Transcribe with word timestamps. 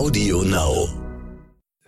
Audio 0.00 0.42
Now. 0.44 0.88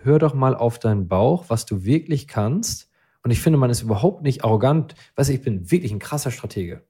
Hör 0.03 0.19
doch 0.19 0.35
mal 0.35 0.55
auf 0.55 0.79
deinen 0.79 1.09
Bauch, 1.09 1.47
was 1.49 1.65
du 1.65 1.83
wirklich 1.87 2.29
kannst. 2.29 2.91
Und 3.23 3.31
ich 3.31 3.41
finde, 3.41 3.59
man 3.59 3.71
ist 3.71 3.81
überhaupt 3.81 4.23
nicht 4.23 4.45
arrogant. 4.45 4.95
Weißt 5.17 5.31
du, 5.31 5.33
ich 5.33 5.41
bin 5.41 5.71
wirklich 5.71 5.93
ein 5.93 5.99
krasser 5.99 6.31
Stratege. 6.31 6.83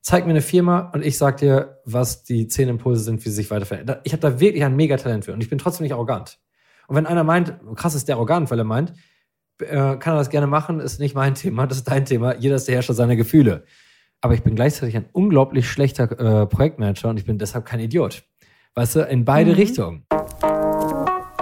Zeig 0.00 0.24
mir 0.24 0.30
eine 0.30 0.40
Firma 0.40 0.90
und 0.94 1.04
ich 1.04 1.18
sag 1.18 1.36
dir, 1.36 1.82
was 1.84 2.24
die 2.24 2.48
zehn 2.48 2.70
Impulse 2.70 3.02
sind, 3.02 3.22
wie 3.22 3.28
sie 3.28 3.34
sich 3.34 3.50
weiterverändern. 3.50 3.98
Ich 4.04 4.12
habe 4.12 4.22
da 4.22 4.40
wirklich 4.40 4.64
ein 4.64 4.74
Megatalent 4.74 5.26
für 5.26 5.34
und 5.34 5.42
ich 5.42 5.50
bin 5.50 5.58
trotzdem 5.58 5.84
nicht 5.84 5.92
arrogant. 5.92 6.38
Und 6.88 6.96
wenn 6.96 7.04
einer 7.04 7.24
meint, 7.24 7.52
krass 7.76 7.94
ist 7.94 8.08
der 8.08 8.16
arrogant, 8.16 8.50
weil 8.50 8.58
er 8.58 8.64
meint, 8.64 8.94
äh, 9.58 9.66
kann 9.98 10.14
er 10.14 10.16
das 10.16 10.30
gerne 10.30 10.46
machen, 10.46 10.80
ist 10.80 10.98
nicht 10.98 11.14
mein 11.14 11.34
Thema, 11.34 11.66
das 11.66 11.76
ist 11.76 11.88
dein 11.88 12.06
Thema. 12.06 12.36
Jeder 12.36 12.56
ist 12.56 12.68
der 12.68 12.76
Herrscher 12.76 12.94
seiner 12.94 13.16
Gefühle. 13.16 13.64
Aber 14.22 14.32
ich 14.32 14.42
bin 14.42 14.54
gleichzeitig 14.54 14.96
ein 14.96 15.10
unglaublich 15.12 15.68
schlechter 15.68 16.04
äh, 16.04 16.46
Projektmanager 16.46 17.10
und 17.10 17.18
ich 17.18 17.26
bin 17.26 17.36
deshalb 17.36 17.66
kein 17.66 17.80
Idiot. 17.80 18.22
Weißt 18.74 18.96
du, 18.96 19.00
in 19.00 19.26
beide 19.26 19.50
mhm. 19.50 19.56
Richtungen. 19.56 20.06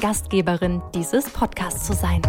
Gastgeberin 0.00 0.80
dieses 0.94 1.28
Podcasts 1.28 1.86
zu 1.86 1.92
sein. 1.92 2.22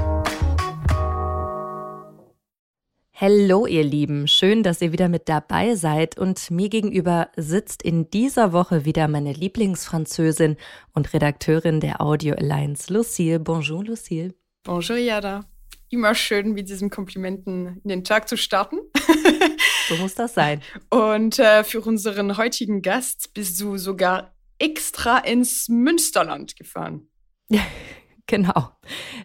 Hallo 3.14 3.66
ihr 3.66 3.84
Lieben, 3.84 4.28
schön, 4.28 4.62
dass 4.62 4.82
ihr 4.82 4.92
wieder 4.92 5.08
mit 5.08 5.30
dabei 5.30 5.76
seid 5.76 6.18
und 6.18 6.52
mir 6.52 6.68
gegenüber 6.68 7.30
sitzt 7.38 7.82
in 7.82 8.10
dieser 8.10 8.52
Woche 8.52 8.84
wieder 8.84 9.08
meine 9.08 9.32
Lieblingsfranzösin 9.32 10.58
und 10.94 11.14
Redakteurin 11.14 11.80
der 11.80 12.02
Audio 12.02 12.36
Alliance, 12.36 12.92
Lucille. 12.92 13.40
Bonjour 13.40 13.86
Lucille. 13.86 14.34
Bonjour 14.64 14.98
Jada. 14.98 15.46
Immer 15.90 16.14
schön, 16.14 16.52
mit 16.52 16.68
diesen 16.68 16.90
Komplimenten 16.90 17.80
in 17.84 17.90
den 17.90 18.04
Tag 18.04 18.28
zu 18.28 18.38
starten. 18.38 18.80
So 19.88 19.98
muss 19.98 20.16
das 20.16 20.36
sein. 20.36 20.62
Und 20.90 21.38
äh, 21.38 21.66
für 21.66 21.82
unseren 21.82 22.38
heutigen 22.38 22.82
Gast 22.82 23.34
bist 23.34 23.60
du 23.60 23.78
sogar 23.78 24.34
extra 24.58 25.18
ins 25.18 25.68
Münsterland 25.68 26.56
gefahren. 26.56 27.11
genau. 28.28 28.70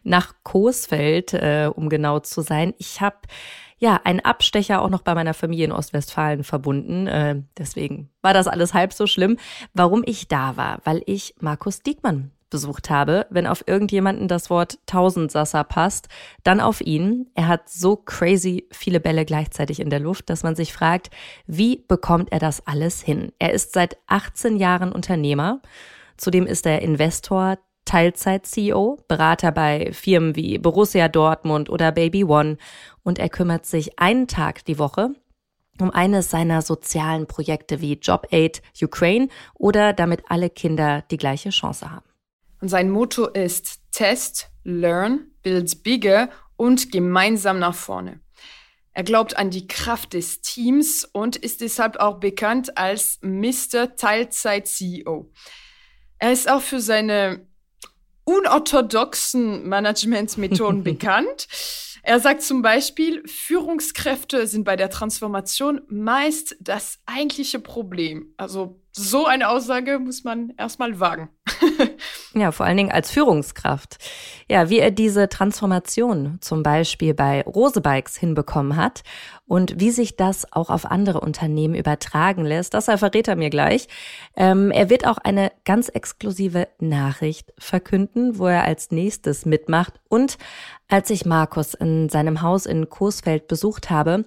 Nach 0.03 0.35
Coesfeld, 0.43 1.35
äh, 1.35 1.71
um 1.75 1.89
genau 1.89 2.21
zu 2.21 2.41
sein. 2.41 2.75
Ich 2.79 3.01
habe 3.01 3.17
ja 3.79 4.01
einen 4.05 4.21
Abstecher 4.21 4.81
auch 4.81 4.91
noch 4.91 5.03
bei 5.03 5.15
meiner 5.15 5.35
Familie 5.35 5.67
in 5.67 5.73
Ostwestfalen 5.73 6.45
verbunden. 6.45 7.07
Äh, 7.07 7.43
deswegen 7.59 8.11
war 8.23 8.33
das 8.33 8.49
alles 8.49 8.75
halb 8.75 8.93
so 8.93 9.07
schlimm. 9.07 9.39
Warum 9.75 10.03
ich 10.07 10.29
da 10.29 10.57
war, 10.57 10.81
weil 10.85 11.03
ich 11.07 11.35
Markus 11.41 11.83
Diekmann 11.83 12.31
besucht 12.51 12.91
habe. 12.91 13.27
Wenn 13.31 13.47
auf 13.47 13.65
irgendjemanden 13.67 14.29
das 14.29 14.51
Wort 14.51 14.79
Tausendsasser 14.87 15.65
passt, 15.65 16.09
dann 16.45 16.61
auf 16.61 16.81
ihn. 16.81 17.29
Er 17.35 17.49
hat 17.49 17.69
so 17.69 17.97
crazy 17.97 18.69
viele 18.71 19.01
Bälle 19.01 19.25
gleichzeitig 19.25 19.81
in 19.81 19.91
der 19.91 20.01
Luft, 20.01 20.31
dass 20.31 20.43
man 20.43 20.55
sich 20.55 20.73
fragt, 20.73 21.11
wie 21.47 21.85
bekommt 21.89 22.33
er 22.33 22.39
das 22.39 22.67
alles 22.67 23.03
hin? 23.03 23.33
Er 23.39 23.53
ist 23.53 23.73
seit 23.73 23.99
18 24.07 24.57
Jahren 24.57 24.93
Unternehmer. 24.93 25.61
Zudem 26.17 26.47
ist 26.47 26.67
er 26.67 26.83
Investor, 26.83 27.59
Teilzeit-CEO, 27.87 28.99
Berater 29.09 29.53
bei 29.53 29.91
Firmen 29.93 30.37
wie 30.37 30.59
Borussia 30.59 31.09
Dortmund 31.09 31.71
oder 31.71 31.93
Baby 31.93 32.25
One 32.25 32.59
und 33.03 33.19
er 33.19 33.31
kümmert 33.31 33.65
sich 33.65 33.99
einen 33.99 34.29
Tag 34.29 34.67
die 34.67 34.79
Woche 34.79 35.15
um 35.81 35.91
eines 35.91 36.31
seiner 36.31 36.63
sozialen 36.63 37.27
Projekte 37.27 37.81
wie 37.81 37.95
Job 37.95 38.29
Aid 38.31 38.63
Ukraine 38.83 39.29
oder 39.55 39.93
damit 39.93 40.23
alle 40.29 40.51
Kinder 40.51 41.03
die 41.11 41.17
gleiche 41.17 41.51
Chance 41.51 41.91
haben. 41.91 42.07
Und 42.61 42.69
sein 42.69 42.91
Motto 42.91 43.27
ist 43.27 43.81
Test, 43.93 44.51
Learn, 44.65 45.31
Build 45.43 45.83
Bigger 45.83 46.31
und 46.57 46.91
gemeinsam 46.91 47.59
nach 47.59 47.75
vorne. 47.75 48.21
Er 48.93 49.05
glaubt 49.05 49.37
an 49.37 49.51
die 49.51 49.67
Kraft 49.67 50.15
des 50.15 50.41
Teams 50.41 51.05
und 51.05 51.37
ist 51.37 51.61
deshalb 51.61 51.99
auch 51.99 52.19
bekannt 52.19 52.79
als 52.79 53.19
Mr. 53.21 53.95
Teilzeit 53.97 54.67
CEO. 54.67 55.31
Er 56.19 56.33
ist 56.33 56.51
auch 56.51 56.63
für 56.63 56.81
seine 56.81 57.47
unorthodoxen 58.27 59.67
Managementmethoden 59.67 60.85
bekannt. 60.85 61.49
Er 62.03 62.21
sagt 62.21 62.43
zum 62.43 62.63
Beispiel, 62.63 63.27
Führungskräfte 63.27 64.47
sind 64.47 64.65
bei 64.65 64.77
der 64.77 64.91
Transformation 64.91 65.81
meist 65.89 66.55
das 66.61 67.01
eigentliche 67.07 67.59
Problem. 67.59 68.33
Also 68.37 68.81
so 68.99 69.27
eine 69.27 69.51
Aussage 69.51 69.99
muss 69.99 70.25
man 70.25 70.55
erstmal 70.57 70.99
wagen. 70.99 71.29
ja, 72.35 72.51
vor 72.51 72.65
allen 72.65 72.79
Dingen 72.79 72.91
als 72.91 73.11
Führungskraft. 73.11 73.99
Ja, 74.49 74.71
wie 74.71 74.79
er 74.79 74.91
diese 74.91 75.29
Transformation 75.29 76.39
zum 76.41 76.63
Beispiel 76.63 77.13
bei 77.13 77.43
Rosebikes 77.43 78.17
hinbekommen 78.17 78.77
hat 78.77 79.03
und 79.47 79.79
wie 79.79 79.91
sich 79.91 80.17
das 80.17 80.51
auch 80.51 80.71
auf 80.71 80.87
andere 80.87 81.21
Unternehmen 81.21 81.75
übertragen 81.75 82.47
lässt, 82.47 82.73
das 82.73 82.87
verrät 82.87 83.29
er 83.29 83.37
mir 83.37 83.51
gleich. 83.51 83.87
Ähm, 84.35 84.71
er 84.71 84.89
wird 84.89 85.07
auch 85.07 85.19
eine 85.19 85.53
ganz 85.67 85.91
exklusive 85.91 86.67
Nachricht 86.79 87.53
verkünden, 87.59 88.39
wo 88.39 88.47
er 88.47 88.65
als 88.65 88.91
nächstes 88.93 89.45
mitmacht. 89.45 90.01
Und 90.09 90.39
als 90.89 91.11
ich 91.11 91.27
Markus 91.27 91.75
in 91.75 92.09
seinem 92.09 92.41
Haus 92.41 92.65
in 92.65 92.89
Coesfeld 92.89 93.47
besucht 93.47 93.91
habe, 93.91 94.25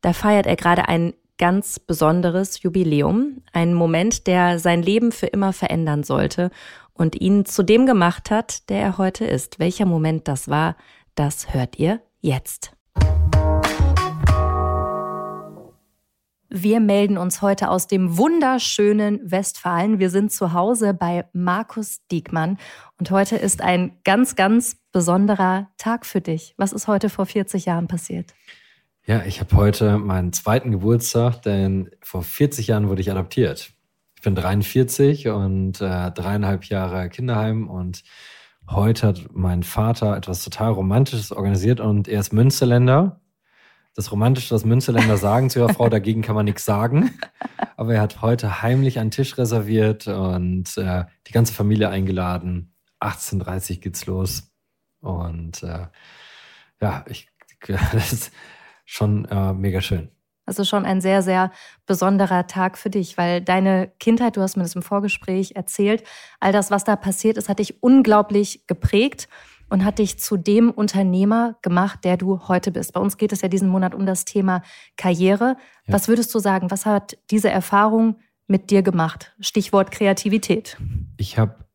da 0.00 0.14
feiert 0.14 0.46
er 0.46 0.56
gerade 0.56 0.88
ein 0.88 1.12
ganz 1.38 1.78
besonderes 1.78 2.62
Jubiläum, 2.62 3.42
ein 3.52 3.74
Moment, 3.74 4.26
der 4.26 4.58
sein 4.58 4.82
Leben 4.82 5.12
für 5.12 5.26
immer 5.26 5.52
verändern 5.52 6.02
sollte 6.02 6.50
und 6.92 7.20
ihn 7.20 7.44
zu 7.44 7.62
dem 7.62 7.86
gemacht 7.86 8.30
hat, 8.30 8.68
der 8.68 8.80
er 8.80 8.98
heute 8.98 9.24
ist. 9.24 9.58
Welcher 9.58 9.86
Moment 9.86 10.28
das 10.28 10.48
war, 10.48 10.76
das 11.14 11.52
hört 11.52 11.78
ihr 11.78 12.00
jetzt. 12.20 12.72
Wir 16.48 16.80
melden 16.80 17.18
uns 17.18 17.42
heute 17.42 17.68
aus 17.70 17.86
dem 17.86 18.16
wunderschönen 18.16 19.20
Westfalen. 19.30 19.98
Wir 19.98 20.10
sind 20.10 20.32
zu 20.32 20.52
Hause 20.52 20.94
bei 20.94 21.26
Markus 21.32 22.06
Diekmann 22.10 22.56
und 22.98 23.10
heute 23.10 23.36
ist 23.36 23.60
ein 23.60 23.98
ganz, 24.04 24.36
ganz 24.36 24.76
besonderer 24.92 25.68
Tag 25.76 26.06
für 26.06 26.20
dich. 26.20 26.54
Was 26.56 26.72
ist 26.72 26.88
heute 26.88 27.10
vor 27.10 27.26
40 27.26 27.66
Jahren 27.66 27.88
passiert? 27.88 28.32
Ja, 29.08 29.22
ich 29.24 29.38
habe 29.38 29.54
heute 29.54 29.98
meinen 29.98 30.32
zweiten 30.32 30.72
Geburtstag, 30.72 31.40
denn 31.42 31.90
vor 32.02 32.24
40 32.24 32.66
Jahren 32.66 32.88
wurde 32.88 33.00
ich 33.00 33.10
adoptiert. 33.12 33.70
Ich 34.16 34.22
bin 34.22 34.34
43 34.34 35.28
und 35.28 35.80
äh, 35.80 36.10
dreieinhalb 36.10 36.64
Jahre 36.64 37.08
Kinderheim 37.08 37.70
und 37.70 38.02
heute 38.68 39.06
hat 39.06 39.28
mein 39.30 39.62
Vater 39.62 40.16
etwas 40.16 40.42
total 40.42 40.72
Romantisches 40.72 41.30
organisiert 41.30 41.78
und 41.78 42.08
er 42.08 42.18
ist 42.18 42.32
Münsterländer. 42.32 43.20
Das 43.94 44.10
Romantische, 44.10 44.52
was 44.52 44.64
Münsterländer 44.64 45.18
sagen 45.18 45.50
zu 45.50 45.60
ihrer 45.60 45.72
Frau, 45.72 45.88
dagegen 45.88 46.22
kann 46.22 46.34
man 46.34 46.44
nichts 46.44 46.64
sagen. 46.64 47.16
Aber 47.76 47.94
er 47.94 48.00
hat 48.00 48.22
heute 48.22 48.60
heimlich 48.60 48.98
einen 48.98 49.12
Tisch 49.12 49.38
reserviert 49.38 50.08
und 50.08 50.76
äh, 50.78 51.04
die 51.28 51.32
ganze 51.32 51.52
Familie 51.52 51.90
eingeladen. 51.90 52.74
18.30 53.00 53.78
geht's 53.78 54.06
los. 54.06 54.50
Und 55.00 55.62
äh, 55.62 55.86
ja, 56.80 57.04
ich, 57.08 57.28
das, 57.92 58.32
schon 58.86 59.26
äh, 59.26 59.52
mega 59.52 59.82
schön. 59.82 60.10
Also 60.46 60.64
schon 60.64 60.86
ein 60.86 61.00
sehr, 61.00 61.22
sehr 61.22 61.50
besonderer 61.86 62.46
Tag 62.46 62.78
für 62.78 62.88
dich, 62.88 63.18
weil 63.18 63.40
deine 63.42 63.90
Kindheit, 63.98 64.36
du 64.36 64.40
hast 64.40 64.56
mir 64.56 64.62
das 64.62 64.76
im 64.76 64.82
Vorgespräch 64.82 65.56
erzählt, 65.56 66.04
all 66.38 66.52
das, 66.52 66.70
was 66.70 66.84
da 66.84 66.94
passiert 66.94 67.36
ist, 67.36 67.48
hat 67.48 67.58
dich 67.58 67.82
unglaublich 67.82 68.64
geprägt 68.68 69.28
und 69.68 69.84
hat 69.84 69.98
dich 69.98 70.20
zu 70.20 70.36
dem 70.36 70.70
Unternehmer 70.70 71.56
gemacht, 71.62 72.04
der 72.04 72.16
du 72.16 72.46
heute 72.46 72.70
bist. 72.70 72.92
Bei 72.92 73.00
uns 73.00 73.16
geht 73.16 73.32
es 73.32 73.42
ja 73.42 73.48
diesen 73.48 73.68
Monat 73.68 73.92
um 73.92 74.06
das 74.06 74.24
Thema 74.24 74.62
Karriere. 74.96 75.56
Ja. 75.86 75.94
Was 75.94 76.06
würdest 76.06 76.32
du 76.32 76.38
sagen, 76.38 76.70
was 76.70 76.86
hat 76.86 77.18
diese 77.32 77.50
Erfahrung 77.50 78.20
mit 78.46 78.70
dir 78.70 78.82
gemacht? 78.82 79.34
Stichwort 79.40 79.90
Kreativität. 79.90 80.76
Ich 81.16 81.38
habe 81.38 81.65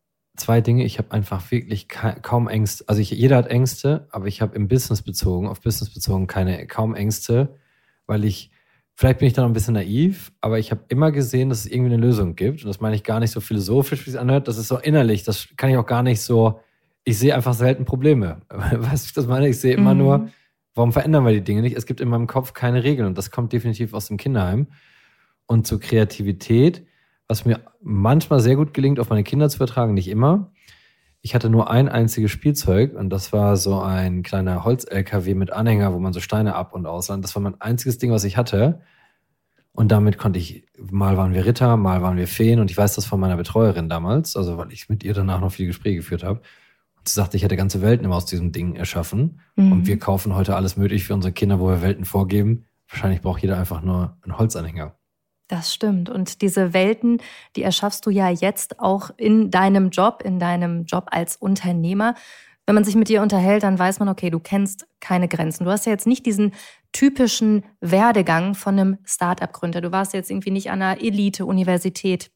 zwei 0.42 0.62
Dinge. 0.62 0.84
Ich 0.84 0.98
habe 0.98 1.12
einfach 1.12 1.52
wirklich 1.52 1.88
kaum 1.88 2.48
Ängste. 2.48 2.84
Also 2.88 3.02
ich, 3.02 3.12
jeder 3.12 3.38
hat 3.38 3.48
Ängste, 3.48 4.08
aber 4.12 4.28
ich 4.28 4.42
habe 4.42 4.56
im 4.56 4.68
Business 4.68 5.02
bezogen, 5.02 5.48
auf 5.48 5.62
Business 5.62 5.94
bezogen, 5.94 6.28
keine 6.28 6.68
kaum 6.68 6.96
Ängste, 6.96 7.56
weil 8.06 8.26
ich 8.26 8.52
Vielleicht 9.02 9.18
bin 9.18 9.28
ich 9.28 9.34
da 9.34 9.42
noch 9.42 9.50
ein 9.50 9.54
bisschen 9.54 9.74
naiv, 9.74 10.32
aber 10.42 10.60
ich 10.60 10.70
habe 10.70 10.82
immer 10.90 11.12
gesehen, 11.12 11.50
dass 11.50 11.62
es 11.62 11.66
irgendwie 11.66 11.92
eine 11.92 12.02
Lösung 12.02 12.36
gibt. 12.36 12.62
Und 12.62 12.68
das 12.68 12.82
meine 12.82 12.96
ich 12.96 13.04
gar 13.04 13.20
nicht 13.20 13.32
so 13.32 13.40
philosophisch, 13.42 14.06
wie 14.06 14.12
es 14.12 14.16
anhört. 14.16 14.48
Das 14.48 14.58
ist 14.58 14.68
so 14.68 14.78
innerlich. 14.78 15.24
Das 15.24 15.48
kann 15.58 15.72
ich 15.72 15.78
auch 15.78 15.88
gar 15.88 16.04
nicht 16.04 16.22
so. 16.22 16.60
Ich 17.04 17.18
sehe 17.18 17.34
einfach 17.34 17.56
selten 17.56 17.86
Probleme. 17.86 18.42
Weißt 18.50 19.10
du, 19.10 19.20
das 19.20 19.28
meine 19.28 19.50
ich? 19.50 19.60
sehe 19.60 19.74
immer 19.74 19.96
mhm. 19.96 20.00
nur, 20.00 20.28
warum 20.76 20.92
verändern 20.92 21.26
wir 21.26 21.32
die 21.32 21.42
Dinge 21.42 21.62
nicht? 21.64 21.76
Es 21.76 21.88
gibt 21.88 22.00
in 22.00 22.10
meinem 22.10 22.28
Kopf 22.28 22.54
keine 22.54 22.84
Regeln. 22.84 23.08
Und 23.08 23.18
das 23.18 23.32
kommt 23.32 23.54
definitiv 23.54 23.96
aus 23.96 24.08
dem 24.08 24.18
Kinderheim. 24.18 24.68
Und 25.48 25.66
zur 25.66 25.80
Kreativität 25.80 26.86
was 27.32 27.46
mir 27.46 27.62
manchmal 27.82 28.42
sehr 28.42 28.58
gut 28.58 28.74
gelingt, 28.74 29.00
auf 29.00 29.10
meine 29.10 29.24
Kinder 29.24 29.48
zu 29.48 29.58
vertragen, 29.58 29.94
nicht 29.94 30.10
immer, 30.10 30.52
ich 31.22 31.34
hatte 31.34 31.50
nur 31.50 31.70
ein 31.70 31.88
einziges 31.88 32.32
Spielzeug 32.32 32.94
und 32.94 33.10
das 33.10 33.32
war 33.32 33.56
so 33.56 33.80
ein 33.80 34.22
kleiner 34.24 34.66
Holz-LKW 34.66 35.36
mit 35.36 35.54
Anhänger, 35.54 35.94
wo 35.94 36.00
man 36.00 36.14
so 36.14 36.20
Steine 36.20 36.56
ab 36.56 36.74
und 36.74 36.88
ausland. 36.88 37.24
Das 37.24 37.36
war 37.36 37.42
mein 37.42 37.62
einziges 37.62 38.00
Ding, 38.00 38.12
was 38.12 38.24
ich 38.24 38.38
hatte. 38.38 38.82
Und 39.72 39.92
damit 39.92 40.18
konnte 40.18 40.40
ich, 40.40 40.66
mal 40.78 41.16
waren 41.16 41.34
wir 41.34 41.46
Ritter, 41.46 41.78
mal 41.78 42.02
waren 42.02 42.18
wir 42.18 42.28
Feen 42.28 42.60
und 42.60 42.70
ich 42.70 42.78
weiß 42.78 42.96
das 42.96 43.06
von 43.06 43.20
meiner 43.20 43.38
Betreuerin 43.38 43.88
damals, 43.88 44.36
also 44.36 44.58
weil 44.58 44.74
ich 44.74 44.90
mit 44.90 45.04
ihr 45.04 45.14
danach 45.14 45.40
noch 45.40 45.52
viele 45.52 45.68
Gespräche 45.68 45.98
geführt 45.98 46.24
habe. 46.24 46.42
Und 46.98 47.08
sie 47.08 47.14
sagte, 47.14 47.38
ich 47.38 47.44
hätte 47.44 47.56
ganze 47.56 47.82
Welten 47.82 48.06
immer 48.06 48.16
aus 48.16 48.26
diesem 48.26 48.52
Ding 48.52 48.76
erschaffen. 48.76 49.40
Mhm. 49.56 49.72
Und 49.72 49.88
wir 49.88 50.00
kaufen 50.00 50.36
heute 50.36 50.56
alles 50.56 50.76
möglich 50.76 51.06
für 51.06 51.14
unsere 51.14 51.32
Kinder, 51.32 51.60
wo 51.60 51.70
wir 51.70 51.82
Welten 51.82 52.04
vorgeben. 52.04 52.66
Wahrscheinlich 52.90 53.22
braucht 53.22 53.42
jeder 53.42 53.58
einfach 53.58 53.82
nur 53.82 54.18
einen 54.24 54.38
Holzanhänger. 54.38 54.96
Das 55.52 55.74
stimmt. 55.74 56.10
Und 56.10 56.42
diese 56.42 56.74
Welten, 56.74 57.22
die 57.58 57.64
erschaffst 57.64 58.06
du 58.06 58.10
ja 58.10 58.30
jetzt 58.30 58.80
auch 58.80 59.10
in 59.18 59.52
deinem 59.52 59.90
Job, 59.90 60.22
in 60.24 60.40
deinem 60.40 60.86
Job 60.86 61.08
als 61.12 61.36
Unternehmer. 61.36 62.16
Wenn 62.66 62.76
man 62.76 62.86
sich 62.86 62.96
mit 62.96 63.10
dir 63.10 63.22
unterhält, 63.22 63.64
dann 63.64 63.78
weiß 63.78 64.00
man, 64.00 64.08
okay, 64.08 64.30
du 64.30 64.40
kennst 64.40 64.88
keine 65.02 65.28
Grenzen. 65.28 65.66
Du 65.66 65.72
hast 65.72 65.86
ja 65.86 65.92
jetzt 65.92 66.08
nicht 66.08 66.26
diesen 66.26 66.54
typischen 66.94 67.66
Werdegang 67.82 68.56
von 68.56 68.80
einem 68.80 68.98
Start-up-Gründer. 69.04 69.82
Du 69.82 69.92
warst 69.92 70.14
jetzt 70.14 70.32
irgendwie 70.32 70.52
nicht 70.52 70.72
an 70.72 70.82
einer 70.82 71.02
Elite-Universität. 71.02 72.32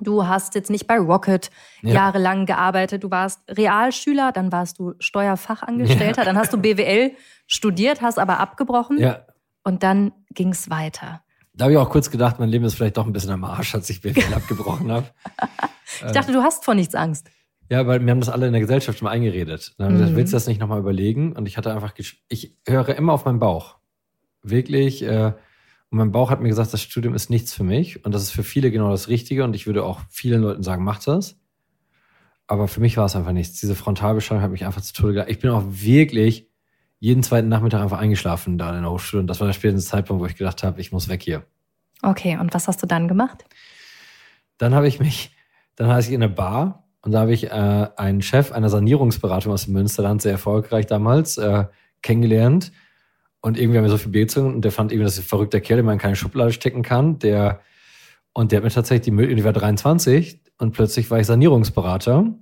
Du 0.00 0.28
hast 0.28 0.54
jetzt 0.54 0.70
nicht 0.70 0.86
bei 0.86 1.00
Rocket 1.00 1.50
ja. 1.82 1.94
jahrelang 1.94 2.46
gearbeitet. 2.46 3.02
Du 3.02 3.10
warst 3.10 3.40
Realschüler, 3.50 4.30
dann 4.30 4.52
warst 4.52 4.78
du 4.78 4.94
Steuerfachangestellter, 5.00 6.20
ja. 6.20 6.24
dann 6.24 6.38
hast 6.38 6.52
du 6.52 6.58
BWL 6.58 7.16
studiert, 7.48 8.02
hast 8.02 8.20
aber 8.20 8.38
abgebrochen. 8.38 9.00
Ja. 9.00 9.26
Und 9.64 9.82
dann 9.82 10.12
ging 10.30 10.50
es 10.50 10.70
weiter. 10.70 11.24
Da 11.62 11.66
habe 11.66 11.74
ich 11.74 11.78
auch 11.78 11.90
kurz 11.90 12.10
gedacht, 12.10 12.40
mein 12.40 12.48
Leben 12.48 12.64
ist 12.64 12.74
vielleicht 12.74 12.96
doch 12.96 13.06
ein 13.06 13.12
bisschen 13.12 13.30
am 13.30 13.44
Arsch, 13.44 13.76
als 13.76 13.88
ich 13.88 14.00
BWL 14.00 14.34
abgebrochen 14.34 14.90
habe. 14.90 15.06
ich 16.04 16.10
dachte, 16.10 16.32
du 16.32 16.42
hast 16.42 16.64
vor 16.64 16.74
nichts 16.74 16.96
Angst. 16.96 17.30
Ja, 17.70 17.86
weil 17.86 18.00
mir 18.00 18.10
haben 18.10 18.18
das 18.18 18.30
alle 18.30 18.48
in 18.48 18.52
der 18.52 18.60
Gesellschaft 18.60 18.98
schon 18.98 19.06
mal 19.06 19.12
eingeredet. 19.12 19.72
Dann 19.78 19.92
mhm. 19.92 19.98
gesagt, 19.98 20.16
willst 20.16 20.32
du 20.32 20.36
das 20.38 20.48
nicht 20.48 20.60
nochmal 20.60 20.80
überlegen? 20.80 21.34
Und 21.34 21.46
ich 21.46 21.56
hatte 21.56 21.72
einfach, 21.72 21.94
ich 21.96 22.56
höre 22.66 22.96
immer 22.96 23.12
auf 23.12 23.26
meinen 23.26 23.38
Bauch. 23.38 23.76
Wirklich. 24.42 25.04
Äh, 25.04 25.34
und 25.90 25.98
mein 25.98 26.10
Bauch 26.10 26.30
hat 26.32 26.40
mir 26.40 26.48
gesagt, 26.48 26.72
das 26.72 26.82
Studium 26.82 27.14
ist 27.14 27.30
nichts 27.30 27.54
für 27.54 27.62
mich. 27.62 28.04
Und 28.04 28.12
das 28.12 28.22
ist 28.22 28.32
für 28.32 28.42
viele 28.42 28.72
genau 28.72 28.90
das 28.90 29.06
Richtige. 29.06 29.44
Und 29.44 29.54
ich 29.54 29.68
würde 29.68 29.84
auch 29.84 30.00
vielen 30.10 30.42
Leuten 30.42 30.64
sagen, 30.64 30.82
macht 30.82 31.06
das. 31.06 31.38
Aber 32.48 32.66
für 32.66 32.80
mich 32.80 32.96
war 32.96 33.04
es 33.04 33.14
einfach 33.14 33.30
nichts. 33.30 33.60
Diese 33.60 33.76
Frontalbeschallung 33.76 34.42
hat 34.42 34.50
mich 34.50 34.66
einfach 34.66 34.82
zu 34.82 34.94
Tode 34.94 35.12
gedacht. 35.12 35.30
Ich 35.30 35.38
bin 35.38 35.50
auch 35.50 35.62
wirklich 35.64 36.50
jeden 37.02 37.24
zweiten 37.24 37.48
Nachmittag 37.48 37.82
einfach 37.82 37.98
eingeschlafen 37.98 38.58
da 38.58 38.76
in 38.76 38.82
der 38.82 38.92
Hochschule. 38.92 39.22
Und 39.22 39.26
das 39.26 39.40
war 39.40 39.48
der 39.48 39.54
späteste 39.54 39.90
Zeitpunkt, 39.90 40.22
wo 40.22 40.26
ich 40.26 40.36
gedacht 40.36 40.62
habe, 40.62 40.80
ich 40.80 40.92
muss 40.92 41.08
weg 41.08 41.20
hier. 41.20 41.44
Okay, 42.00 42.38
und 42.38 42.54
was 42.54 42.68
hast 42.68 42.80
du 42.80 42.86
dann 42.86 43.08
gemacht? 43.08 43.44
Dann 44.56 44.72
habe 44.72 44.86
ich 44.86 45.00
mich, 45.00 45.34
dann 45.74 45.88
war 45.88 45.98
ich 45.98 46.10
in 46.10 46.22
einer 46.22 46.32
Bar 46.32 46.86
und 47.02 47.10
da 47.10 47.22
habe 47.22 47.32
ich 47.32 47.50
äh, 47.50 47.88
einen 47.96 48.22
Chef 48.22 48.52
einer 48.52 48.68
Sanierungsberatung 48.68 49.52
aus 49.52 49.64
dem 49.64 49.74
Münsterland, 49.74 50.22
sehr 50.22 50.30
erfolgreich 50.30 50.86
damals, 50.86 51.38
äh, 51.38 51.64
kennengelernt. 52.02 52.70
Und 53.40 53.58
irgendwie 53.58 53.78
haben 53.78 53.84
wir 53.84 53.90
so 53.90 53.98
viel 53.98 54.12
Bier 54.12 54.26
gezogen 54.26 54.54
und 54.54 54.64
der 54.64 54.70
fand 54.70 54.92
irgendwie, 54.92 55.06
dass 55.06 55.18
ein 55.18 55.24
verrückter 55.24 55.60
Kerl, 55.60 55.78
den 55.78 55.86
man 55.86 55.94
in 55.94 56.00
keine 56.00 56.14
Schublade 56.14 56.52
stecken 56.52 56.82
kann. 56.84 57.18
Der, 57.18 57.62
und 58.32 58.52
der 58.52 58.58
hat 58.58 58.64
mir 58.64 58.70
tatsächlich 58.70 59.06
die 59.06 59.10
Möglichkeit, 59.10 59.40
ich 59.40 59.44
war 59.44 59.52
23 59.52 60.40
und 60.58 60.70
plötzlich 60.70 61.10
war 61.10 61.18
ich 61.18 61.26
Sanierungsberater 61.26 62.32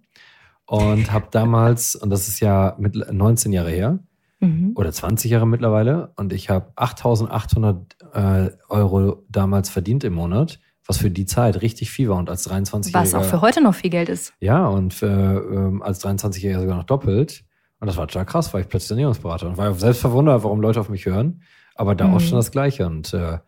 und 0.67 1.13
habe 1.13 1.29
damals, 1.31 1.97
und 1.97 2.11
das 2.11 2.29
ist 2.29 2.41
ja 2.41 2.77
mit 2.79 2.95
19 2.95 3.53
Jahre 3.55 3.71
her, 3.71 4.01
mhm. 4.41 4.73
oder 4.75 4.93
20 4.93 5.31
Jahre 5.31 5.47
mittlerweile. 5.47 6.13
Und 6.17 6.33
ich 6.33 6.51
habe 6.51 6.73
8.800 6.77 8.47
äh, 8.47 8.51
Euro 8.69 9.25
damals 9.29 9.71
verdient 9.71 10.05
im 10.05 10.15
Monat, 10.15 10.59
was 10.87 10.99
für 10.99 11.11
die 11.11 11.27
Zeit 11.27 11.63
richtig 11.63 11.91
viel 11.91 12.09
war 12.09 12.19
und 12.19 12.29
als 12.29 12.49
23-Jähriger. 12.51 12.95
Was 12.95 13.15
auch 13.15 13.25
für 13.25 13.41
heute 13.41 13.63
noch 13.63 13.75
viel 13.75 13.91
Geld 13.91 14.09
ist. 14.09 14.33
Ja, 14.41 14.67
und 14.67 14.95
für, 14.95 15.07
ähm, 15.07 15.83
als 15.83 16.05
23-Jähriger 16.05 16.61
sogar 16.61 16.77
noch 16.77 16.85
doppelt. 16.85 17.45
Und 17.79 17.87
das 17.87 17.97
war 17.97 18.07
total 18.09 18.27
krass, 18.27 18.53
weil 18.53 18.63
ich 18.63 18.69
plötzlich 18.69 18.91
Ernährungsberater 18.91 19.47
und 19.47 19.57
war 19.57 19.73
selbst 19.75 20.01
verwundert, 20.01 20.43
warum 20.43 20.61
Leute 20.61 20.81
auf 20.81 20.89
mich 20.89 21.07
hören. 21.07 21.43
Aber 21.75 21.95
da 21.95 22.09
mhm. 22.09 22.15
auch 22.15 22.21
schon 22.21 22.37
das 22.37 22.51
Gleiche. 22.51 22.87
Und 22.87 23.15
äh, 23.15 23.39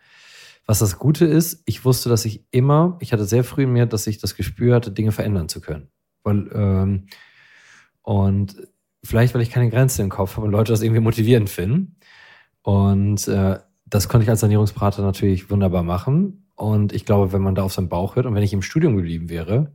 was 0.66 0.78
das 0.78 0.98
Gute 0.98 1.26
ist, 1.26 1.62
ich 1.66 1.84
wusste, 1.84 2.08
dass 2.08 2.24
ich 2.24 2.44
immer, 2.50 2.96
ich 3.00 3.12
hatte 3.12 3.24
sehr 3.24 3.44
früh 3.44 3.64
in 3.64 3.72
mir, 3.72 3.86
dass 3.86 4.06
ich 4.06 4.18
das 4.18 4.36
Gespür 4.36 4.76
hatte, 4.76 4.90
Dinge 4.90 5.12
verändern 5.12 5.48
zu 5.48 5.60
können. 5.60 5.88
Weil, 6.22 6.48
ähm, 6.54 7.06
und 8.02 8.56
vielleicht, 9.04 9.34
weil 9.34 9.42
ich 9.42 9.50
keine 9.50 9.70
Grenze 9.70 10.02
im 10.02 10.08
Kopf 10.08 10.36
habe 10.36 10.46
und 10.46 10.52
Leute 10.52 10.72
das 10.72 10.82
irgendwie 10.82 11.00
motivierend 11.00 11.50
finden. 11.50 11.96
Und 12.62 13.26
äh, 13.28 13.58
das 13.86 14.08
konnte 14.08 14.24
ich 14.24 14.30
als 14.30 14.40
Sanierungsberater 14.40 15.02
natürlich 15.02 15.50
wunderbar 15.50 15.82
machen. 15.82 16.46
Und 16.54 16.92
ich 16.92 17.04
glaube, 17.04 17.32
wenn 17.32 17.42
man 17.42 17.54
da 17.54 17.62
auf 17.62 17.72
seinen 17.72 17.88
Bauch 17.88 18.16
hört 18.16 18.26
und 18.26 18.34
wenn 18.34 18.42
ich 18.42 18.52
im 18.52 18.62
Studium 18.62 18.96
geblieben 18.96 19.28
wäre, 19.28 19.72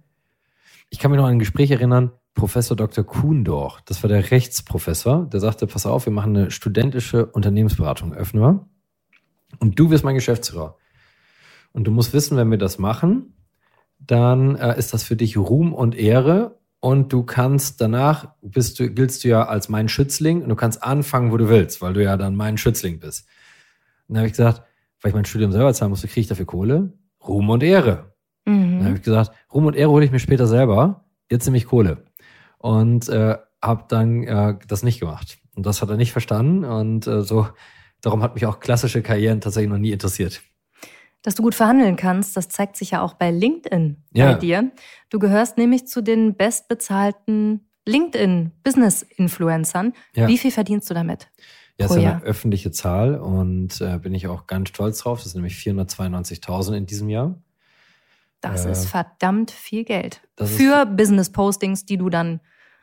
ich 0.89 0.99
kann 0.99 1.11
mich 1.11 1.17
noch 1.17 1.25
an 1.25 1.33
ein 1.33 1.39
Gespräch 1.39 1.71
erinnern, 1.71 2.11
Professor 2.33 2.77
Dr. 2.77 3.03
Kuhndorch, 3.03 3.81
das 3.81 4.03
war 4.03 4.09
der 4.09 4.31
Rechtsprofessor, 4.31 5.25
der 5.25 5.39
sagte, 5.39 5.67
pass 5.67 5.85
auf, 5.85 6.05
wir 6.05 6.13
machen 6.13 6.37
eine 6.37 6.51
studentische 6.51 7.25
Unternehmensberatung, 7.25 8.13
öffnen 8.13 8.43
wir. 8.43 8.67
Und 9.59 9.77
du 9.79 9.89
wirst 9.89 10.03
mein 10.03 10.15
Geschäftsführer. 10.15 10.77
Und 11.73 11.85
du 11.85 11.91
musst 11.91 12.13
wissen, 12.13 12.37
wenn 12.37 12.49
wir 12.51 12.57
das 12.57 12.77
machen, 12.77 13.33
dann 13.99 14.55
äh, 14.55 14.77
ist 14.77 14.93
das 14.93 15.03
für 15.03 15.15
dich 15.15 15.35
Ruhm 15.37 15.73
und 15.73 15.95
Ehre 15.95 16.59
und 16.79 17.11
du 17.11 17.23
kannst 17.23 17.81
danach 17.81 18.33
bist 18.41 18.79
du, 18.79 18.89
giltst 18.89 19.23
du 19.23 19.29
ja 19.29 19.45
als 19.45 19.69
mein 19.69 19.89
Schützling 19.89 20.43
und 20.43 20.49
du 20.49 20.55
kannst 20.55 20.83
anfangen, 20.83 21.31
wo 21.31 21.37
du 21.37 21.49
willst, 21.49 21.81
weil 21.81 21.93
du 21.93 22.03
ja 22.03 22.17
dann 22.17 22.35
mein 22.35 22.57
Schützling 22.57 22.99
bist. 22.99 23.27
Und 24.07 24.13
dann 24.13 24.17
habe 24.17 24.27
ich 24.27 24.33
gesagt, 24.33 24.63
weil 25.01 25.09
ich 25.09 25.15
mein 25.15 25.25
Studium 25.25 25.51
selber 25.51 25.73
zahlen 25.73 25.89
musste, 25.89 26.07
kriege 26.07 26.21
ich 26.21 26.27
dafür 26.27 26.45
Kohle? 26.45 26.93
Ruhm 27.27 27.49
und 27.49 27.63
Ehre. 27.63 28.13
Mhm. 28.45 28.77
Dann 28.77 28.85
habe 28.85 28.95
ich 28.97 29.03
gesagt, 29.03 29.31
Ruhm 29.53 29.65
und 29.65 29.75
Ehre 29.75 29.91
hole 29.91 30.05
ich 30.05 30.11
mir 30.11 30.19
später 30.19 30.47
selber, 30.47 31.05
jetzt 31.29 31.45
nehme 31.45 31.57
ich 31.57 31.65
Kohle. 31.65 32.05
Und 32.57 33.09
äh, 33.09 33.37
habe 33.61 33.85
dann 33.87 34.23
äh, 34.23 34.55
das 34.67 34.83
nicht 34.83 34.99
gemacht. 34.99 35.37
Und 35.55 35.65
das 35.65 35.81
hat 35.81 35.89
er 35.89 35.97
nicht 35.97 36.11
verstanden 36.11 36.63
und 36.63 37.07
äh, 37.07 37.21
so, 37.21 37.47
darum 38.01 38.21
hat 38.21 38.35
mich 38.35 38.45
auch 38.45 38.59
klassische 38.59 39.01
Karrieren 39.01 39.41
tatsächlich 39.41 39.71
noch 39.71 39.79
nie 39.79 39.91
interessiert 39.91 40.41
dass 41.21 41.35
du 41.35 41.43
gut 41.43 41.55
verhandeln 41.55 41.95
kannst. 41.95 42.35
Das 42.37 42.49
zeigt 42.49 42.77
sich 42.77 42.91
ja 42.91 43.01
auch 43.01 43.13
bei 43.13 43.31
LinkedIn 43.31 44.03
ja. 44.13 44.31
bei 44.31 44.39
dir. 44.39 44.71
Du 45.09 45.19
gehörst 45.19 45.57
nämlich 45.57 45.87
zu 45.87 46.01
den 46.01 46.35
bestbezahlten 46.35 47.69
LinkedIn-Business-Influencern. 47.85 49.93
Ja. 50.15 50.27
Wie 50.27 50.37
viel 50.37 50.51
verdienst 50.51 50.89
du 50.89 50.93
damit? 50.93 51.29
Ja, 51.79 51.87
das 51.87 51.95
ist 51.95 52.03
eine 52.03 52.23
öffentliche 52.23 52.71
Zahl 52.71 53.15
und 53.15 53.79
äh, 53.81 53.99
bin 53.99 54.13
ich 54.13 54.27
auch 54.27 54.47
ganz 54.47 54.69
stolz 54.69 54.99
drauf. 54.99 55.21
Das 55.21 55.31
sind 55.31 55.41
nämlich 55.41 55.57
492.000 55.57 56.75
in 56.75 56.85
diesem 56.85 57.09
Jahr. 57.09 57.35
Das 58.41 58.65
äh, 58.65 58.71
ist 58.71 58.87
verdammt 58.87 59.51
viel 59.51 59.83
Geld. 59.83 60.21
Für 60.39 60.85
Business-Postings, 60.85 61.85
die 61.85 61.97
du 61.97 62.09
dann 62.09 62.39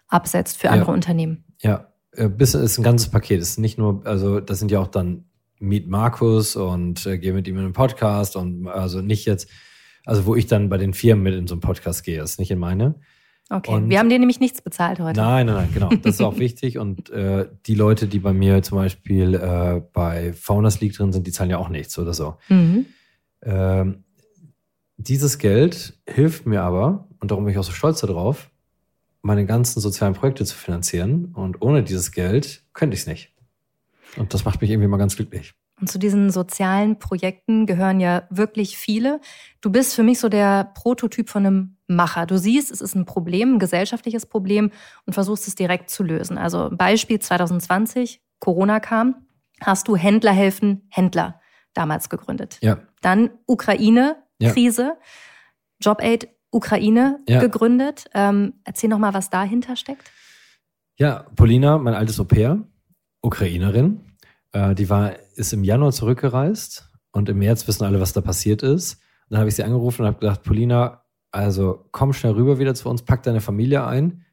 absetzt 0.09 0.59
für 0.59 0.71
andere 0.71 0.93
Unternehmen. 0.93 1.45
Ja, 1.61 1.93
äh, 2.13 2.29
Business 2.29 2.73
ist 2.73 2.79
ein 2.79 2.85
ganzes 2.85 3.09
Paket. 3.09 3.41
Es 3.41 3.51
ist 3.51 3.59
nicht 3.59 3.79
nur, 3.79 4.07
also 4.07 4.41
das 4.41 4.59
sind 4.59 4.71
ja 4.71 4.81
auch 4.81 4.89
dann 4.89 5.25
meet 5.61 5.89
Markus 5.89 6.57
und 6.57 7.07
äh, 7.07 7.19
gehe 7.19 7.33
mit 7.33 7.49
ihm 7.49 7.57
in 7.57 7.65
einen 7.65 7.73
Podcast 7.73 8.37
und 8.37 8.67
also 8.69 9.01
nicht 9.01 9.25
jetzt, 9.25 9.49
also 10.05 10.27
wo 10.27 10.35
ich 10.35 10.47
dann 10.47 10.69
bei 10.69 10.77
den 10.77 10.95
Firmen 10.95 11.23
mit 11.23 11.35
in 11.35 11.47
so 11.47 11.55
einen 11.55 11.61
Podcast 11.61 12.05
gehe, 12.05 12.23
ist 12.23 12.39
nicht 12.39 12.51
in 12.51 12.59
meine. 12.59 12.97
Okay, 13.51 13.73
und 13.73 13.91
wir 13.91 13.99
haben 13.99 14.09
dir 14.09 14.19
nämlich 14.19 14.41
nichts 14.41 14.63
bezahlt 14.63 15.01
heute. 15.01 15.21
Nein, 15.21 15.47
nein, 15.47 15.57
nein, 15.57 15.69
genau. 15.73 15.91
Das 15.91 16.15
ist 16.15 16.23
auch 16.23 16.39
wichtig. 16.39 16.79
Und 16.79 17.11
äh, 17.11 17.49
die 17.67 17.75
Leute, 17.75 18.07
die 18.07 18.19
bei 18.19 18.33
mir 18.33 18.63
zum 18.63 18.79
Beispiel 18.79 19.35
äh, 19.35 19.83
bei 19.93 20.33
Founders 20.33 20.81
League 20.81 20.95
drin 20.95 21.13
sind, 21.13 21.27
die 21.27 21.33
zahlen 21.33 21.51
ja 21.51 21.59
auch 21.59 21.69
nichts 21.69 21.99
oder 21.99 22.15
so. 22.15 22.37
Mhm. 22.49 22.87
Ähm, 23.43 24.05
dieses 24.97 25.39
Geld 25.39 25.99
hilft 26.09 26.47
mir 26.47 26.63
aber, 26.63 27.09
und 27.21 27.31
darum 27.31 27.45
bin 27.45 27.53
ich 27.53 27.59
auch 27.59 27.65
so 27.65 27.73
stolz 27.73 28.01
darauf, 28.01 28.51
meine 29.21 29.45
ganzen 29.45 29.81
sozialen 29.81 30.15
Projekte 30.15 30.45
zu 30.45 30.57
finanzieren. 30.57 31.27
Und 31.35 31.61
ohne 31.61 31.83
dieses 31.83 32.13
Geld 32.13 32.63
könnte 32.73 32.95
ich 32.95 33.01
es 33.01 33.07
nicht. 33.07 33.34
Und 34.17 34.35
das 34.35 34.45
macht 34.45 34.61
mich 34.61 34.71
irgendwie 34.71 34.89
mal 34.89 34.97
ganz 34.97 35.17
glücklich. 35.17 35.55
Und 35.81 35.91
zu 35.91 35.99
diesen 35.99 36.31
sozialen 36.31 36.99
Projekten 36.99 37.67
gehören 37.67 37.99
ja 37.99 38.23
wirklich 38.31 38.79
viele. 38.79 39.21
Du 39.61 39.71
bist 39.71 39.95
für 39.95 40.05
mich 40.05 40.21
so 40.21 40.29
der 40.29 40.71
Prototyp 40.75 41.29
von 41.29 41.45
einem 41.45 41.77
Macher. 41.89 42.27
Du 42.27 42.39
siehst, 42.39 42.71
es 42.71 42.81
ist 42.81 42.95
ein 42.95 43.07
Problem, 43.07 43.55
ein 43.55 43.59
gesellschaftliches 43.59 44.27
Problem 44.27 44.71
und 45.07 45.13
versuchst 45.13 45.49
es 45.49 45.57
direkt 45.57 45.91
zu 45.91 46.05
lösen. 46.05 46.39
Also 46.39 46.71
Beispiel 46.73 47.19
2020, 47.19 48.23
Corona 48.39 48.79
kam, 48.79 49.27
hast 49.61 49.89
du 49.89 49.97
Händler 49.97 50.33
helfen 50.33 50.87
Händler 50.91 51.41
damals 51.75 52.09
gegründet. 52.09 52.59
Ja. 52.63 52.79
Dann 53.03 53.31
Ukraine-Krise, 53.47 54.83
ja. 54.83 54.97
JobAid 55.81 56.29
Ukraine 56.51 57.19
ja. 57.29 57.41
gegründet. 57.41 58.05
Ähm, 58.15 58.55
erzähl 58.65 58.89
noch 58.89 58.99
mal, 58.99 59.13
was 59.13 59.29
dahinter 59.29 59.75
steckt. 59.75 60.11
Ja, 60.97 61.27
Polina, 61.35 61.79
mein 61.79 61.95
altes 61.95 62.21
Au-pair, 62.21 62.63
Ukrainerin. 63.25 64.01
Äh, 64.53 64.75
die 64.75 64.89
war, 64.91 65.13
ist 65.35 65.53
im 65.53 65.65
Januar 65.65 65.93
zurückgereist 65.93 66.91
und 67.13 67.29
im 67.29 67.39
März 67.39 67.67
wissen 67.67 67.85
alle, 67.85 68.01
was 68.01 68.13
da 68.13 68.21
passiert 68.21 68.63
ist. 68.63 68.95
Und 68.95 69.31
dann 69.31 69.41
habe 69.41 69.49
ich 69.49 69.57
sie 69.57 69.65
angerufen 69.65 70.03
und 70.03 70.09
habe 70.09 70.21
gesagt, 70.21 70.43
Polina, 70.45 71.03
also 71.31 71.87
komm 71.91 72.13
schnell 72.13 72.33
rüber 72.33 72.59
wieder 72.59 72.75
zu 72.75 72.89
uns, 72.89 73.03
pack 73.03 73.23
deine 73.23 73.41
Familie 73.41 73.87
ein. 73.87 74.25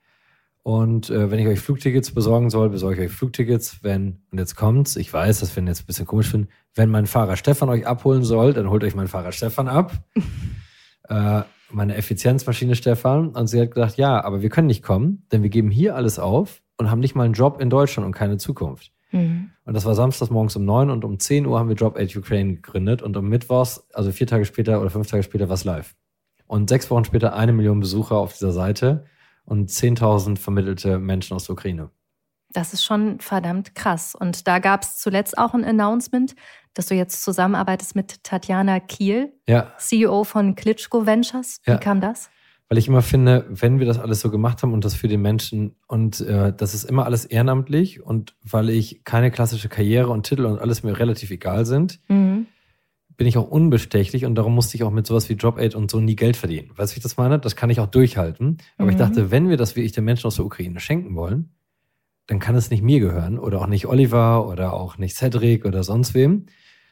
Und 0.63 1.09
äh, 1.09 1.31
wenn 1.31 1.39
ich 1.39 1.47
euch 1.47 1.59
Flugtickets 1.59 2.11
besorgen 2.11 2.51
soll, 2.51 2.69
besorge 2.69 2.95
ich 2.95 3.09
euch 3.09 3.17
Flugtickets. 3.17 3.83
Wenn, 3.83 4.21
und 4.31 4.37
jetzt 4.37 4.55
kommt's, 4.55 4.95
ich 4.95 5.11
weiß, 5.11 5.39
das 5.39 5.55
werden 5.55 5.65
jetzt 5.67 5.83
ein 5.83 5.87
bisschen 5.87 6.05
komisch 6.05 6.29
finden, 6.29 6.49
wenn 6.75 6.89
mein 6.89 7.07
Fahrer 7.07 7.35
Stefan 7.35 7.69
euch 7.69 7.87
abholen 7.87 8.23
soll, 8.23 8.53
dann 8.53 8.69
holt 8.69 8.83
euch 8.83 8.93
mein 8.93 9.07
Fahrer 9.07 9.31
Stefan 9.31 9.67
ab. 9.67 9.93
äh, 11.09 11.41
meine 11.71 11.95
Effizienzmaschine 11.95 12.75
Stefan 12.75 13.29
und 13.29 13.47
sie 13.47 13.61
hat 13.61 13.71
gesagt, 13.71 13.97
ja, 13.97 14.23
aber 14.23 14.41
wir 14.41 14.49
können 14.49 14.67
nicht 14.67 14.83
kommen, 14.83 15.25
denn 15.31 15.41
wir 15.41 15.49
geben 15.49 15.71
hier 15.71 15.95
alles 15.95 16.19
auf 16.19 16.61
und 16.81 16.91
haben 16.91 16.99
nicht 16.99 17.15
mal 17.15 17.23
einen 17.23 17.33
Job 17.33 17.61
in 17.61 17.69
Deutschland 17.69 18.05
und 18.05 18.13
keine 18.13 18.37
Zukunft. 18.37 18.91
Mhm. 19.11 19.51
Und 19.65 19.73
das 19.73 19.85
war 19.85 19.95
samstags 19.95 20.31
morgens 20.31 20.55
um 20.55 20.65
neun 20.65 20.89
und 20.89 21.05
um 21.05 21.19
10 21.19 21.45
Uhr 21.45 21.59
haben 21.59 21.69
wir 21.69 21.75
Job 21.75 21.97
Aid 21.97 22.15
Ukraine 22.15 22.55
gegründet 22.55 23.01
und 23.01 23.15
um 23.15 23.29
Mittwochs, 23.29 23.87
also 23.93 24.11
vier 24.11 24.27
Tage 24.27 24.45
später 24.45 24.81
oder 24.81 24.89
fünf 24.89 25.07
Tage 25.07 25.23
später, 25.23 25.47
war 25.47 25.53
es 25.53 25.63
live. 25.63 25.95
Und 26.47 26.69
sechs 26.69 26.89
Wochen 26.89 27.05
später 27.05 27.33
eine 27.35 27.53
Million 27.53 27.79
Besucher 27.79 28.17
auf 28.17 28.33
dieser 28.33 28.51
Seite 28.51 29.05
und 29.45 29.69
10.000 29.69 30.37
vermittelte 30.37 30.97
Menschen 30.97 31.35
aus 31.35 31.45
der 31.45 31.53
Ukraine. 31.53 31.91
Das 32.49 32.73
ist 32.73 32.83
schon 32.83 33.19
verdammt 33.19 33.75
krass. 33.75 34.15
Und 34.15 34.47
da 34.47 34.59
gab 34.59 34.81
es 34.81 34.97
zuletzt 34.97 35.37
auch 35.37 35.53
ein 35.53 35.63
Announcement, 35.63 36.35
dass 36.73 36.87
du 36.87 36.95
jetzt 36.95 37.23
zusammenarbeitest 37.23 37.95
mit 37.95 38.23
Tatjana 38.23 38.79
Kiel, 38.79 39.31
ja. 39.47 39.71
CEO 39.77 40.23
von 40.23 40.55
Klitschko 40.55 41.05
Ventures. 41.05 41.59
Wie 41.63 41.71
ja. 41.71 41.77
kam 41.77 42.01
das? 42.01 42.30
Weil 42.71 42.77
ich 42.77 42.87
immer 42.87 43.01
finde, 43.01 43.45
wenn 43.49 43.79
wir 43.79 43.85
das 43.85 43.99
alles 43.99 44.21
so 44.21 44.31
gemacht 44.31 44.63
haben 44.63 44.71
und 44.71 44.85
das 44.85 44.95
für 44.95 45.09
den 45.09 45.21
Menschen 45.21 45.75
und 45.87 46.21
äh, 46.21 46.53
das 46.55 46.73
ist 46.73 46.85
immer 46.85 47.05
alles 47.05 47.25
ehrenamtlich 47.25 48.01
und 48.01 48.33
weil 48.43 48.69
ich 48.69 49.03
keine 49.03 49.29
klassische 49.29 49.67
Karriere 49.67 50.07
und 50.07 50.25
Titel 50.25 50.45
und 50.45 50.57
alles 50.57 50.81
mir 50.81 50.97
relativ 50.97 51.31
egal 51.31 51.65
sind, 51.65 51.99
mhm. 52.07 52.45
bin 53.17 53.27
ich 53.27 53.37
auch 53.37 53.49
unbestechlich 53.49 54.23
und 54.23 54.35
darum 54.35 54.55
musste 54.55 54.77
ich 54.77 54.83
auch 54.83 54.91
mit 54.91 55.05
sowas 55.05 55.27
wie 55.27 55.33
Job 55.33 55.57
Aid 55.57 55.75
und 55.75 55.91
so 55.91 55.99
nie 55.99 56.15
Geld 56.15 56.37
verdienen. 56.37 56.71
Weißt 56.77 56.93
du, 56.93 56.95
wie 56.95 56.99
ich 56.99 57.03
das 57.03 57.17
meine? 57.17 57.39
Das 57.39 57.57
kann 57.57 57.69
ich 57.69 57.81
auch 57.81 57.87
durchhalten. 57.87 58.59
Aber 58.77 58.85
mhm. 58.85 58.91
ich 58.91 58.97
dachte, 58.97 59.31
wenn 59.31 59.49
wir 59.49 59.57
das 59.57 59.75
wie 59.75 59.81
ich 59.81 59.91
den 59.91 60.05
Menschen 60.05 60.27
aus 60.27 60.37
der 60.37 60.45
Ukraine 60.45 60.79
schenken 60.79 61.13
wollen, 61.13 61.49
dann 62.27 62.39
kann 62.39 62.55
es 62.55 62.69
nicht 62.69 62.83
mir 62.83 63.01
gehören 63.01 63.37
oder 63.37 63.59
auch 63.59 63.67
nicht 63.67 63.85
Oliver 63.85 64.47
oder 64.47 64.71
auch 64.71 64.97
nicht 64.97 65.17
Cedric 65.17 65.65
oder 65.65 65.83
sonst 65.83 66.13
wem, 66.13 66.45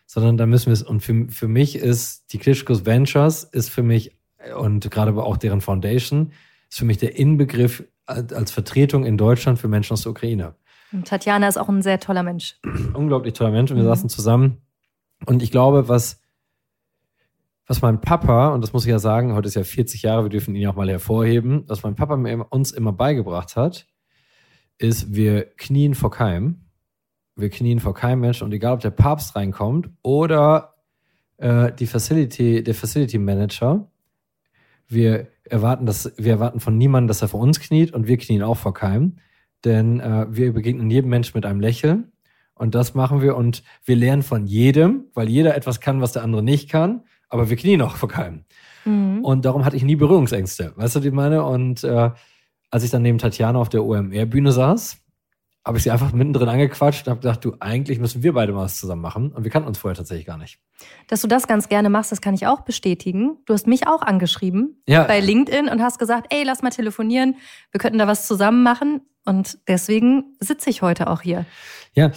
sondern 0.05 0.35
da 0.35 0.45
müssen 0.45 0.65
wir 0.65 0.73
es, 0.73 0.83
und 0.83 0.99
für, 0.99 1.29
für 1.29 1.47
mich 1.47 1.77
ist 1.77 2.33
die 2.33 2.37
Klitschkos 2.37 2.85
Ventures 2.85 3.45
ist 3.45 3.69
für 3.69 3.83
mich 3.83 4.18
und 4.57 4.89
gerade 4.91 5.13
auch 5.21 5.37
deren 5.37 5.61
Foundation 5.61 6.31
ist 6.69 6.79
für 6.79 6.85
mich 6.85 6.97
der 6.97 7.17
Inbegriff 7.17 7.83
als 8.05 8.51
Vertretung 8.51 9.05
in 9.05 9.17
Deutschland 9.17 9.59
für 9.59 9.67
Menschen 9.67 9.93
aus 9.93 10.03
der 10.03 10.11
Ukraine. 10.11 10.55
Und 10.91 11.07
Tatjana 11.07 11.47
ist 11.47 11.57
auch 11.57 11.69
ein 11.69 11.81
sehr 11.81 11.99
toller 11.99 12.23
Mensch. 12.23 12.59
Unglaublich 12.93 13.33
toller 13.33 13.51
Mensch 13.51 13.71
und 13.71 13.77
wir 13.77 13.83
mhm. 13.83 13.89
saßen 13.89 14.09
zusammen 14.09 14.61
und 15.25 15.43
ich 15.43 15.51
glaube, 15.51 15.87
was 15.87 16.21
was 17.69 17.83
mein 17.83 18.01
Papa, 18.01 18.47
und 18.49 18.61
das 18.61 18.73
muss 18.73 18.83
ich 18.85 18.89
ja 18.89 18.97
sagen, 18.97 19.35
heute 19.35 19.47
ist 19.47 19.53
ja 19.53 19.63
40 19.63 20.01
Jahre, 20.01 20.23
wir 20.23 20.29
dürfen 20.29 20.55
ihn 20.55 20.61
ja 20.63 20.71
auch 20.71 20.75
mal 20.75 20.89
hervorheben, 20.89 21.65
was 21.67 21.83
mein 21.83 21.93
Papa 21.95 22.15
uns 22.49 22.71
immer 22.71 22.91
beigebracht 22.91 23.55
hat, 23.55 23.85
ist, 24.79 25.13
wir 25.13 25.43
knien 25.55 25.93
vor 25.93 26.09
keinem. 26.09 26.65
Wir 27.35 27.51
knien 27.51 27.79
vor 27.79 27.93
keinem 27.93 28.21
Menschen 28.21 28.45
und 28.45 28.53
egal, 28.53 28.73
ob 28.73 28.79
der 28.79 28.89
Papst 28.89 29.35
reinkommt 29.35 29.91
oder 30.01 30.77
äh, 31.37 31.71
die 31.71 31.85
Facility, 31.85 32.63
der 32.63 32.73
Facility 32.73 33.19
Manager, 33.19 33.87
wir 34.89 35.27
erwarten, 35.43 35.85
dass, 35.85 36.11
wir 36.17 36.33
erwarten 36.33 36.59
von 36.59 36.77
niemandem, 36.77 37.07
dass 37.07 37.21
er 37.21 37.27
vor 37.27 37.39
uns 37.39 37.59
kniet 37.59 37.93
und 37.93 38.07
wir 38.07 38.17
knien 38.17 38.43
auch 38.43 38.57
vor 38.57 38.73
keinem. 38.73 39.17
Denn 39.63 39.99
äh, 39.99 40.25
wir 40.29 40.53
begegnen 40.53 40.89
jedem 40.89 41.09
Menschen 41.09 41.37
mit 41.37 41.45
einem 41.45 41.59
Lächeln. 41.59 42.11
Und 42.55 42.75
das 42.75 42.93
machen 42.93 43.21
wir 43.21 43.37
und 43.37 43.63
wir 43.85 43.95
lernen 43.95 44.21
von 44.23 44.45
jedem, 44.45 45.05
weil 45.13 45.29
jeder 45.29 45.55
etwas 45.55 45.79
kann, 45.79 46.01
was 46.01 46.11
der 46.11 46.23
andere 46.23 46.43
nicht 46.43 46.69
kann, 46.69 47.03
aber 47.29 47.49
wir 47.49 47.55
knien 47.55 47.81
auch 47.81 47.95
vor 47.95 48.09
keinem. 48.09 48.43
Mhm. 48.83 49.23
Und 49.23 49.45
darum 49.45 49.63
hatte 49.63 49.77
ich 49.77 49.83
nie 49.83 49.95
Berührungsängste. 49.95 50.73
Weißt 50.75 50.95
du, 50.95 50.99
die 50.99 51.11
meine? 51.11 51.45
Und 51.45 51.83
äh, 51.85 52.11
als 52.69 52.83
ich 52.83 52.91
dann 52.91 53.01
neben 53.01 53.17
Tatjana 53.17 53.59
auf 53.59 53.69
der 53.69 53.83
OMR-Bühne 53.83 54.51
saß, 54.51 54.97
habe 55.65 55.77
ich 55.77 55.83
sie 55.83 55.91
einfach 55.91 56.13
mittendrin 56.13 56.49
angequatscht 56.49 57.07
und 57.07 57.11
habe 57.11 57.21
gedacht, 57.21 57.43
du, 57.43 57.55
eigentlich 57.59 57.99
müssen 57.99 58.23
wir 58.23 58.33
beide 58.33 58.53
mal 58.53 58.63
was 58.63 58.77
zusammen 58.77 59.01
machen. 59.01 59.31
Und 59.31 59.43
wir 59.43 59.51
kannten 59.51 59.67
uns 59.67 59.77
vorher 59.77 59.95
tatsächlich 59.95 60.25
gar 60.25 60.37
nicht. 60.37 60.59
Dass 61.07 61.21
du 61.21 61.27
das 61.27 61.47
ganz 61.47 61.69
gerne 61.69 61.89
machst, 61.89 62.11
das 62.11 62.21
kann 62.21 62.33
ich 62.33 62.47
auch 62.47 62.61
bestätigen. 62.61 63.37
Du 63.45 63.53
hast 63.53 63.67
mich 63.67 63.87
auch 63.87 64.01
angeschrieben 64.01 64.81
ja. 64.87 65.03
bei 65.03 65.19
LinkedIn 65.19 65.67
und 65.67 65.81
hast 65.81 65.99
gesagt, 65.99 66.27
ey, 66.33 66.43
lass 66.43 66.61
mal 66.61 66.69
telefonieren, 66.69 67.35
wir 67.71 67.79
könnten 67.79 67.97
da 67.97 68.07
was 68.07 68.25
zusammen 68.25 68.63
machen. 68.63 69.01
Und 69.25 69.59
deswegen 69.67 70.35
sitze 70.39 70.69
ich 70.69 70.81
heute 70.81 71.09
auch 71.09 71.21
hier. 71.21 71.45
Ja, 71.93 72.11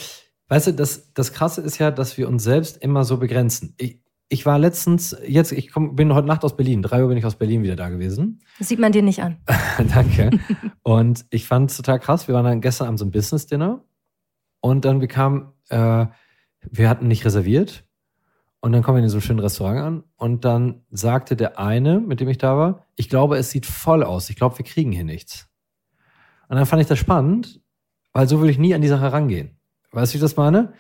weißt 0.49 0.69
du, 0.69 0.75
das, 0.75 1.13
das 1.13 1.33
Krasse 1.33 1.61
ist 1.63 1.79
ja, 1.79 1.91
dass 1.91 2.17
wir 2.17 2.29
uns 2.29 2.45
selbst 2.45 2.77
immer 2.79 3.05
so 3.05 3.17
begrenzen. 3.17 3.75
Ich, 3.77 4.02
ich 4.33 4.47
war 4.47 4.59
letztens, 4.59 5.15
jetzt, 5.27 5.53
ich 5.53 5.71
komm, 5.71 5.95
bin 5.95 6.15
heute 6.15 6.27
Nacht 6.27 6.43
aus 6.43 6.57
Berlin, 6.57 6.81
drei 6.81 7.03
Uhr 7.03 7.09
bin 7.09 7.19
ich 7.19 7.27
aus 7.27 7.37
Berlin 7.37 7.63
wieder 7.63 7.77
da 7.77 7.91
gewesen. 7.91 8.41
Das 8.59 8.69
sieht 8.69 8.79
man 8.79 8.91
dir 8.91 9.03
nicht 9.03 9.23
an. 9.23 9.37
Danke. 9.95 10.31
und 10.83 11.27
ich 11.29 11.47
fand 11.47 11.71
es 11.71 11.77
total 11.77 12.01
krass. 12.01 12.29
Wir 12.29 12.35
waren 12.35 12.47
dann 12.47 12.63
gestern 12.63 12.87
Abend 12.87 12.99
so 12.99 13.05
ein 13.05 13.11
Business-Dinner 13.11 13.85
und 14.61 14.87
dann 14.87 15.01
bekam, 15.01 15.53
äh, 15.69 16.07
wir 16.63 16.89
hatten 16.89 17.09
nicht 17.09 17.27
reserviert 17.27 17.85
und 18.61 18.73
dann 18.73 18.83
kommen 18.83 18.97
wir 18.97 19.03
in 19.03 19.11
so 19.11 19.17
einem 19.17 19.23
schönen 19.23 19.41
Restaurant 19.41 19.81
an 19.81 20.05
und 20.17 20.47
dann 20.47 20.87
sagte 20.91 21.37
der 21.37 21.59
eine, 21.59 22.01
mit 22.01 22.21
dem 22.21 22.29
ich 22.31 22.39
da 22.39 22.57
war, 22.57 22.87
ich 22.97 23.11
glaube, 23.11 23.37
es 23.37 23.51
sieht 23.51 23.67
voll 23.67 24.03
aus. 24.03 24.31
Ich 24.31 24.37
glaube, 24.37 24.57
wir 24.57 24.65
kriegen 24.65 24.93
hier 24.93 25.05
nichts. 25.05 25.51
Und 26.49 26.57
dann 26.57 26.65
fand 26.65 26.81
ich 26.81 26.89
das 26.89 26.99
spannend, 26.99 27.61
weil 28.15 28.27
so 28.27 28.39
würde 28.39 28.51
ich 28.51 28.59
nie 28.59 28.75
an 28.75 28.81
die 28.81 28.89
Sache 28.89 29.13
rangehen. 29.13 29.59
Weißt 29.91 30.13
du, 30.13 30.15
wie 30.15 30.19
ich 30.19 30.23
das 30.23 30.37
meine? 30.37 30.73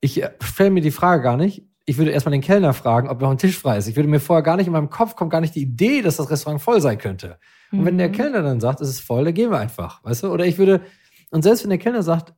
Ich 0.00 0.20
äh, 0.20 0.32
stelle 0.42 0.70
mir 0.70 0.80
die 0.80 0.90
Frage 0.90 1.22
gar 1.22 1.36
nicht, 1.36 1.67
ich 1.88 1.98
würde 1.98 2.10
erstmal 2.10 2.32
den 2.32 2.40
Kellner 2.40 2.74
fragen, 2.74 3.08
ob 3.08 3.20
noch 3.20 3.30
ein 3.30 3.38
Tisch 3.38 3.58
frei 3.58 3.78
ist. 3.78 3.88
Ich 3.88 3.96
würde 3.96 4.08
mir 4.08 4.20
vorher 4.20 4.42
gar 4.42 4.56
nicht 4.56 4.66
in 4.66 4.72
meinem 4.72 4.90
Kopf 4.90 5.16
kommt 5.16 5.30
gar 5.30 5.40
nicht 5.40 5.54
die 5.54 5.62
Idee, 5.62 6.02
dass 6.02 6.16
das 6.16 6.30
Restaurant 6.30 6.60
voll 6.60 6.80
sein 6.80 6.98
könnte. 6.98 7.38
Und 7.72 7.80
mhm. 7.80 7.84
wenn 7.86 7.98
der 7.98 8.08
mhm. 8.08 8.12
Kellner 8.12 8.42
dann 8.42 8.60
sagt, 8.60 8.80
es 8.80 8.88
ist 8.88 9.00
voll, 9.00 9.24
dann 9.24 9.34
gehen 9.34 9.50
wir 9.50 9.58
einfach, 9.58 10.02
weißt 10.04 10.24
du? 10.24 10.32
Oder 10.32 10.46
ich 10.46 10.58
würde 10.58 10.82
und 11.30 11.42
selbst 11.42 11.62
wenn 11.62 11.70
der 11.70 11.78
Kellner 11.78 12.02
sagt, 12.02 12.34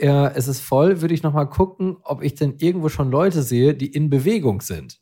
ja, 0.00 0.28
es 0.28 0.46
ist 0.46 0.60
voll, 0.60 1.00
würde 1.00 1.14
ich 1.14 1.22
noch 1.22 1.32
mal 1.32 1.46
gucken, 1.46 1.96
ob 2.02 2.22
ich 2.22 2.34
denn 2.34 2.54
irgendwo 2.58 2.88
schon 2.88 3.10
Leute 3.10 3.42
sehe, 3.42 3.74
die 3.74 3.88
in 3.88 4.10
Bewegung 4.10 4.60
sind. 4.60 5.00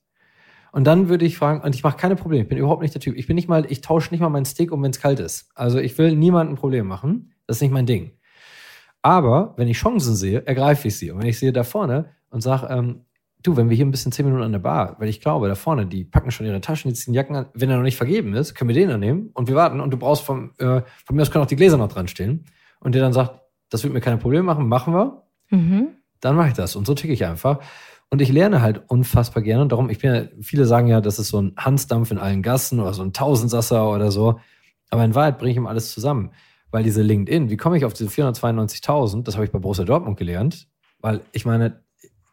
Und 0.73 0.85
dann 0.85 1.09
würde 1.09 1.25
ich 1.25 1.39
fragen, 1.39 1.63
und 1.63 1.75
ich 1.75 1.83
mache 1.83 1.97
keine 1.97 2.17
Probleme, 2.17 2.43
ich 2.43 2.49
bin 2.49 2.59
überhaupt 2.59 2.83
nicht 2.83 2.95
der 2.95 3.01
Typ. 3.01 3.17
Ich 3.17 3.27
bin 3.27 3.37
nicht 3.37 3.49
mal, 3.49 3.67
ich 3.71 3.81
tausche 3.81 4.11
nicht 4.11 4.21
mal 4.21 4.29
meinen 4.29 4.45
Steak 4.45 4.73
um, 4.73 4.83
wenn 4.83 4.91
es 4.91 5.01
kalt 5.01 5.21
ist. 5.21 5.51
Also 5.55 5.79
ich 5.79 5.97
will 5.99 6.15
niemandem 6.15 6.55
ein 6.55 6.59
Problem 6.59 6.87
machen. 6.87 7.35
Das 7.47 7.59
ist 7.59 7.63
nicht 7.63 7.73
mein 7.73 7.87
Ding. 7.87 8.13
Aber 9.03 9.55
wenn 9.57 9.69
ich 9.69 9.79
Chancen 9.79 10.17
sehe, 10.17 10.45
ergreife 10.47 10.89
ich 10.89 10.99
sie. 10.99 11.11
Und 11.11 11.21
wenn 11.21 11.29
ich 11.29 11.39
sehe 11.39 11.53
da 11.53 11.63
vorne 11.63 12.11
und 12.31 12.41
sage, 12.41 12.67
ähm, 12.71 13.06
du, 13.43 13.57
wenn 13.57 13.69
wir 13.69 13.77
hier 13.77 13.87
ein 13.87 13.91
bisschen 13.91 14.13
zehn 14.13 14.27
Minuten 14.27 14.45
an 14.45 14.53
der 14.53 14.59
Bar, 14.59 14.97
weil 14.99 15.09
ich 15.09 15.21
glaube, 15.21 15.49
da 15.49 15.55
vorne, 15.55 15.87
die 15.87 16.05
packen 16.05 16.31
schon 16.31 16.47
ihre 16.47 16.61
Taschen, 16.61 16.89
die 16.89 16.95
ziehen 16.95 17.15
Jacken 17.15 17.37
an, 17.37 17.47
wenn 17.55 17.71
er 17.71 17.77
noch 17.77 17.83
nicht 17.83 17.97
vergeben 17.97 18.35
ist, 18.35 18.55
können 18.55 18.69
wir 18.69 18.75
den 18.75 18.89
dann 18.89 19.01
nehmen 19.01 19.31
und 19.35 19.49
wir 19.49 19.55
warten 19.55 19.81
und 19.81 19.91
du 19.91 19.97
brauchst 19.97 20.25
vom, 20.25 20.53
äh, 20.59 20.83
von 21.05 21.17
mir 21.17 21.23
aus 21.23 21.31
können 21.31 21.45
auch 21.45 21.49
die 21.49 21.57
Gläser 21.57 21.77
noch 21.77 21.93
dran 21.93 22.09
stehen 22.09 22.45
und 22.81 22.95
der 22.95 23.03
dann 23.03 23.13
sagt, 23.13 23.41
das 23.71 23.83
wird 23.83 23.93
mir 23.93 24.01
keine 24.01 24.19
Probleme 24.19 24.45
machen, 24.45 24.69
machen 24.69 24.95
wir, 24.95 25.23
mhm. 25.51 25.89
dann 26.21 26.37
mache 26.37 26.49
ich 26.49 26.55
das 26.55 26.77
und 26.77 26.87
so 26.87 26.95
ticke 26.95 27.13
ich 27.13 27.25
einfach. 27.25 27.61
Und 28.09 28.23
ich 28.23 28.31
lerne 28.31 28.63
halt 28.63 28.83
unfassbar 28.89 29.43
gerne 29.43 29.63
und 29.63 29.73
darum, 29.73 29.91
ich 29.91 29.99
bin 29.99 30.15
ja, 30.15 30.23
viele 30.41 30.65
sagen 30.65 30.87
ja, 30.87 31.01
das 31.01 31.19
ist 31.19 31.29
so 31.29 31.43
ein 31.43 31.55
Hansdampf 31.57 32.13
in 32.13 32.19
allen 32.19 32.43
Gassen 32.43 32.79
oder 32.79 32.95
so 32.95 33.03
ein 33.03 33.13
Tausendsasser 33.13 33.91
oder 33.91 34.13
so. 34.13 34.39
Aber 34.91 35.05
in 35.05 35.15
Wahrheit 35.15 35.39
bringe 35.39 35.51
ich 35.51 35.57
ihm 35.57 35.67
alles 35.67 35.93
zusammen. 35.93 36.31
Weil 36.71 36.85
diese 36.85 37.03
LinkedIn, 37.03 37.51
wie 37.51 37.57
komme 37.57 37.77
ich 37.77 37.85
auf 37.85 37.95
diese 37.95 38.09
492.000? 38.11 39.25
Das 39.25 39.35
habe 39.35 39.45
ich 39.45 39.51
bei 39.51 39.59
Borussia 39.59 39.85
Dortmund 39.85 40.17
gelernt. 40.17 40.69
Weil 41.01 41.21
ich 41.33 41.45
meine, 41.45 41.83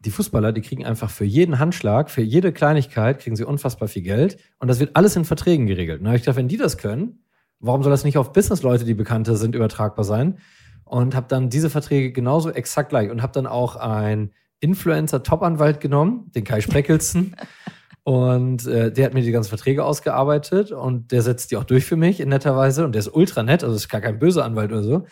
die 0.05 0.11
Fußballer, 0.11 0.51
die 0.51 0.61
kriegen 0.61 0.85
einfach 0.85 1.09
für 1.09 1.25
jeden 1.25 1.59
Handschlag, 1.59 2.09
für 2.09 2.21
jede 2.21 2.51
Kleinigkeit, 2.51 3.19
kriegen 3.19 3.35
sie 3.35 3.45
unfassbar 3.45 3.87
viel 3.87 4.01
Geld. 4.01 4.37
Und 4.59 4.67
das 4.67 4.79
wird 4.79 4.95
alles 4.95 5.15
in 5.15 5.25
Verträgen 5.25 5.65
geregelt. 5.65 5.99
Und 5.99 6.05
da 6.05 6.09
habe 6.09 6.17
ich 6.17 6.23
gedacht, 6.23 6.37
wenn 6.37 6.47
die 6.47 6.57
das 6.57 6.77
können, 6.77 7.23
warum 7.59 7.83
soll 7.83 7.91
das 7.91 8.03
nicht 8.03 8.17
auf 8.17 8.33
Businessleute, 8.33 8.83
die 8.83 8.93
bekannte 8.93 9.37
sind, 9.37 9.55
übertragbar 9.55 10.03
sein? 10.03 10.39
Und 10.83 11.15
habe 11.15 11.27
dann 11.29 11.49
diese 11.49 11.69
Verträge 11.69 12.11
genauso 12.11 12.51
exakt 12.51 12.89
gleich. 12.89 13.09
Und 13.09 13.21
habe 13.21 13.33
dann 13.33 13.47
auch 13.47 13.77
einen 13.77 14.31
Influencer-Top-Anwalt 14.59 15.79
genommen, 15.79 16.31
den 16.35 16.43
Kai 16.43 16.59
Spreckelsen. 16.59 17.35
und 18.03 18.67
äh, 18.67 18.91
der 18.91 19.05
hat 19.05 19.13
mir 19.13 19.21
die 19.21 19.31
ganzen 19.31 19.49
Verträge 19.49 19.85
ausgearbeitet 19.85 20.73
und 20.73 21.11
der 21.13 21.21
setzt 21.21 21.51
die 21.51 21.57
auch 21.57 21.63
durch 21.63 21.85
für 21.85 21.95
mich 21.95 22.19
in 22.19 22.29
netter 22.29 22.55
Weise. 22.57 22.83
Und 22.83 22.93
der 22.93 22.99
ist 22.99 23.13
ultra 23.13 23.43
nett, 23.43 23.63
also 23.63 23.75
ist 23.75 23.89
gar 23.89 24.01
kein 24.01 24.19
böser 24.19 24.43
Anwalt 24.43 24.71
oder 24.71 24.83
so. 24.83 25.05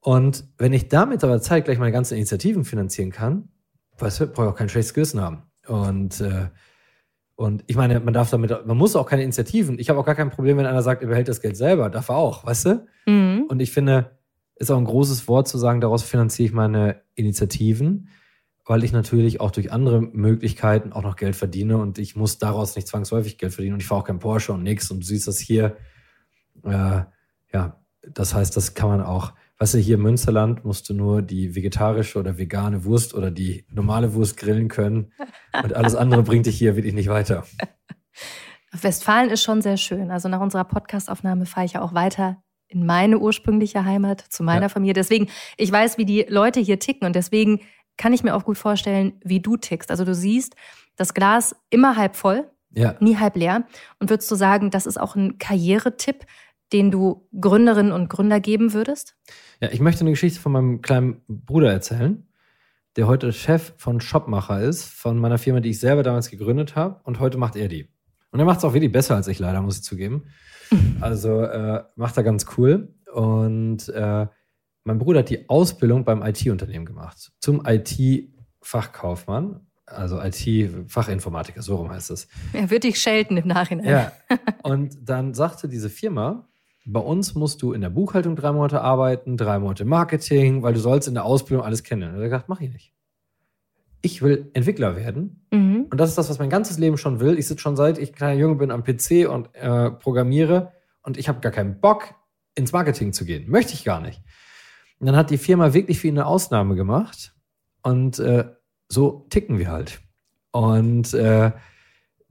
Und 0.00 0.44
wenn 0.58 0.72
ich 0.72 0.88
damit 0.88 1.24
aber 1.24 1.40
zeitgleich 1.40 1.78
meine 1.78 1.92
ganzen 1.92 2.14
Initiativen 2.14 2.64
finanzieren 2.64 3.10
kann, 3.10 3.48
weißt 3.98 4.20
du, 4.20 4.26
brauche 4.26 4.46
ich 4.46 4.52
auch 4.52 4.56
kein 4.56 4.68
schlechtes 4.68 4.94
Gewissen 4.94 5.20
haben. 5.20 5.42
Und, 5.66 6.20
äh, 6.20 6.48
und 7.36 7.64
ich 7.66 7.76
meine, 7.76 8.00
man 8.00 8.14
darf 8.14 8.30
damit, 8.30 8.50
man 8.66 8.76
muss 8.76 8.96
auch 8.96 9.06
keine 9.06 9.22
Initiativen. 9.22 9.78
Ich 9.78 9.90
habe 9.90 9.98
auch 9.98 10.06
gar 10.06 10.14
kein 10.14 10.30
Problem, 10.30 10.56
wenn 10.56 10.66
einer 10.66 10.82
sagt, 10.82 11.02
er 11.02 11.08
behält 11.08 11.28
das 11.28 11.40
Geld 11.40 11.56
selber. 11.56 11.90
Darf 11.90 12.08
er 12.08 12.16
auch, 12.16 12.44
weißt 12.46 12.66
du? 12.66 12.86
Mhm. 13.06 13.44
Und 13.48 13.60
ich 13.60 13.72
finde, 13.72 14.18
ist 14.56 14.70
auch 14.70 14.78
ein 14.78 14.84
großes 14.84 15.26
Wort 15.28 15.48
zu 15.48 15.58
sagen, 15.58 15.80
daraus 15.80 16.02
finanziere 16.02 16.46
ich 16.46 16.52
meine 16.52 17.02
Initiativen, 17.14 18.08
weil 18.64 18.84
ich 18.84 18.92
natürlich 18.92 19.40
auch 19.40 19.50
durch 19.50 19.72
andere 19.72 20.00
Möglichkeiten 20.00 20.92
auch 20.92 21.02
noch 21.02 21.16
Geld 21.16 21.36
verdiene 21.36 21.76
und 21.78 21.98
ich 21.98 22.16
muss 22.16 22.38
daraus 22.38 22.76
nicht 22.76 22.88
zwangsläufig 22.88 23.36
Geld 23.36 23.52
verdienen 23.52 23.74
und 23.74 23.80
ich 23.80 23.86
fahre 23.86 24.02
auch 24.02 24.06
kein 24.06 24.20
Porsche 24.20 24.52
und 24.52 24.62
nichts 24.62 24.90
und 24.90 25.00
du 25.00 25.06
siehst 25.06 25.26
das 25.26 25.38
hier. 25.38 25.76
Äh, 26.62 27.02
ja, 27.52 27.80
das 28.08 28.34
heißt, 28.34 28.56
das 28.56 28.74
kann 28.74 28.88
man 28.88 29.00
auch 29.02 29.32
weißt 29.58 29.74
du, 29.74 29.78
hier 29.78 29.94
im 29.94 30.02
Münsterland 30.02 30.64
musst 30.64 30.88
du 30.88 30.94
nur 30.94 31.22
die 31.22 31.54
vegetarische 31.54 32.18
oder 32.18 32.38
vegane 32.38 32.84
Wurst 32.84 33.14
oder 33.14 33.30
die 33.30 33.66
normale 33.70 34.14
Wurst 34.14 34.36
grillen 34.36 34.68
können. 34.68 35.12
Und 35.62 35.74
alles 35.74 35.94
andere 35.94 36.22
bringt 36.24 36.46
dich 36.46 36.58
hier 36.58 36.76
wirklich 36.76 36.94
nicht 36.94 37.08
weiter. 37.08 37.44
Westfalen 38.72 39.30
ist 39.30 39.42
schon 39.42 39.62
sehr 39.62 39.76
schön. 39.76 40.10
Also 40.10 40.28
nach 40.28 40.40
unserer 40.40 40.64
Podcastaufnahme 40.64 41.46
fahre 41.46 41.66
ich 41.66 41.74
ja 41.74 41.82
auch 41.82 41.94
weiter 41.94 42.42
in 42.66 42.86
meine 42.86 43.18
ursprüngliche 43.18 43.84
Heimat, 43.84 44.20
zu 44.20 44.42
meiner 44.42 44.62
ja. 44.62 44.68
Familie. 44.68 44.94
Deswegen, 44.94 45.28
ich 45.56 45.70
weiß, 45.70 45.96
wie 45.98 46.04
die 46.04 46.26
Leute 46.28 46.60
hier 46.60 46.78
ticken 46.80 47.06
und 47.06 47.14
deswegen 47.14 47.60
kann 47.96 48.12
ich 48.12 48.24
mir 48.24 48.34
auch 48.34 48.44
gut 48.44 48.58
vorstellen, 48.58 49.20
wie 49.24 49.40
du 49.40 49.56
tickst. 49.56 49.90
Also 49.90 50.04
du 50.04 50.14
siehst 50.14 50.56
das 50.96 51.14
Glas 51.14 51.54
immer 51.70 51.96
halb 51.96 52.16
voll 52.16 52.50
Ja. 52.70 52.96
nie 52.98 53.16
halb 53.16 53.36
leer. 53.36 53.64
Und 54.00 54.10
würdest 54.10 54.28
du 54.30 54.34
sagen, 54.34 54.70
das 54.70 54.86
ist 54.86 54.98
auch 54.98 55.14
ein 55.14 55.38
Karrieretipp, 55.38 56.24
den 56.72 56.90
du 56.90 57.28
Gründerinnen 57.38 57.92
und 57.92 58.08
Gründer 58.08 58.40
geben 58.40 58.72
würdest? 58.72 59.16
Ja, 59.60 59.70
ich 59.70 59.80
möchte 59.80 60.00
eine 60.00 60.10
Geschichte 60.10 60.40
von 60.40 60.52
meinem 60.52 60.80
kleinen 60.80 61.22
Bruder 61.28 61.72
erzählen, 61.72 62.26
der 62.96 63.06
heute 63.06 63.32
Chef 63.32 63.74
von 63.76 64.00
Shopmacher 64.00 64.60
ist, 64.60 64.84
von 64.84 65.18
meiner 65.18 65.38
Firma, 65.38 65.60
die 65.60 65.70
ich 65.70 65.80
selber 65.80 66.02
damals 66.02 66.30
gegründet 66.30 66.76
habe. 66.76 67.00
Und 67.04 67.20
heute 67.20 67.38
macht 67.38 67.56
er 67.56 67.68
die. 67.68 67.88
Und 68.30 68.40
er 68.40 68.46
macht 68.46 68.58
es 68.58 68.64
auch 68.64 68.74
wirklich 68.74 68.92
besser 68.92 69.14
als 69.16 69.28
ich 69.28 69.38
leider, 69.38 69.62
muss 69.62 69.78
ich 69.78 69.84
zugeben. 69.84 70.24
Also 71.00 71.42
äh, 71.42 71.84
macht 71.94 72.16
er 72.16 72.22
ganz 72.24 72.46
cool. 72.56 72.94
Und 73.12 73.88
äh, 73.90 74.26
mein 74.82 74.98
Bruder 74.98 75.20
hat 75.20 75.30
die 75.30 75.48
Ausbildung 75.48 76.04
beim 76.04 76.22
IT-Unternehmen 76.22 76.84
gemacht. 76.84 77.32
Zum 77.38 77.64
IT-Fachkaufmann, 77.64 79.60
also 79.86 80.20
IT-Fachinformatiker, 80.20 81.62
so 81.62 81.76
rum 81.76 81.90
heißt 81.90 82.10
es. 82.10 82.26
Er 82.52 82.70
wird 82.70 82.84
dich 82.84 83.00
schelten 83.00 83.36
im 83.36 83.46
Nachhinein. 83.46 83.88
Ja. 83.88 84.12
Und 84.62 84.96
dann 85.02 85.34
sagte 85.34 85.68
diese 85.68 85.90
Firma, 85.90 86.48
bei 86.84 87.00
uns 87.00 87.34
musst 87.34 87.62
du 87.62 87.72
in 87.72 87.80
der 87.80 87.90
Buchhaltung 87.90 88.36
drei 88.36 88.52
Monate 88.52 88.80
arbeiten, 88.80 89.36
drei 89.36 89.58
Monate 89.58 89.84
Marketing, 89.84 90.62
weil 90.62 90.74
du 90.74 90.80
sollst 90.80 91.08
in 91.08 91.14
der 91.14 91.24
Ausbildung 91.24 91.64
alles 91.64 91.82
kennen. 91.82 92.02
Und 92.02 92.16
er 92.16 92.16
hat 92.16 92.24
gesagt, 92.24 92.48
mach 92.48 92.60
ich 92.60 92.72
nicht. 92.72 92.92
Ich 94.02 94.20
will 94.20 94.50
Entwickler 94.52 94.96
werden. 94.96 95.46
Mhm. 95.50 95.86
Und 95.90 95.98
das 95.98 96.10
ist 96.10 96.18
das, 96.18 96.28
was 96.28 96.38
mein 96.38 96.50
ganzes 96.50 96.78
Leben 96.78 96.98
schon 96.98 97.20
will. 97.20 97.38
Ich 97.38 97.46
sitze 97.46 97.62
schon 97.62 97.76
seit 97.76 97.96
ich 97.98 98.12
kleiner 98.12 98.38
Junge 98.38 98.56
bin 98.56 98.70
am 98.70 98.84
PC 98.84 99.28
und 99.28 99.54
äh, 99.54 99.90
programmiere 99.90 100.72
und 101.02 101.16
ich 101.16 101.28
habe 101.28 101.40
gar 101.40 101.52
keinen 101.52 101.80
Bock, 101.80 102.14
ins 102.54 102.72
Marketing 102.72 103.12
zu 103.12 103.24
gehen. 103.24 103.50
Möchte 103.50 103.74
ich 103.74 103.84
gar 103.84 104.00
nicht. 104.00 104.22
Und 104.98 105.06
dann 105.06 105.16
hat 105.16 105.30
die 105.30 105.38
Firma 105.38 105.74
wirklich 105.74 105.98
für 105.98 106.08
ihn 106.08 106.18
eine 106.18 106.26
Ausnahme 106.26 106.76
gemacht. 106.76 107.34
Und 107.82 108.18
äh, 108.18 108.44
so 108.88 109.26
ticken 109.30 109.58
wir 109.58 109.70
halt. 109.70 110.00
Und 110.52 111.12
äh, 111.14 111.52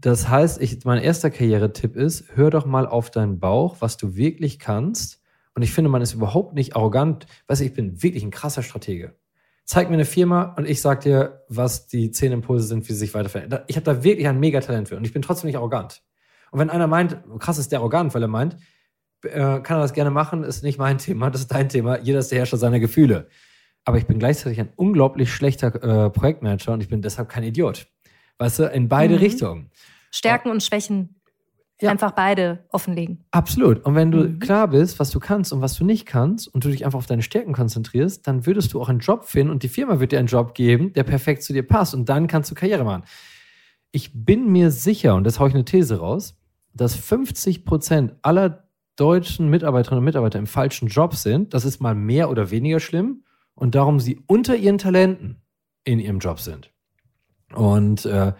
das 0.03 0.27
heißt, 0.27 0.61
ich, 0.61 0.83
mein 0.83 1.01
erster 1.01 1.29
Karrieretipp 1.31 1.95
ist, 1.95 2.25
hör 2.35 2.49
doch 2.49 2.65
mal 2.65 2.85
auf 2.85 3.09
deinen 3.09 3.39
Bauch, 3.39 3.77
was 3.79 3.95
du 3.95 4.17
wirklich 4.17 4.59
kannst. 4.59 5.21
Und 5.55 5.61
ich 5.61 5.71
finde, 5.71 5.89
man 5.89 6.01
ist 6.01 6.13
überhaupt 6.13 6.55
nicht 6.55 6.75
arrogant. 6.75 7.25
Weißt 7.47 7.61
du, 7.61 7.65
ich 7.65 7.73
bin 7.73 8.03
wirklich 8.03 8.21
ein 8.21 8.29
krasser 8.31 8.63
Stratege. 8.63 9.15
Zeig 9.63 9.87
mir 9.87 9.93
eine 9.93 10.03
Firma 10.03 10.55
und 10.57 10.67
ich 10.67 10.81
sag 10.81 11.01
dir, 11.01 11.45
was 11.47 11.87
die 11.87 12.11
zehn 12.11 12.33
Impulse 12.33 12.67
sind, 12.67 12.83
wie 12.89 12.91
sie 12.91 12.99
sich 12.99 13.13
weiterverändern. 13.13 13.61
Ich 13.67 13.77
habe 13.77 13.85
da 13.85 14.03
wirklich 14.03 14.27
ein 14.27 14.41
Megatalent 14.41 14.89
für 14.89 14.97
und 14.97 15.05
ich 15.05 15.13
bin 15.13 15.21
trotzdem 15.21 15.47
nicht 15.47 15.55
arrogant. 15.55 16.03
Und 16.51 16.59
wenn 16.59 16.69
einer 16.69 16.87
meint, 16.87 17.17
krass 17.39 17.57
ist 17.57 17.71
der 17.71 17.79
arrogant, 17.79 18.13
weil 18.13 18.23
er 18.23 18.27
meint, 18.27 18.57
äh, 19.23 19.61
kann 19.61 19.77
er 19.77 19.83
das 19.83 19.93
gerne 19.93 20.11
machen, 20.11 20.43
ist 20.43 20.63
nicht 20.63 20.77
mein 20.79 20.97
Thema, 20.97 21.29
das 21.29 21.41
ist 21.41 21.51
dein 21.51 21.69
Thema. 21.69 21.97
Jeder 21.99 22.19
ist 22.19 22.29
der 22.29 22.39
Herrscher 22.39 22.57
seiner 22.57 22.81
Gefühle. 22.81 23.29
Aber 23.85 23.97
ich 23.97 24.05
bin 24.05 24.19
gleichzeitig 24.19 24.59
ein 24.59 24.73
unglaublich 24.75 25.31
schlechter 25.33 25.73
äh, 25.75 26.09
Projektmanager 26.09 26.73
und 26.73 26.81
ich 26.81 26.89
bin 26.89 27.01
deshalb 27.01 27.29
kein 27.29 27.43
Idiot. 27.43 27.87
Weißt 28.37 28.59
du, 28.59 28.63
in 28.65 28.89
beide 28.89 29.13
Mhm. 29.13 29.19
Richtungen. 29.21 29.71
Stärken 30.13 30.49
und 30.51 30.61
Schwächen 30.63 31.15
Ja. 31.81 31.89
einfach 31.89 32.11
beide 32.11 32.65
offenlegen. 32.69 33.25
Absolut. 33.31 33.83
Und 33.83 33.95
wenn 33.95 34.11
du 34.11 34.19
Mhm. 34.19 34.39
klar 34.39 34.67
bist, 34.69 34.99
was 34.99 35.09
du 35.09 35.19
kannst 35.19 35.51
und 35.51 35.59
was 35.61 35.73
du 35.77 35.83
nicht 35.83 36.05
kannst 36.05 36.47
und 36.47 36.63
du 36.63 36.69
dich 36.69 36.85
einfach 36.85 36.99
auf 36.99 37.07
deine 37.07 37.23
Stärken 37.23 37.51
konzentrierst, 37.53 38.25
dann 38.27 38.45
würdest 38.45 38.73
du 38.73 38.81
auch 38.81 38.89
einen 38.89 38.99
Job 38.99 39.25
finden 39.25 39.51
und 39.51 39.63
die 39.63 39.67
Firma 39.69 39.99
wird 39.99 40.11
dir 40.11 40.19
einen 40.19 40.27
Job 40.27 40.53
geben, 40.53 40.93
der 40.93 41.03
perfekt 41.03 41.43
zu 41.43 41.51
dir 41.51 41.63
passt 41.67 41.93
und 41.93 42.07
dann 42.07 42.27
kannst 42.27 42.49
du 42.51 42.55
Karriere 42.55 42.83
machen. 42.85 43.03
Ich 43.91 44.11
bin 44.13 44.51
mir 44.51 44.71
sicher, 44.71 45.15
und 45.15 45.23
das 45.25 45.39
haue 45.39 45.49
ich 45.49 45.53
eine 45.55 45.65
These 45.65 45.97
raus, 45.99 46.35
dass 46.73 46.95
50 46.95 47.65
Prozent 47.65 48.13
aller 48.21 48.67
deutschen 48.95 49.49
Mitarbeiterinnen 49.49 49.99
und 49.99 50.05
Mitarbeiter 50.05 50.39
im 50.39 50.47
falschen 50.47 50.87
Job 50.87 51.15
sind. 51.15 51.53
Das 51.53 51.65
ist 51.65 51.81
mal 51.81 51.95
mehr 51.95 52.29
oder 52.29 52.49
weniger 52.51 52.79
schlimm 52.79 53.23
und 53.55 53.75
darum 53.75 53.99
sie 53.99 54.19
unter 54.27 54.55
ihren 54.55 54.77
Talenten 54.77 55.41
in 55.83 55.99
ihrem 55.99 56.19
Job 56.19 56.39
sind. 56.39 56.71
Und 57.53 58.05
äh, 58.05 58.33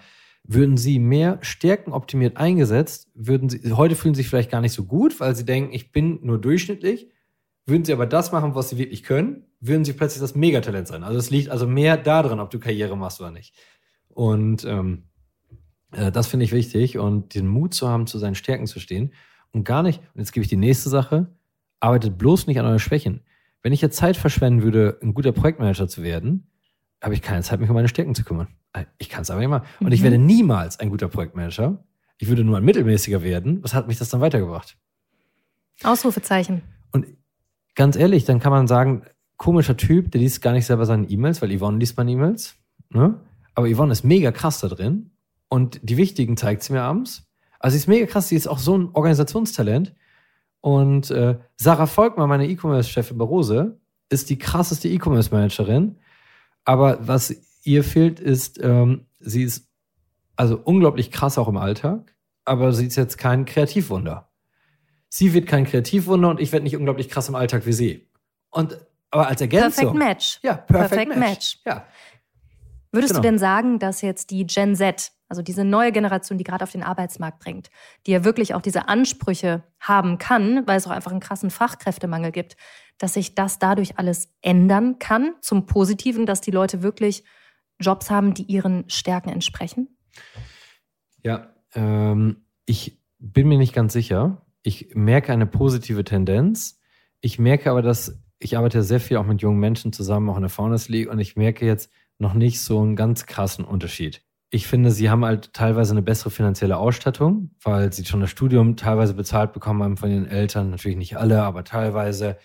würden 0.44 0.78
sie 0.78 1.00
mehr 1.00 1.40
stärkenoptimiert 1.42 2.38
eingesetzt, 2.38 3.10
würden 3.14 3.50
sie, 3.50 3.72
heute 3.74 3.96
fühlen 3.96 4.14
sie 4.14 4.22
sich 4.22 4.30
vielleicht 4.30 4.52
gar 4.52 4.62
nicht 4.62 4.74
so 4.74 4.84
gut, 4.84 5.20
weil 5.20 5.36
sie 5.36 5.46
denken, 5.46 5.74
ich 5.74 5.92
bin 5.92 6.20
nur 6.22 6.40
durchschnittlich. 6.40 7.10
Würden 7.66 7.86
sie 7.86 7.94
aber 7.94 8.06
das 8.06 8.34
machen, 8.34 8.56
was 8.56 8.70
sie 8.70 8.78
wirklich 8.78 9.04
können, 9.04 9.46
würden 9.62 9.86
sie 9.86 9.94
plötzlich 9.94 10.20
das 10.20 10.36
Megatalent 10.36 10.86
sein. 10.86 11.04
Also 11.04 11.18
es 11.18 11.30
liegt 11.30 11.50
also 11.50 11.66
mehr 11.66 11.96
darin, 11.96 12.42
ob 12.42 12.50
du 12.50 12.60
Karriere 12.60 12.98
machst 12.98 13.22
oder 13.22 13.32
nicht. 13.32 13.56
Und 14.10 14.66
ähm, 14.66 15.04
äh, 15.94 16.12
das 16.12 16.28
finde 16.28 16.44
ich 16.44 16.52
wichtig 16.52 16.98
und 16.98 17.36
den 17.36 17.48
Mut 17.48 17.74
zu 17.74 17.88
haben, 17.88 18.06
zu 18.06 18.20
seinen 18.20 18.36
Stärken 18.36 18.68
zu 18.68 18.82
stehen 18.82 19.14
und 19.52 19.64
gar 19.64 19.82
nicht, 19.82 20.00
und 20.14 20.20
jetzt 20.20 20.34
gebe 20.34 20.44
ich 20.44 20.50
die 20.50 20.58
nächste 20.58 20.90
Sache, 20.90 21.28
arbeitet 21.80 22.18
bloß 22.18 22.48
nicht 22.48 22.60
an 22.60 22.66
euren 22.66 22.80
Schwächen. 22.80 23.22
Wenn 23.62 23.72
ich 23.72 23.82
jetzt 23.82 23.96
Zeit 23.96 24.18
verschwenden 24.18 24.64
würde, 24.64 25.00
ein 25.02 25.14
guter 25.14 25.32
Projektmanager 25.32 25.88
zu 25.88 26.04
werden, 26.04 26.48
habe 27.04 27.14
ich 27.14 27.22
keine 27.22 27.42
Zeit, 27.44 27.60
mich 27.60 27.70
um 27.70 27.76
meine 27.76 27.88
Stärken 27.90 28.16
zu 28.16 28.24
kümmern. 28.24 28.48
Ich 28.98 29.10
kann 29.10 29.22
es 29.22 29.30
aber 29.30 29.40
nicht 29.42 29.50
machen. 29.50 29.66
Und 29.82 29.92
ich 29.92 30.00
Mhm. 30.00 30.04
werde 30.06 30.18
niemals 30.18 30.80
ein 30.80 30.90
guter 30.90 31.08
Projektmanager. 31.10 31.84
Ich 32.18 32.28
würde 32.30 32.44
nur 32.44 32.58
ein 32.58 32.64
mittelmäßiger 32.64 33.22
werden. 33.22 33.62
Was 33.64 33.74
hat 33.74 33.88
mich 33.88 33.98
das 34.00 34.10
dann 34.10 34.22
weitergebracht? 34.22 34.78
Ausrufezeichen. 35.84 36.62
Und 36.92 37.06
ganz 37.76 37.96
ehrlich, 37.96 38.26
dann 38.26 38.40
kann 38.40 38.52
man 38.52 38.68
sagen, 38.68 39.04
komischer 39.38 39.76
Typ, 39.76 40.12
der 40.12 40.22
liest 40.22 40.42
gar 40.42 40.54
nicht 40.54 40.66
selber 40.66 40.86
seine 40.86 41.08
E-Mails, 41.08 41.42
weil 41.42 41.56
Yvonne 41.58 41.78
liest 41.80 41.98
meine 41.98 42.12
E-Mails. 42.12 42.56
Ne? 42.90 43.20
Aber 43.56 43.68
Yvonne 43.68 43.92
ist 43.92 44.04
mega 44.04 44.32
krass 44.32 44.60
da 44.60 44.68
drin. 44.68 45.12
Und 45.50 45.80
die 45.84 45.98
wichtigen 45.98 46.38
zeigt 46.38 46.64
sie 46.64 46.74
mir 46.74 46.82
abends. 46.84 47.28
Also 47.60 47.74
sie 47.74 47.80
ist 47.80 47.88
mega 47.88 48.06
krass, 48.06 48.30
sie 48.30 48.36
ist 48.36 48.48
auch 48.48 48.60
so 48.60 48.78
ein 48.78 48.90
Organisationstalent. 48.94 49.94
Und 50.62 51.12
äh, 51.12 51.38
Sarah 51.58 51.88
Volkmann, 51.88 52.30
meine 52.30 52.48
E-Commerce-Chefin 52.48 53.18
bei 53.18 53.26
Rose, 53.26 53.78
ist 54.10 54.30
die 54.30 54.38
krasseste 54.38 54.88
E-Commerce-Managerin. 54.88 55.98
Aber 56.66 57.08
was 57.08 57.36
ihr 57.64 57.84
fehlt, 57.84 58.20
ist, 58.20 58.60
ähm, 58.62 59.06
sie 59.20 59.44
ist 59.44 59.70
also 60.36 60.60
unglaublich 60.64 61.12
krass 61.12 61.38
auch 61.38 61.48
im 61.48 61.58
Alltag, 61.58 62.16
aber 62.46 62.74
sie 62.74 62.88
ist 62.88 62.96
jetzt 62.96 63.18
kein 63.18 63.46
Kreativwunder. 63.46 64.30
Sie 65.10 65.34
wird 65.34 65.48
kein 65.48 65.66
Kreativwunder 65.66 66.30
und 66.30 66.40
ich 66.40 66.52
werde 66.52 66.64
nicht 66.64 66.76
unglaublich 66.76 67.10
krass 67.10 67.30
im 67.30 67.36
Alltag 67.36 67.66
wie 67.66 67.74
sie. 67.74 68.10
Und 68.50 68.78
aber 69.12 69.28
als 69.28 69.42
Ergänzung. 69.42 69.94
Perfect 69.94 69.94
Match. 69.94 70.40
Ja, 70.42 70.54
perfect, 70.56 70.90
Perfect 70.90 71.20
match. 71.20 71.20
Match. 71.20 71.60
Ja. 71.66 71.86
Würdest 72.94 73.14
Genau. 73.14 73.22
du 73.24 73.28
denn 73.28 73.38
sagen, 73.40 73.80
dass 73.80 74.02
jetzt 74.02 74.30
die 74.30 74.46
Gen 74.46 74.76
Z, 74.76 75.12
also 75.28 75.42
diese 75.42 75.66
neue 75.66 75.92
Generation, 75.92 76.38
die 76.38 76.44
gerade 76.44 76.64
auf 76.64 76.72
den 76.72 76.84
Arbeitsmarkt 76.84 77.44
drängt, 77.44 77.70
die 78.06 78.12
ja 78.12 78.24
wirklich 78.24 78.54
auch 78.54 78.62
diese 78.62 78.88
Ansprüche 78.88 79.64
haben 79.80 80.20
kann, 80.20 80.66
weil 80.68 80.78
es 80.78 80.86
auch 80.86 80.92
einfach 80.92 81.12
einen 81.12 81.20
krassen 81.20 81.50
Fachkräftemangel 81.50 82.32
gibt, 82.32 82.56
dass 83.00 83.16
sich 83.16 83.34
das 83.34 83.58
dadurch 83.58 83.98
alles 83.98 84.30
ändern 84.42 85.00
kann 85.00 85.34
zum 85.42 85.66
Positiven, 85.66 86.28
dass 86.28 86.40
die 86.40 86.52
Leute 86.52 86.84
wirklich 86.84 87.24
Jobs 87.80 88.12
haben, 88.12 88.36
die 88.36 88.44
ihren 88.44 88.88
Stärken 88.90 89.30
entsprechen? 89.30 89.98
Ja, 91.24 91.54
ähm, 91.74 92.46
ich 92.66 93.00
bin 93.18 93.48
mir 93.48 93.58
nicht 93.58 93.74
ganz 93.74 93.94
sicher. 93.94 94.46
Ich 94.62 94.94
merke 94.94 95.34
eine 95.34 95.48
positive 95.48 96.04
Tendenz. 96.04 96.80
Ich 97.22 97.40
merke 97.40 97.72
aber, 97.72 97.82
dass 97.82 98.20
ich 98.40 98.58
arbeite 98.58 98.84
sehr 98.84 99.00
viel 99.00 99.18
auch 99.18 99.26
mit 99.26 99.42
jungen 99.42 99.60
Menschen 99.60 99.94
zusammen, 99.94 100.30
auch 100.30 100.36
in 100.36 100.42
der 100.44 100.50
Founders 100.50 100.90
League, 100.90 101.10
und 101.10 101.20
ich 101.20 101.36
merke 101.36 101.66
jetzt 101.66 101.90
noch 102.24 102.34
nicht 102.34 102.60
so 102.60 102.82
einen 102.82 102.96
ganz 102.96 103.28
krassen 103.28 103.64
Unterschied. 103.64 104.24
Ich 104.50 104.68
finde, 104.68 104.92
sie 104.92 105.10
haben 105.10 105.26
halt 105.26 105.54
teilweise 105.54 105.92
eine 105.92 106.02
bessere 106.02 106.32
finanzielle 106.32 106.78
Ausstattung, 106.78 107.52
weil 107.62 107.94
sie 107.94 108.06
schon 108.06 108.22
das 108.22 108.30
Studium 108.30 108.76
teilweise 108.76 109.14
bezahlt 109.14 109.54
bekommen 109.54 109.84
haben 109.84 109.98
von 109.98 110.10
ihren 110.10 110.28
Eltern. 110.28 110.72
Natürlich 110.72 110.98
nicht 110.98 111.18
alle, 111.18 111.44
aber 111.44 111.64
teilweise 111.64 112.38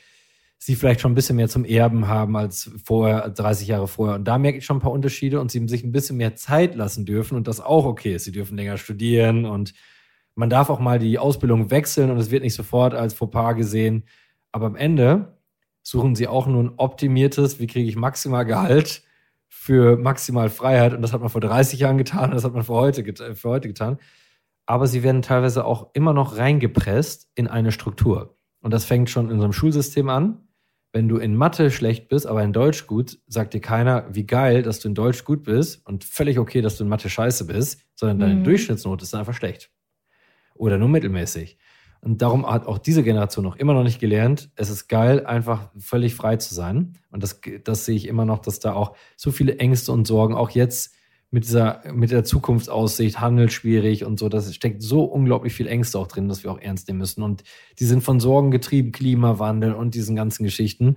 sie 0.58 0.74
vielleicht 0.74 1.00
schon 1.00 1.12
ein 1.12 1.14
bisschen 1.14 1.36
mehr 1.36 1.48
zum 1.48 1.64
Erben 1.64 2.08
haben 2.08 2.36
als 2.36 2.70
vorher, 2.84 3.28
30 3.28 3.68
Jahre 3.68 3.88
vorher. 3.88 4.16
Und 4.16 4.24
da 4.24 4.38
merke 4.38 4.58
ich 4.58 4.64
schon 4.64 4.78
ein 4.78 4.80
paar 4.82 4.92
Unterschiede 4.92 5.40
und 5.40 5.50
sie 5.50 5.66
sich 5.68 5.84
ein 5.84 5.92
bisschen 5.92 6.16
mehr 6.16 6.34
Zeit 6.34 6.74
lassen 6.74 7.06
dürfen 7.06 7.36
und 7.36 7.46
das 7.46 7.60
auch 7.60 7.84
okay 7.84 8.14
ist. 8.14 8.24
Sie 8.24 8.32
dürfen 8.32 8.56
länger 8.56 8.76
studieren 8.76 9.44
und 9.44 9.72
man 10.34 10.50
darf 10.50 10.70
auch 10.70 10.80
mal 10.80 10.98
die 10.98 11.18
Ausbildung 11.18 11.70
wechseln 11.70 12.10
und 12.10 12.18
es 12.18 12.30
wird 12.30 12.42
nicht 12.42 12.54
sofort 12.54 12.94
als 12.94 13.14
Fauxpas 13.14 13.54
gesehen. 13.54 14.04
Aber 14.50 14.66
am 14.66 14.76
Ende 14.76 15.38
suchen 15.82 16.14
sie 16.14 16.26
auch 16.26 16.46
nur 16.46 16.62
ein 16.62 16.72
optimiertes, 16.76 17.60
wie 17.60 17.66
kriege 17.66 17.88
ich 17.88 17.96
maximal 17.96 18.44
Gehalt 18.44 19.02
für 19.68 19.98
maximal 19.98 20.48
Freiheit. 20.48 20.94
Und 20.94 21.02
das 21.02 21.12
hat 21.12 21.20
man 21.20 21.28
vor 21.28 21.42
30 21.42 21.78
Jahren 21.78 21.98
getan 21.98 22.30
und 22.30 22.34
das 22.36 22.44
hat 22.44 22.54
man 22.54 22.62
für 22.64 22.72
heute, 22.72 23.02
get- 23.04 23.20
für 23.34 23.50
heute 23.50 23.68
getan. 23.68 23.98
Aber 24.64 24.86
sie 24.86 25.02
werden 25.02 25.20
teilweise 25.20 25.66
auch 25.66 25.90
immer 25.92 26.14
noch 26.14 26.38
reingepresst 26.38 27.28
in 27.34 27.48
eine 27.48 27.70
Struktur. 27.70 28.34
Und 28.62 28.72
das 28.72 28.86
fängt 28.86 29.10
schon 29.10 29.26
in 29.26 29.32
unserem 29.32 29.52
Schulsystem 29.52 30.08
an. 30.08 30.48
Wenn 30.94 31.06
du 31.06 31.18
in 31.18 31.36
Mathe 31.36 31.70
schlecht 31.70 32.08
bist, 32.08 32.26
aber 32.26 32.42
in 32.42 32.54
Deutsch 32.54 32.86
gut, 32.86 33.18
sagt 33.26 33.52
dir 33.52 33.60
keiner, 33.60 34.06
wie 34.10 34.24
geil, 34.26 34.62
dass 34.62 34.80
du 34.80 34.88
in 34.88 34.94
Deutsch 34.94 35.22
gut 35.26 35.42
bist 35.44 35.86
und 35.86 36.02
völlig 36.02 36.38
okay, 36.38 36.62
dass 36.62 36.78
du 36.78 36.84
in 36.84 36.88
Mathe 36.88 37.10
scheiße 37.10 37.44
bist, 37.44 37.82
sondern 37.94 38.20
deine 38.20 38.34
Mhm. 38.36 38.44
Durchschnittsnote 38.44 39.02
ist 39.02 39.12
dann 39.12 39.20
einfach 39.20 39.34
schlecht. 39.34 39.70
Oder 40.54 40.78
nur 40.78 40.88
mittelmäßig. 40.88 41.58
Und 42.00 42.22
darum 42.22 42.46
hat 42.46 42.66
auch 42.66 42.78
diese 42.78 43.02
Generation 43.02 43.44
noch 43.44 43.56
immer 43.56 43.74
noch 43.74 43.82
nicht 43.82 44.00
gelernt, 44.00 44.50
es 44.54 44.70
ist 44.70 44.88
geil, 44.88 45.26
einfach 45.26 45.70
völlig 45.78 46.14
frei 46.14 46.36
zu 46.36 46.54
sein. 46.54 46.94
Und 47.10 47.22
das, 47.22 47.40
das 47.64 47.84
sehe 47.84 47.96
ich 47.96 48.06
immer 48.06 48.24
noch, 48.24 48.38
dass 48.38 48.60
da 48.60 48.72
auch 48.72 48.96
so 49.16 49.30
viele 49.32 49.58
Ängste 49.58 49.92
und 49.92 50.06
Sorgen, 50.06 50.34
auch 50.34 50.50
jetzt 50.50 50.94
mit 51.30 51.44
dieser, 51.44 51.82
mit 51.92 52.10
der 52.10 52.24
Zukunftsaussicht, 52.24 53.20
Handel 53.20 53.50
schwierig 53.50 54.04
und 54.04 54.18
so, 54.18 54.28
das 54.28 54.54
steckt 54.54 54.82
so 54.82 55.04
unglaublich 55.04 55.52
viel 55.52 55.66
Ängste 55.66 55.98
auch 55.98 56.06
drin, 56.06 56.28
dass 56.28 56.42
wir 56.42 56.50
auch 56.50 56.60
ernst 56.60 56.88
nehmen 56.88 57.00
müssen. 57.00 57.22
Und 57.22 57.42
die 57.78 57.84
sind 57.84 58.02
von 58.02 58.20
Sorgen 58.20 58.50
getrieben, 58.50 58.92
Klimawandel 58.92 59.74
und 59.74 59.94
diesen 59.94 60.16
ganzen 60.16 60.44
Geschichten. 60.44 60.96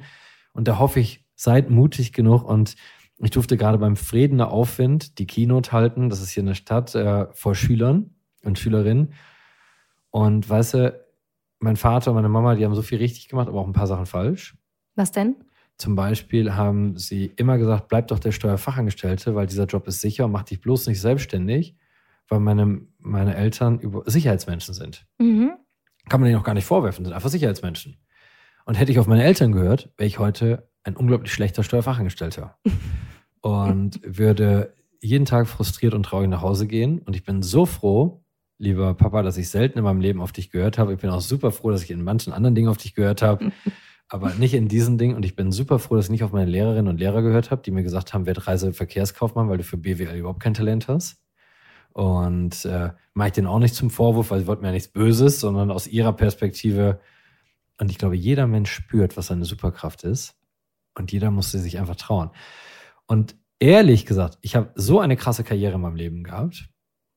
Und 0.54 0.68
da 0.68 0.80
hoffe 0.80 1.00
ich, 1.00 1.26
seid 1.36 1.70
mutig 1.70 2.14
genug 2.14 2.44
und 2.44 2.76
ich 3.18 3.32
durfte 3.32 3.58
gerade 3.58 3.78
beim 3.78 3.96
Fredener 3.96 4.52
Aufwind 4.52 5.20
die 5.20 5.28
Keynote 5.28 5.72
halten, 5.72 6.10
das 6.10 6.22
ist 6.22 6.30
hier 6.32 6.42
in 6.42 6.48
der 6.48 6.56
Stadt, 6.56 6.96
äh, 6.96 7.28
vor 7.34 7.56
Schülern. 7.56 8.12
und 8.44 8.58
Schülerinnen. 8.58 9.14
Und 10.12 10.47
weißt 10.47 10.76
du, 10.76 11.06
mein 11.60 11.78
Vater 11.78 12.12
und 12.12 12.15
meine 12.15 12.30
Mama, 12.30 12.56
die 12.56 12.65
haben 12.65 12.76
so 12.76 12.82
viel 12.82 12.97
richtig 12.97 13.30
gemacht, 13.30 13.47
aber 13.47 13.60
auch 13.60 13.67
ein 13.67 13.74
paar 13.74 13.88
Sachen 13.88 14.06
falsch. 14.06 14.58
Was 14.95 15.12
denn? 15.12 15.36
Zum 15.78 15.95
Beispiel 15.95 16.54
haben 16.54 16.97
sie 16.97 17.32
immer 17.38 17.58
gesagt, 17.58 17.88
bleib 17.88 18.08
doch 18.10 18.19
der 18.19 18.32
Steuerfachangestellte, 18.32 19.36
weil 19.36 19.47
dieser 19.47 19.65
Job 19.65 19.88
ist 19.88 20.02
sicher 20.02 20.26
und 20.26 20.32
mach 20.32 20.43
dich 20.43 20.62
bloß 20.62 20.88
nicht 20.88 21.02
selbstständig, 21.02 21.76
weil 22.28 22.39
meine, 22.39 22.82
meine 23.00 23.36
Eltern 23.36 23.80
über 23.80 24.04
Sicherheitsmenschen 24.06 24.74
sind. 24.74 25.08
Mhm. 25.17 25.54
Kann 26.10 26.19
man 26.19 26.30
denen 26.30 26.39
auch 26.39 26.45
gar 26.45 26.54
nicht 26.54 26.65
vorwerfen, 26.65 27.06
sind 27.06 27.13
einfach 27.13 27.30
Sicherheitsmenschen. 27.30 27.97
Und 28.65 28.76
hätte 28.76 28.91
ich 28.91 29.00
auf 29.00 29.08
meine 29.08 29.24
Eltern 29.24 29.52
gehört, 29.52 29.91
wäre 29.97 30.08
ich 30.08 30.19
heute 30.19 30.69
ein 30.84 30.95
unglaublich 30.95 31.32
schlechter 31.34 31.63
Steuerfachangestellter. 31.63 32.58
und 33.41 34.00
würde 34.04 34.74
jeden 35.00 35.26
Tag 35.26 35.47
frustriert 35.47 35.93
und 35.93 36.04
traurig 36.04 36.30
nach 36.30 36.41
Hause 36.41 36.67
gehen. 36.67 37.00
Und 37.00 37.15
ich 37.15 37.24
bin 37.24 37.41
so 37.41 37.65
froh, 37.65 38.24
lieber 38.62 38.93
Papa, 38.93 39.24
dass 39.24 39.38
ich 39.38 39.50
selten 39.50 39.80
in 39.80 39.84
meinem 39.84 40.02
Leben 40.02 40.21
auf 40.21 40.32
dich 40.32 40.52
gehört 40.52 40.78
habe. 40.78 40.93
Ich 40.93 41.00
bin 41.00 41.10
auch 41.10 41.21
super 41.21 41.52
froh, 41.52 41.71
dass 41.71 41.84
ich 41.84 41.91
in 41.91 42.04
manchen 42.04 42.32
anderen 42.32 42.56
Dingen 42.56 42.69
auf 42.69 42.78
dich 42.78 42.93
gehört 42.93 43.21
habe, 43.21 43.52
aber 44.08 44.34
nicht 44.36 44.54
in 44.54 44.67
diesen 44.67 44.97
Dingen. 44.97 45.15
Und 45.15 45.26
ich 45.26 45.36
bin 45.36 45.52
super 45.52 45.80
froh, 45.80 45.95
dass 45.95 46.06
ich 46.06 46.12
nicht 46.12 46.24
auf 46.24 46.32
meine 46.32 46.50
Lehrerinnen 46.50 46.88
und 46.88 47.00
Lehrer 47.00 47.24
gehört 47.24 47.50
habe, 47.50 47.63
die 47.63 47.71
mir 47.71 47.84
gesagt 47.84 48.13
haben, 48.13 48.26
werd 48.26 48.47
Reiseverkehrskaufmann, 48.47 49.50
weil 49.50 49.58
du 49.58 49.63
für 49.63 49.78
BWL 49.78 50.15
überhaupt 50.15 50.41
kein 50.41 50.54
Talent 50.54 50.88
hast. 50.88 51.17
Und 51.93 52.63
äh, 52.65 52.91
mache 53.13 53.28
ich 53.28 53.34
denen 53.34 53.47
auch 53.47 53.60
nicht 53.60 53.76
zum 53.76 53.89
Vorwurf, 53.89 54.32
weil 54.32 54.41
sie 54.41 54.47
wollten 54.47 54.62
mir 54.62 54.69
ja 54.69 54.74
nichts 54.74 54.91
Böses, 54.91 55.39
sondern 55.39 55.71
aus 55.71 55.88
ihrer 55.88 56.13
Perspektive. 56.13 57.00
Und 57.80 57.89
ich 57.89 57.97
glaube, 57.97 58.15
jeder 58.15 58.45
Mensch 58.47 58.71
spürt, 58.71 59.17
was 59.17 59.28
seine 59.28 59.45
Superkraft 59.45 60.04
ist. 60.04 60.36
Und 60.93 61.12
jeder 61.12 61.32
musste 61.32 61.58
sich 61.58 61.80
einfach 61.80 61.95
trauen. 61.95 62.30
Und 63.08 63.36
ehrlich 63.60 64.06
gesagt, 64.06 64.38
ich 64.41 64.56
habe 64.56 64.71
so 64.76 65.00
eine 65.00 65.17
krasse 65.17 65.43
Karriere 65.43 65.76
in 65.76 65.82
meinem 65.82 65.95
Leben 65.95 66.24
gehabt 66.24 66.71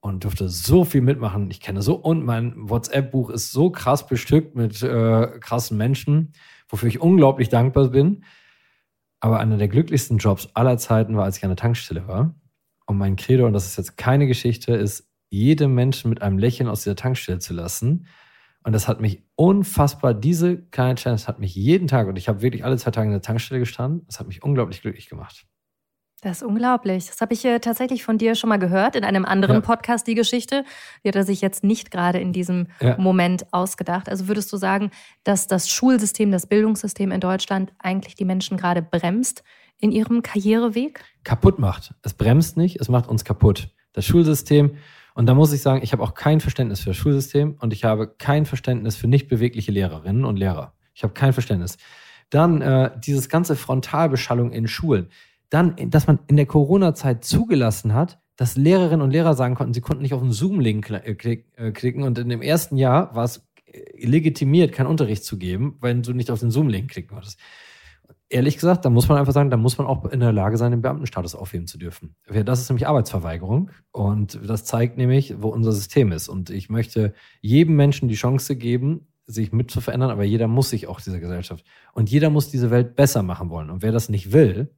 und 0.04 0.24
durfte 0.24 0.50
so 0.50 0.84
viel 0.84 1.00
mitmachen. 1.00 1.50
Ich 1.50 1.60
kenne 1.60 1.80
so 1.80 1.94
und 1.94 2.26
mein 2.26 2.52
WhatsApp-Buch 2.56 3.30
ist 3.30 3.52
so 3.52 3.70
krass 3.70 4.06
bestückt 4.06 4.54
mit 4.54 4.82
äh, 4.82 5.38
krassen 5.40 5.78
Menschen, 5.78 6.34
wofür 6.68 6.90
ich 6.90 7.00
unglaublich 7.00 7.48
dankbar 7.48 7.88
bin. 7.88 8.22
Aber 9.20 9.40
einer 9.40 9.56
der 9.56 9.68
glücklichsten 9.68 10.18
Jobs 10.18 10.50
aller 10.52 10.76
Zeiten 10.76 11.16
war, 11.16 11.24
als 11.24 11.38
ich 11.38 11.44
an 11.44 11.48
der 11.48 11.56
Tankstelle 11.56 12.06
war. 12.06 12.34
Und 12.84 12.98
mein 12.98 13.16
Credo, 13.16 13.46
und 13.46 13.54
das 13.54 13.64
ist 13.64 13.78
jetzt 13.78 13.96
keine 13.96 14.26
Geschichte, 14.26 14.74
ist, 14.74 15.08
jedem 15.30 15.74
Menschen 15.74 16.10
mit 16.10 16.20
einem 16.20 16.36
Lächeln 16.36 16.68
aus 16.68 16.82
dieser 16.82 16.96
Tankstelle 16.96 17.38
zu 17.38 17.54
lassen. 17.54 18.06
Und 18.62 18.74
das 18.74 18.86
hat 18.86 19.00
mich 19.00 19.22
unfassbar, 19.36 20.12
diese 20.12 20.58
kleine 20.58 20.96
Challenge 20.96 21.22
hat 21.26 21.40
mich 21.40 21.54
jeden 21.54 21.88
Tag, 21.88 22.08
und 22.08 22.18
ich 22.18 22.28
habe 22.28 22.42
wirklich 22.42 22.62
alle 22.62 22.76
zwei 22.76 22.90
Tage 22.90 23.06
in 23.06 23.12
der 23.12 23.22
Tankstelle 23.22 23.58
gestanden, 23.58 24.04
das 24.06 24.20
hat 24.20 24.28
mich 24.28 24.42
unglaublich 24.42 24.82
glücklich 24.82 25.08
gemacht. 25.08 25.46
Das 26.24 26.38
ist 26.38 26.42
unglaublich. 26.42 27.08
Das 27.08 27.20
habe 27.20 27.34
ich 27.34 27.44
äh, 27.44 27.58
tatsächlich 27.58 28.02
von 28.02 28.16
dir 28.16 28.34
schon 28.34 28.48
mal 28.48 28.58
gehört 28.58 28.96
in 28.96 29.04
einem 29.04 29.26
anderen 29.26 29.56
ja. 29.56 29.60
Podcast, 29.60 30.06
die 30.06 30.14
Geschichte. 30.14 30.64
Die 31.04 31.08
hat 31.08 31.16
er 31.16 31.24
sich 31.24 31.42
jetzt 31.42 31.62
nicht 31.62 31.90
gerade 31.90 32.18
in 32.18 32.32
diesem 32.32 32.68
ja. 32.80 32.96
Moment 32.96 33.52
ausgedacht. 33.52 34.08
Also 34.08 34.26
würdest 34.26 34.50
du 34.50 34.56
sagen, 34.56 34.90
dass 35.22 35.48
das 35.48 35.68
Schulsystem, 35.68 36.32
das 36.32 36.46
Bildungssystem 36.46 37.12
in 37.12 37.20
Deutschland 37.20 37.74
eigentlich 37.78 38.14
die 38.14 38.24
Menschen 38.24 38.56
gerade 38.56 38.80
bremst 38.80 39.44
in 39.78 39.92
ihrem 39.92 40.22
Karriereweg? 40.22 41.04
Kaputt 41.24 41.58
macht. 41.58 41.92
Es 42.00 42.14
bremst 42.14 42.56
nicht, 42.56 42.80
es 42.80 42.88
macht 42.88 43.06
uns 43.06 43.26
kaputt. 43.26 43.68
Das 43.92 44.06
Schulsystem, 44.06 44.78
und 45.12 45.26
da 45.26 45.34
muss 45.34 45.52
ich 45.52 45.60
sagen, 45.60 45.82
ich 45.82 45.92
habe 45.92 46.02
auch 46.02 46.14
kein 46.14 46.40
Verständnis 46.40 46.80
für 46.80 46.90
das 46.90 46.96
Schulsystem 46.96 47.58
und 47.60 47.74
ich 47.74 47.84
habe 47.84 48.08
kein 48.08 48.46
Verständnis 48.46 48.96
für 48.96 49.08
nicht 49.08 49.28
bewegliche 49.28 49.72
Lehrerinnen 49.72 50.24
und 50.24 50.38
Lehrer. 50.38 50.72
Ich 50.94 51.02
habe 51.02 51.12
kein 51.12 51.34
Verständnis. 51.34 51.76
Dann 52.30 52.62
äh, 52.62 52.92
dieses 52.98 53.28
ganze 53.28 53.56
Frontalbeschallung 53.56 54.52
in 54.52 54.66
Schulen 54.66 55.10
dann, 55.50 55.76
dass 55.90 56.06
man 56.06 56.18
in 56.26 56.36
der 56.36 56.46
Corona-Zeit 56.46 57.24
zugelassen 57.24 57.94
hat, 57.94 58.18
dass 58.36 58.56
Lehrerinnen 58.56 59.02
und 59.02 59.10
Lehrer 59.10 59.34
sagen 59.34 59.54
konnten, 59.54 59.74
sie 59.74 59.80
konnten 59.80 60.02
nicht 60.02 60.14
auf 60.14 60.22
den 60.22 60.32
Zoom-Link 60.32 60.90
äh, 60.90 61.16
äh, 61.56 61.72
klicken. 61.72 62.02
Und 62.02 62.18
in 62.18 62.28
dem 62.28 62.42
ersten 62.42 62.76
Jahr 62.76 63.14
war 63.14 63.24
es 63.24 63.46
äh, 63.66 64.06
legitimiert, 64.06 64.72
keinen 64.72 64.88
Unterricht 64.88 65.24
zu 65.24 65.38
geben, 65.38 65.78
wenn 65.80 66.02
du 66.02 66.12
nicht 66.12 66.30
auf 66.30 66.40
den 66.40 66.50
Zoom-Link 66.50 66.90
klicken 66.90 67.14
wolltest. 67.14 67.38
Ehrlich 68.28 68.56
gesagt, 68.56 68.84
da 68.84 68.90
muss 68.90 69.08
man 69.08 69.18
einfach 69.18 69.32
sagen, 69.32 69.50
da 69.50 69.56
muss 69.56 69.78
man 69.78 69.86
auch 69.86 70.06
in 70.06 70.18
der 70.18 70.32
Lage 70.32 70.56
sein, 70.56 70.72
den 70.72 70.82
Beamtenstatus 70.82 71.36
aufheben 71.36 71.68
zu 71.68 71.78
dürfen. 71.78 72.16
Das 72.44 72.60
ist 72.60 72.68
nämlich 72.68 72.88
Arbeitsverweigerung 72.88 73.70
und 73.92 74.40
das 74.44 74.64
zeigt 74.64 74.96
nämlich, 74.96 75.36
wo 75.38 75.48
unser 75.50 75.72
System 75.72 76.10
ist. 76.10 76.28
Und 76.28 76.50
ich 76.50 76.68
möchte 76.68 77.14
jedem 77.42 77.76
Menschen 77.76 78.08
die 78.08 78.16
Chance 78.16 78.56
geben, 78.56 79.06
sich 79.26 79.52
mit 79.52 79.70
zu 79.70 79.80
verändern, 79.80 80.10
aber 80.10 80.24
jeder 80.24 80.48
muss 80.48 80.70
sich 80.70 80.88
auch 80.88 81.00
dieser 81.00 81.20
Gesellschaft 81.20 81.64
und 81.92 82.10
jeder 82.10 82.30
muss 82.30 82.50
diese 82.50 82.70
Welt 82.70 82.96
besser 82.96 83.22
machen 83.22 83.50
wollen. 83.50 83.70
Und 83.70 83.82
wer 83.82 83.92
das 83.92 84.08
nicht 84.08 84.32
will, 84.32 84.74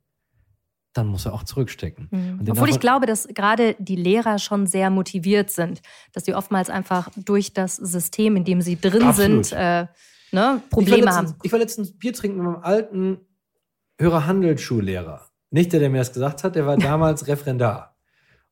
dann 0.97 1.07
muss 1.07 1.27
er 1.27 1.35
auch 1.35 1.45
zurückstecken. 1.45 2.09
Mhm. 2.11 2.51
Obwohl 2.51 2.69
ich 2.69 2.81
glaube, 2.81 3.07
dass 3.07 3.29
gerade 3.29 3.77
die 3.79 3.97
Lehrer 3.97 4.39
schon 4.39 4.67
sehr 4.67 4.91
motiviert 4.91 5.51
sind, 5.51 5.81
dass 6.13 6.25
sie 6.25 6.35
oftmals 6.35 6.71
einfach 6.71 7.11
durch 7.17 7.53
das 7.53 7.77
System, 7.77 8.37
in 8.37 8.45
dem 8.45 8.61
sie 8.61 8.81
drin 8.81 9.03
Absolut. 9.03 9.47
sind, 9.47 9.59
äh, 9.59 9.87
ne, 10.33 10.63
Probleme 10.71 11.05
ich 11.05 11.09
haben. 11.09 11.35
Ich 11.43 11.53
war 11.53 11.59
letztens 11.59 11.97
Bier 11.97 12.13
trinken 12.13 12.39
mit 12.39 12.47
meinem 12.47 12.63
alten 12.63 13.19
Hörer-Handelsschullehrer. 13.99 15.27
Nicht 15.51 15.73
der, 15.73 15.81
der 15.81 15.91
mir 15.91 15.99
das 15.99 16.13
gesagt 16.13 16.45
hat, 16.45 16.55
der 16.55 16.67
war 16.67 16.77
damals 16.77 17.27
Referendar. 17.27 17.96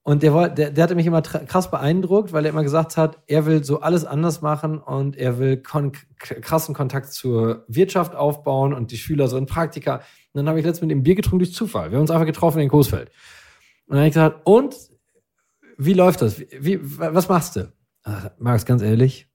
Und 0.07 0.23
der, 0.23 0.35
war, 0.35 0.51
der, 0.51 0.71
der 0.71 0.85
hatte 0.85 0.95
mich 0.95 1.07
immer 1.07 1.23
krass 1.23 1.71
beeindruckt, 1.71 2.35
weil 2.35 2.45
er 2.45 2.51
immer 2.51 2.63
gesagt 2.63 2.99
hat, 2.99 3.23
er 3.27 3.47
will 3.47 3.65
so 3.65 3.81
alles 3.81 4.05
anders 4.05 4.43
machen 4.43 4.79
und 4.79 5.17
er 5.17 5.39
will 5.39 5.57
kon 5.57 5.93
krassen 6.19 6.75
Kontakt 6.75 7.11
zur 7.11 7.65
Wirtschaft 7.69 8.15
aufbauen 8.15 8.75
und 8.75 8.91
die 8.91 8.99
Schüler 8.99 9.29
so 9.29 9.39
in 9.39 9.47
Praktika. 9.47 9.97
Und 9.97 10.03
dann 10.35 10.49
habe 10.49 10.61
ich 10.61 10.67
letztens 10.67 10.89
mit 10.89 10.91
ihm 10.91 11.03
Bier 11.03 11.15
getrunken 11.15 11.39
durch 11.39 11.55
Zufall. 11.55 11.91
Wir 11.91 11.97
haben 11.97 12.03
uns 12.03 12.11
einfach 12.11 12.27
getroffen 12.27 12.61
in 12.61 12.69
Coesfeld. 12.69 13.11
Und 13.87 13.97
dann 13.97 14.01
habe 14.01 14.09
ich 14.09 14.15
gesagt, 14.15 14.43
und 14.45 14.77
wie 15.79 15.95
läuft 15.95 16.21
das? 16.21 16.39
Wie, 16.39 16.49
wie 16.61 16.81
was 16.83 17.31
machst 17.31 17.57
du? 17.57 17.73
Ach, 18.03 18.31
Max, 18.39 18.67
ganz 18.67 18.83
ehrlich, 18.83 19.27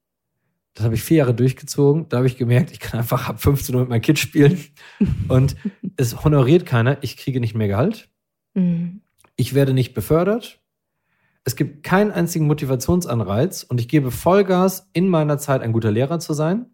das 0.75 0.85
habe 0.85 0.93
ich 0.93 1.01
vier 1.01 1.17
Jahre 1.17 1.33
durchgezogen. 1.33 2.09
Da 2.09 2.17
habe 2.17 2.27
ich 2.27 2.37
gemerkt, 2.37 2.71
ich 2.71 2.79
kann 2.79 2.99
einfach 2.99 3.27
ab 3.27 3.41
15 3.41 3.73
Uhr 3.73 3.81
mit 3.81 3.89
meinem 3.89 4.01
Kind 4.01 4.19
spielen. 4.19 4.63
Und 5.27 5.55
es 5.97 6.23
honoriert 6.23 6.67
keiner. 6.67 6.99
Ich 7.01 7.17
kriege 7.17 7.39
nicht 7.39 7.55
mehr 7.55 7.67
Gehalt. 7.67 8.07
Mhm. 8.53 9.01
Ich 9.39 9.53
werde 9.53 9.73
nicht 9.73 9.93
befördert. 9.93 10.59
Es 11.45 11.55
gibt 11.55 11.81
keinen 11.83 12.11
einzigen 12.11 12.45
Motivationsanreiz 12.45 13.63
und 13.63 13.79
ich 13.79 13.87
gebe 13.87 14.11
Vollgas, 14.11 14.89
in 14.91 15.07
meiner 15.07 15.37
Zeit 15.37 15.61
ein 15.61 15.71
guter 15.71 15.91
Lehrer 15.91 16.19
zu 16.19 16.33
sein. 16.33 16.65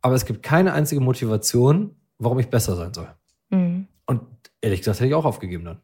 Aber 0.00 0.16
es 0.16 0.24
gibt 0.26 0.42
keine 0.42 0.72
einzige 0.72 1.00
Motivation, 1.00 1.94
warum 2.18 2.40
ich 2.40 2.50
besser 2.50 2.74
sein 2.74 2.92
soll. 2.92 3.14
Mhm. 3.50 3.86
Und 4.06 4.22
ehrlich 4.60 4.80
gesagt 4.80 4.98
hätte 4.98 5.06
ich 5.06 5.14
auch 5.14 5.24
aufgegeben 5.24 5.64
dann. 5.64 5.82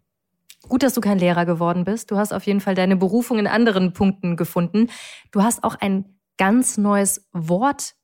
Gut, 0.68 0.82
dass 0.82 0.94
du 0.94 1.00
kein 1.00 1.20
Lehrer 1.20 1.46
geworden 1.46 1.84
bist. 1.84 2.10
Du 2.10 2.16
hast 2.16 2.32
auf 2.32 2.42
jeden 2.42 2.60
Fall 2.60 2.74
deine 2.74 2.96
Berufung 2.96 3.38
in 3.38 3.46
anderen 3.46 3.92
Punkten 3.92 4.36
gefunden. 4.36 4.88
Du 5.30 5.44
hast 5.44 5.62
auch 5.62 5.76
ein 5.76 6.16
ganz 6.38 6.76
neues 6.76 7.28
Wort 7.32 7.94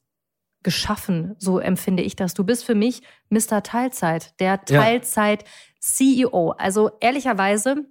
geschaffen, 0.62 1.34
so 1.38 1.58
empfinde 1.58 2.04
ich 2.04 2.14
das. 2.14 2.34
Du 2.34 2.44
bist 2.44 2.64
für 2.64 2.76
mich 2.76 3.02
Mr. 3.30 3.64
Teilzeit, 3.64 4.38
der 4.38 4.64
Teilzeit-CEO. 4.64 6.50
Also 6.52 6.92
ehrlicherweise, 7.00 7.84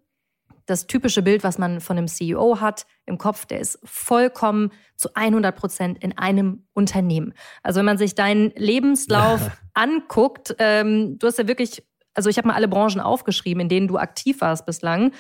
das 0.66 0.88
typische 0.88 1.22
Bild, 1.22 1.44
was 1.44 1.58
man 1.58 1.80
von 1.80 1.98
einem 1.98 2.08
CEO 2.08 2.60
hat 2.60 2.86
im 3.06 3.18
Kopf, 3.18 3.46
der 3.46 3.60
ist 3.60 3.80
vollkommen 3.84 4.72
zu 4.96 5.10
100 5.14 5.56
Prozent 5.56 6.04
in 6.04 6.18
einem 6.18 6.66
Unternehmen. 6.74 7.34
Also 7.62 7.80
wenn 7.80 7.86
man 7.86 7.98
sich 7.98 8.16
deinen 8.16 8.52
Lebenslauf 8.56 9.52
anguckt, 9.74 10.56
ähm, 10.60 11.20
du 11.20 11.28
hast 11.28 11.38
ja 11.38 11.48
wirklich, 11.48 11.84
also 12.14 12.30
ich 12.30 12.38
habe 12.38 12.48
mal 12.48 12.56
alle 12.56 12.68
Branchen 12.68 13.00
aufgeschrieben, 13.00 13.62
in 13.62 13.70
denen 13.70 13.88
du 13.88 13.98
aktiv 13.98 14.42
warst 14.42 14.66
bislang. 14.66 15.12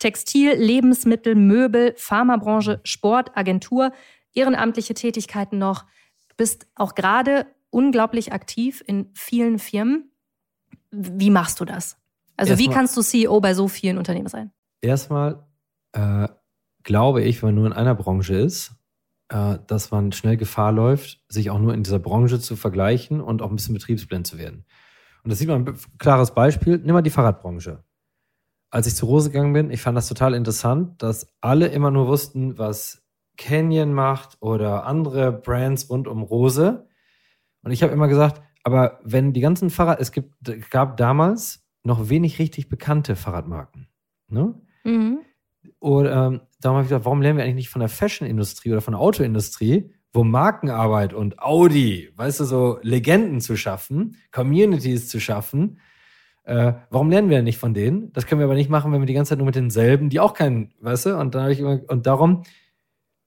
Textil, 0.00 0.54
Lebensmittel, 0.54 1.34
Möbel, 1.34 1.94
Pharmabranche, 1.96 2.80
Sport, 2.84 3.36
Agentur, 3.36 3.92
ehrenamtliche 4.34 4.94
Tätigkeiten 4.94 5.58
noch. 5.58 5.84
Du 6.28 6.36
bist 6.36 6.66
auch 6.74 6.94
gerade 6.94 7.46
unglaublich 7.70 8.32
aktiv 8.32 8.82
in 8.86 9.10
vielen 9.14 9.58
Firmen. 9.58 10.10
Wie 10.90 11.30
machst 11.30 11.60
du 11.60 11.64
das? 11.64 11.96
Also 12.36 12.52
Erstmal, 12.52 12.58
wie 12.58 12.74
kannst 12.74 12.96
du 12.96 13.02
CEO 13.02 13.40
bei 13.40 13.54
so 13.54 13.68
vielen 13.68 13.98
Unternehmen 13.98 14.28
sein? 14.28 14.50
Erstmal 14.80 15.46
äh, 15.92 16.28
glaube 16.82 17.22
ich, 17.22 17.42
wenn 17.42 17.48
man 17.48 17.54
nur 17.56 17.66
in 17.66 17.72
einer 17.72 17.94
Branche 17.94 18.34
ist, 18.34 18.72
äh, 19.28 19.58
dass 19.66 19.90
man 19.90 20.12
schnell 20.12 20.36
Gefahr 20.36 20.72
läuft, 20.72 21.20
sich 21.28 21.50
auch 21.50 21.58
nur 21.58 21.74
in 21.74 21.82
dieser 21.82 21.98
Branche 21.98 22.40
zu 22.40 22.56
vergleichen 22.56 23.20
und 23.20 23.42
auch 23.42 23.50
ein 23.50 23.56
bisschen 23.56 23.74
betriebsblind 23.74 24.26
zu 24.26 24.38
werden. 24.38 24.64
Und 25.22 25.30
das 25.30 25.38
sieht 25.38 25.48
man 25.48 25.66
ein 25.66 25.78
klares 25.98 26.32
Beispiel. 26.32 26.78
Nimm 26.78 26.94
mal 26.94 27.02
die 27.02 27.10
Fahrradbranche. 27.10 27.84
Als 28.70 28.86
ich 28.86 28.94
zu 28.94 29.06
Rose 29.06 29.30
gegangen 29.30 29.52
bin, 29.52 29.70
ich 29.70 29.82
fand 29.82 29.96
das 29.96 30.08
total 30.08 30.34
interessant, 30.34 31.02
dass 31.02 31.26
alle 31.40 31.66
immer 31.68 31.90
nur 31.90 32.06
wussten, 32.06 32.56
was 32.56 33.02
Canyon 33.36 33.92
macht 33.92 34.38
oder 34.40 34.86
andere 34.86 35.32
Brands 35.32 35.90
rund 35.90 36.06
um 36.06 36.22
Rose. 36.22 36.86
Und 37.62 37.72
ich 37.72 37.82
habe 37.82 37.92
immer 37.92 38.08
gesagt, 38.08 38.42
aber 38.62 39.00
wenn 39.02 39.32
die 39.32 39.40
ganzen 39.40 39.70
Fahrrad, 39.70 40.00
es 40.00 40.12
gibt, 40.12 40.34
gab 40.70 40.96
damals 40.96 41.66
noch 41.82 42.08
wenig 42.08 42.38
richtig 42.38 42.68
bekannte 42.68 43.16
Fahrradmarken. 43.16 43.88
Ne? 44.28 44.54
Mhm. 44.90 45.20
Und 45.78 46.06
ähm, 46.06 46.40
darum 46.60 46.76
habe 46.76 46.82
ich 46.82 46.88
gedacht, 46.88 47.04
warum 47.04 47.22
lernen 47.22 47.38
wir 47.38 47.44
eigentlich 47.44 47.54
nicht 47.54 47.68
von 47.68 47.80
der 47.80 47.88
Fashion-Industrie 47.88 48.72
oder 48.72 48.80
von 48.80 48.92
der 48.92 49.00
Autoindustrie, 49.00 49.92
wo 50.12 50.24
Markenarbeit 50.24 51.12
und 51.14 51.38
Audi, 51.38 52.10
weißt 52.16 52.40
du, 52.40 52.44
so 52.44 52.78
Legenden 52.82 53.40
zu 53.40 53.56
schaffen, 53.56 54.16
Communities 54.32 55.08
zu 55.08 55.20
schaffen. 55.20 55.78
Äh, 56.44 56.72
warum 56.90 57.10
lernen 57.10 57.30
wir 57.30 57.42
nicht 57.42 57.58
von 57.58 57.74
denen? 57.74 58.12
Das 58.12 58.26
können 58.26 58.40
wir 58.40 58.46
aber 58.46 58.54
nicht 58.54 58.70
machen, 58.70 58.92
wenn 58.92 59.00
wir 59.00 59.06
die 59.06 59.14
ganze 59.14 59.30
Zeit 59.30 59.38
nur 59.38 59.46
mit 59.46 59.54
denselben, 59.54 60.08
die 60.08 60.20
auch 60.20 60.34
keinen, 60.34 60.72
weißt 60.80 61.06
du, 61.06 61.18
und 61.18 61.34
dann 61.34 61.42
habe 61.42 61.52
ich 61.52 61.60
immer, 61.60 61.80
und 61.88 62.06
darum 62.06 62.42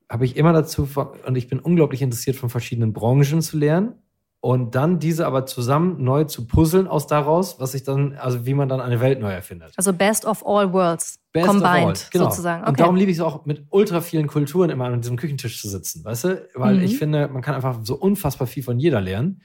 habe 0.09 0.25
ich 0.25 0.35
immer 0.35 0.51
dazu, 0.51 0.87
und 1.25 1.37
ich 1.37 1.47
bin 1.47 1.59
unglaublich 1.59 2.01
interessiert, 2.01 2.35
von 2.35 2.49
verschiedenen 2.49 2.91
Branchen 2.91 3.41
zu 3.41 3.57
lernen 3.57 4.02
und 4.43 4.75
dann 4.75 4.99
diese 4.99 5.25
aber 5.25 5.45
zusammen 5.45 6.03
neu 6.03 6.25
zu 6.25 6.45
puzzeln 6.45 6.85
aus 6.85 7.07
daraus, 7.07 7.61
was 7.61 7.73
ich 7.75 7.83
dann, 7.83 8.17
also 8.17 8.45
wie 8.45 8.53
man 8.53 8.67
dann 8.67 8.81
eine 8.81 8.99
Welt 8.99 9.21
neu 9.21 9.31
erfindet. 9.31 9.71
Also 9.77 9.93
best 9.93 10.25
of 10.25 10.45
all 10.45 10.73
worlds 10.73 11.17
best 11.31 11.47
combined 11.47 11.87
all. 11.87 12.09
Genau. 12.11 12.25
sozusagen. 12.25 12.63
Okay. 12.63 12.69
Und 12.69 12.79
darum 12.81 12.97
liebe 12.97 13.09
ich 13.09 13.19
es 13.19 13.23
auch, 13.23 13.45
mit 13.45 13.65
ultra 13.69 14.01
vielen 14.01 14.27
Kulturen 14.27 14.69
immer 14.69 14.83
an 14.83 14.99
diesem 14.99 15.15
Küchentisch 15.15 15.61
zu 15.61 15.69
sitzen, 15.69 16.03
weißt 16.03 16.23
du? 16.25 16.49
Weil 16.55 16.75
mhm. 16.75 16.83
ich 16.83 16.97
finde, 16.97 17.29
man 17.29 17.41
kann 17.41 17.55
einfach 17.55 17.79
so 17.83 17.95
unfassbar 17.95 18.45
viel 18.45 18.63
von 18.63 18.79
jeder 18.79 18.99
lernen. 18.99 19.41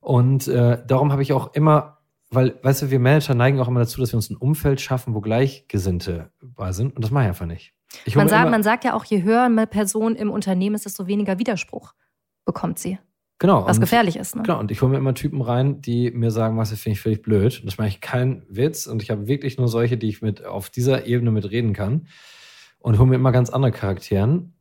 Und 0.00 0.48
äh, 0.48 0.82
darum 0.84 1.12
habe 1.12 1.22
ich 1.22 1.32
auch 1.32 1.54
immer, 1.54 1.98
weil, 2.28 2.58
weißt 2.60 2.82
du, 2.82 2.90
wir 2.90 2.98
Manager 2.98 3.34
neigen 3.34 3.60
auch 3.60 3.68
immer 3.68 3.80
dazu, 3.80 4.00
dass 4.00 4.10
wir 4.10 4.16
uns 4.16 4.30
ein 4.30 4.36
Umfeld 4.36 4.80
schaffen, 4.80 5.14
wo 5.14 5.20
Gleichgesinnte 5.20 6.32
bei 6.40 6.72
sind. 6.72 6.96
Und 6.96 7.04
das 7.04 7.12
mache 7.12 7.22
ich 7.22 7.28
einfach 7.28 7.46
nicht. 7.46 7.72
Ich 8.04 8.16
man, 8.16 8.28
sagt, 8.28 8.50
man 8.50 8.64
sagt 8.64 8.82
ja 8.82 8.94
auch, 8.94 9.04
je 9.04 9.22
höher 9.22 9.44
eine 9.44 9.68
Person 9.68 10.16
im 10.16 10.28
Unternehmen 10.28 10.74
ist, 10.74 10.86
desto 10.86 11.06
weniger 11.06 11.38
Widerspruch 11.38 11.94
bekommt 12.44 12.80
sie. 12.80 12.98
Genau. 13.38 13.66
Was 13.66 13.76
und, 13.76 13.82
gefährlich 13.82 14.16
ist. 14.16 14.34
Ne? 14.34 14.42
Genau. 14.42 14.58
Und 14.58 14.70
ich 14.70 14.82
hole 14.82 14.90
mir 14.90 14.98
immer 14.98 15.14
Typen 15.14 15.40
rein, 15.40 15.80
die 15.80 16.10
mir 16.10 16.30
sagen, 16.30 16.58
was 16.58 16.70
finde 16.70 16.94
ich 16.94 17.00
völlig 17.00 17.22
blöd. 17.22 17.60
Und 17.60 17.66
das 17.66 17.78
mache 17.78 17.88
ich 17.88 18.00
keinen 18.00 18.44
Witz. 18.48 18.86
Und 18.86 19.02
ich 19.02 19.10
habe 19.10 19.28
wirklich 19.28 19.58
nur 19.58 19.68
solche, 19.68 19.96
die 19.96 20.08
ich 20.08 20.22
mit 20.22 20.44
auf 20.44 20.70
dieser 20.70 21.06
Ebene 21.06 21.30
mit 21.30 21.50
reden 21.50 21.72
kann. 21.72 22.08
Und 22.80 22.98
hole 22.98 23.08
mir 23.08 23.14
immer 23.16 23.32
ganz 23.32 23.50
andere 23.50 23.72
Charakteren, 23.72 24.54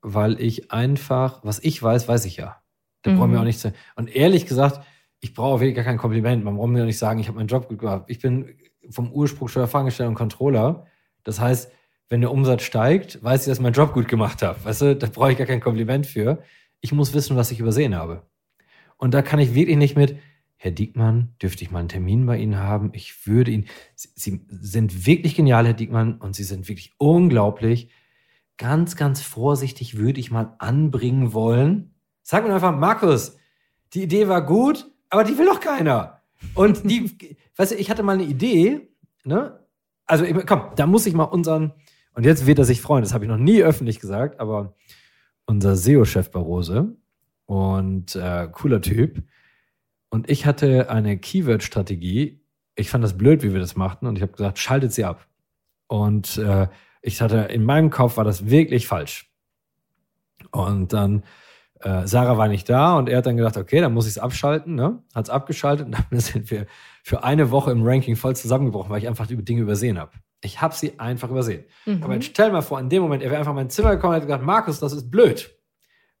weil 0.00 0.40
ich 0.40 0.70
einfach, 0.70 1.40
was 1.44 1.58
ich 1.62 1.82
weiß, 1.82 2.08
weiß 2.08 2.24
ich 2.24 2.36
ja. 2.36 2.56
Da 3.02 3.10
mhm. 3.10 3.16
brauchen 3.18 3.32
wir 3.32 3.40
auch 3.40 3.44
nichts. 3.44 3.66
Und 3.96 4.14
ehrlich 4.14 4.46
gesagt, 4.46 4.84
ich 5.20 5.34
brauche 5.34 5.60
wirklich 5.60 5.76
gar 5.76 5.84
kein 5.84 5.98
Kompliment. 5.98 6.44
Man 6.44 6.56
braucht 6.56 6.70
mir 6.70 6.84
nicht 6.84 6.98
sagen, 6.98 7.18
ich 7.18 7.26
habe 7.26 7.36
meinen 7.36 7.48
Job 7.48 7.68
gut 7.68 7.78
gemacht. 7.78 8.04
Ich 8.06 8.20
bin 8.20 8.54
vom 8.90 9.10
Ursprung 9.12 9.48
Steuerfachangestellter 9.48 10.08
und 10.08 10.14
Controller. 10.14 10.86
Das 11.24 11.40
heißt, 11.40 11.70
wenn 12.08 12.20
der 12.20 12.30
Umsatz 12.30 12.62
steigt, 12.62 13.22
weiß 13.22 13.42
ich, 13.42 13.46
dass 13.46 13.58
ich 13.58 13.62
meinen 13.62 13.72
Job 13.72 13.92
gut 13.92 14.08
gemacht 14.08 14.42
habe. 14.42 14.64
Weißt 14.64 14.82
du, 14.82 14.96
da 14.96 15.08
brauche 15.08 15.32
ich 15.32 15.38
gar 15.38 15.46
kein 15.46 15.60
Kompliment 15.60 16.06
für 16.06 16.42
ich 16.80 16.92
muss 16.92 17.14
wissen, 17.14 17.36
was 17.36 17.50
ich 17.50 17.60
übersehen 17.60 17.94
habe. 17.94 18.26
Und 18.96 19.14
da 19.14 19.22
kann 19.22 19.38
ich 19.38 19.54
wirklich 19.54 19.76
nicht 19.76 19.96
mit, 19.96 20.16
Herr 20.56 20.72
Diekmann, 20.72 21.34
dürfte 21.40 21.64
ich 21.64 21.70
mal 21.70 21.78
einen 21.78 21.88
Termin 21.88 22.26
bei 22.26 22.36
Ihnen 22.36 22.58
haben? 22.58 22.90
Ich 22.92 23.26
würde 23.26 23.50
Ihnen, 23.50 23.66
Sie, 23.94 24.10
Sie 24.14 24.46
sind 24.48 25.06
wirklich 25.06 25.34
genial, 25.34 25.66
Herr 25.66 25.72
Diekmann, 25.72 26.18
und 26.18 26.36
Sie 26.36 26.44
sind 26.44 26.68
wirklich 26.68 26.92
unglaublich. 26.98 27.90
Ganz, 28.58 28.94
ganz 28.96 29.22
vorsichtig 29.22 29.96
würde 29.96 30.20
ich 30.20 30.30
mal 30.30 30.54
anbringen 30.58 31.32
wollen. 31.32 31.94
Sag 32.22 32.46
mir 32.46 32.52
einfach, 32.52 32.76
Markus, 32.76 33.38
die 33.94 34.02
Idee 34.02 34.28
war 34.28 34.44
gut, 34.44 34.86
aber 35.08 35.24
die 35.24 35.38
will 35.38 35.46
doch 35.46 35.60
keiner. 35.60 36.20
Und 36.54 36.88
die, 36.90 37.10
weißt 37.56 37.72
du, 37.72 37.76
ich 37.76 37.90
hatte 37.90 38.02
mal 38.02 38.12
eine 38.12 38.24
Idee, 38.24 38.90
ne? 39.24 39.60
Also, 40.04 40.26
komm, 40.44 40.72
da 40.76 40.86
muss 40.86 41.06
ich 41.06 41.14
mal 41.14 41.24
unseren, 41.24 41.72
und 42.14 42.26
jetzt 42.26 42.46
wird 42.46 42.58
er 42.58 42.64
sich 42.64 42.82
freuen, 42.82 43.02
das 43.02 43.14
habe 43.14 43.24
ich 43.24 43.30
noch 43.30 43.38
nie 43.38 43.62
öffentlich 43.62 44.00
gesagt, 44.00 44.40
aber 44.40 44.74
unser 45.50 45.74
SEO-Chef 45.74 46.30
Barose 46.30 46.96
und 47.46 48.14
äh, 48.14 48.48
cooler 48.52 48.80
Typ. 48.80 49.24
Und 50.08 50.30
ich 50.30 50.46
hatte 50.46 50.88
eine 50.90 51.18
Keyword-Strategie. 51.18 52.40
Ich 52.76 52.88
fand 52.88 53.02
das 53.02 53.18
blöd, 53.18 53.42
wie 53.42 53.52
wir 53.52 53.58
das 53.58 53.74
machten, 53.74 54.06
und 54.06 54.16
ich 54.16 54.22
habe 54.22 54.32
gesagt, 54.32 54.60
schaltet 54.60 54.92
sie 54.92 55.04
ab. 55.04 55.26
Und 55.88 56.38
äh, 56.38 56.68
ich 57.02 57.20
hatte 57.20 57.38
in 57.38 57.64
meinem 57.64 57.90
Kopf 57.90 58.16
war 58.16 58.24
das 58.24 58.48
wirklich 58.48 58.86
falsch. 58.86 59.28
Und 60.52 60.92
dann 60.92 61.24
äh, 61.80 62.06
Sarah 62.06 62.38
war 62.38 62.46
nicht 62.46 62.68
da 62.68 62.96
und 62.96 63.08
er 63.08 63.18
hat 63.18 63.26
dann 63.26 63.36
gedacht, 63.36 63.56
okay, 63.56 63.80
dann 63.80 63.92
muss 63.92 64.06
ich 64.06 64.12
es 64.12 64.18
abschalten, 64.18 64.76
ne? 64.76 65.02
Hat 65.14 65.24
es 65.24 65.30
abgeschaltet 65.30 65.86
und 65.86 65.96
dann 66.10 66.20
sind 66.20 66.48
wir 66.52 66.66
für 67.02 67.24
eine 67.24 67.50
Woche 67.50 67.72
im 67.72 67.82
Ranking 67.82 68.14
voll 68.14 68.36
zusammengebrochen, 68.36 68.90
weil 68.90 68.98
ich 68.98 69.08
einfach 69.08 69.26
die 69.26 69.36
Dinge 69.36 69.62
übersehen 69.62 69.98
habe. 69.98 70.12
Ich 70.42 70.60
habe 70.60 70.74
sie 70.74 70.98
einfach 70.98 71.30
übersehen. 71.30 71.64
Mhm. 71.86 72.02
Aber 72.02 72.14
jetzt 72.14 72.26
stell 72.26 72.50
mal 72.50 72.62
vor, 72.62 72.80
in 72.80 72.88
dem 72.88 73.02
Moment, 73.02 73.22
er 73.22 73.30
wäre 73.30 73.38
einfach 73.38 73.52
in 73.52 73.56
mein 73.56 73.70
Zimmer 73.70 73.90
gekommen 73.90 74.12
und 74.12 74.16
hätte 74.16 74.26
gesagt, 74.26 74.44
Markus, 74.44 74.80
das 74.80 74.92
ist 74.92 75.10
blöd. 75.10 75.54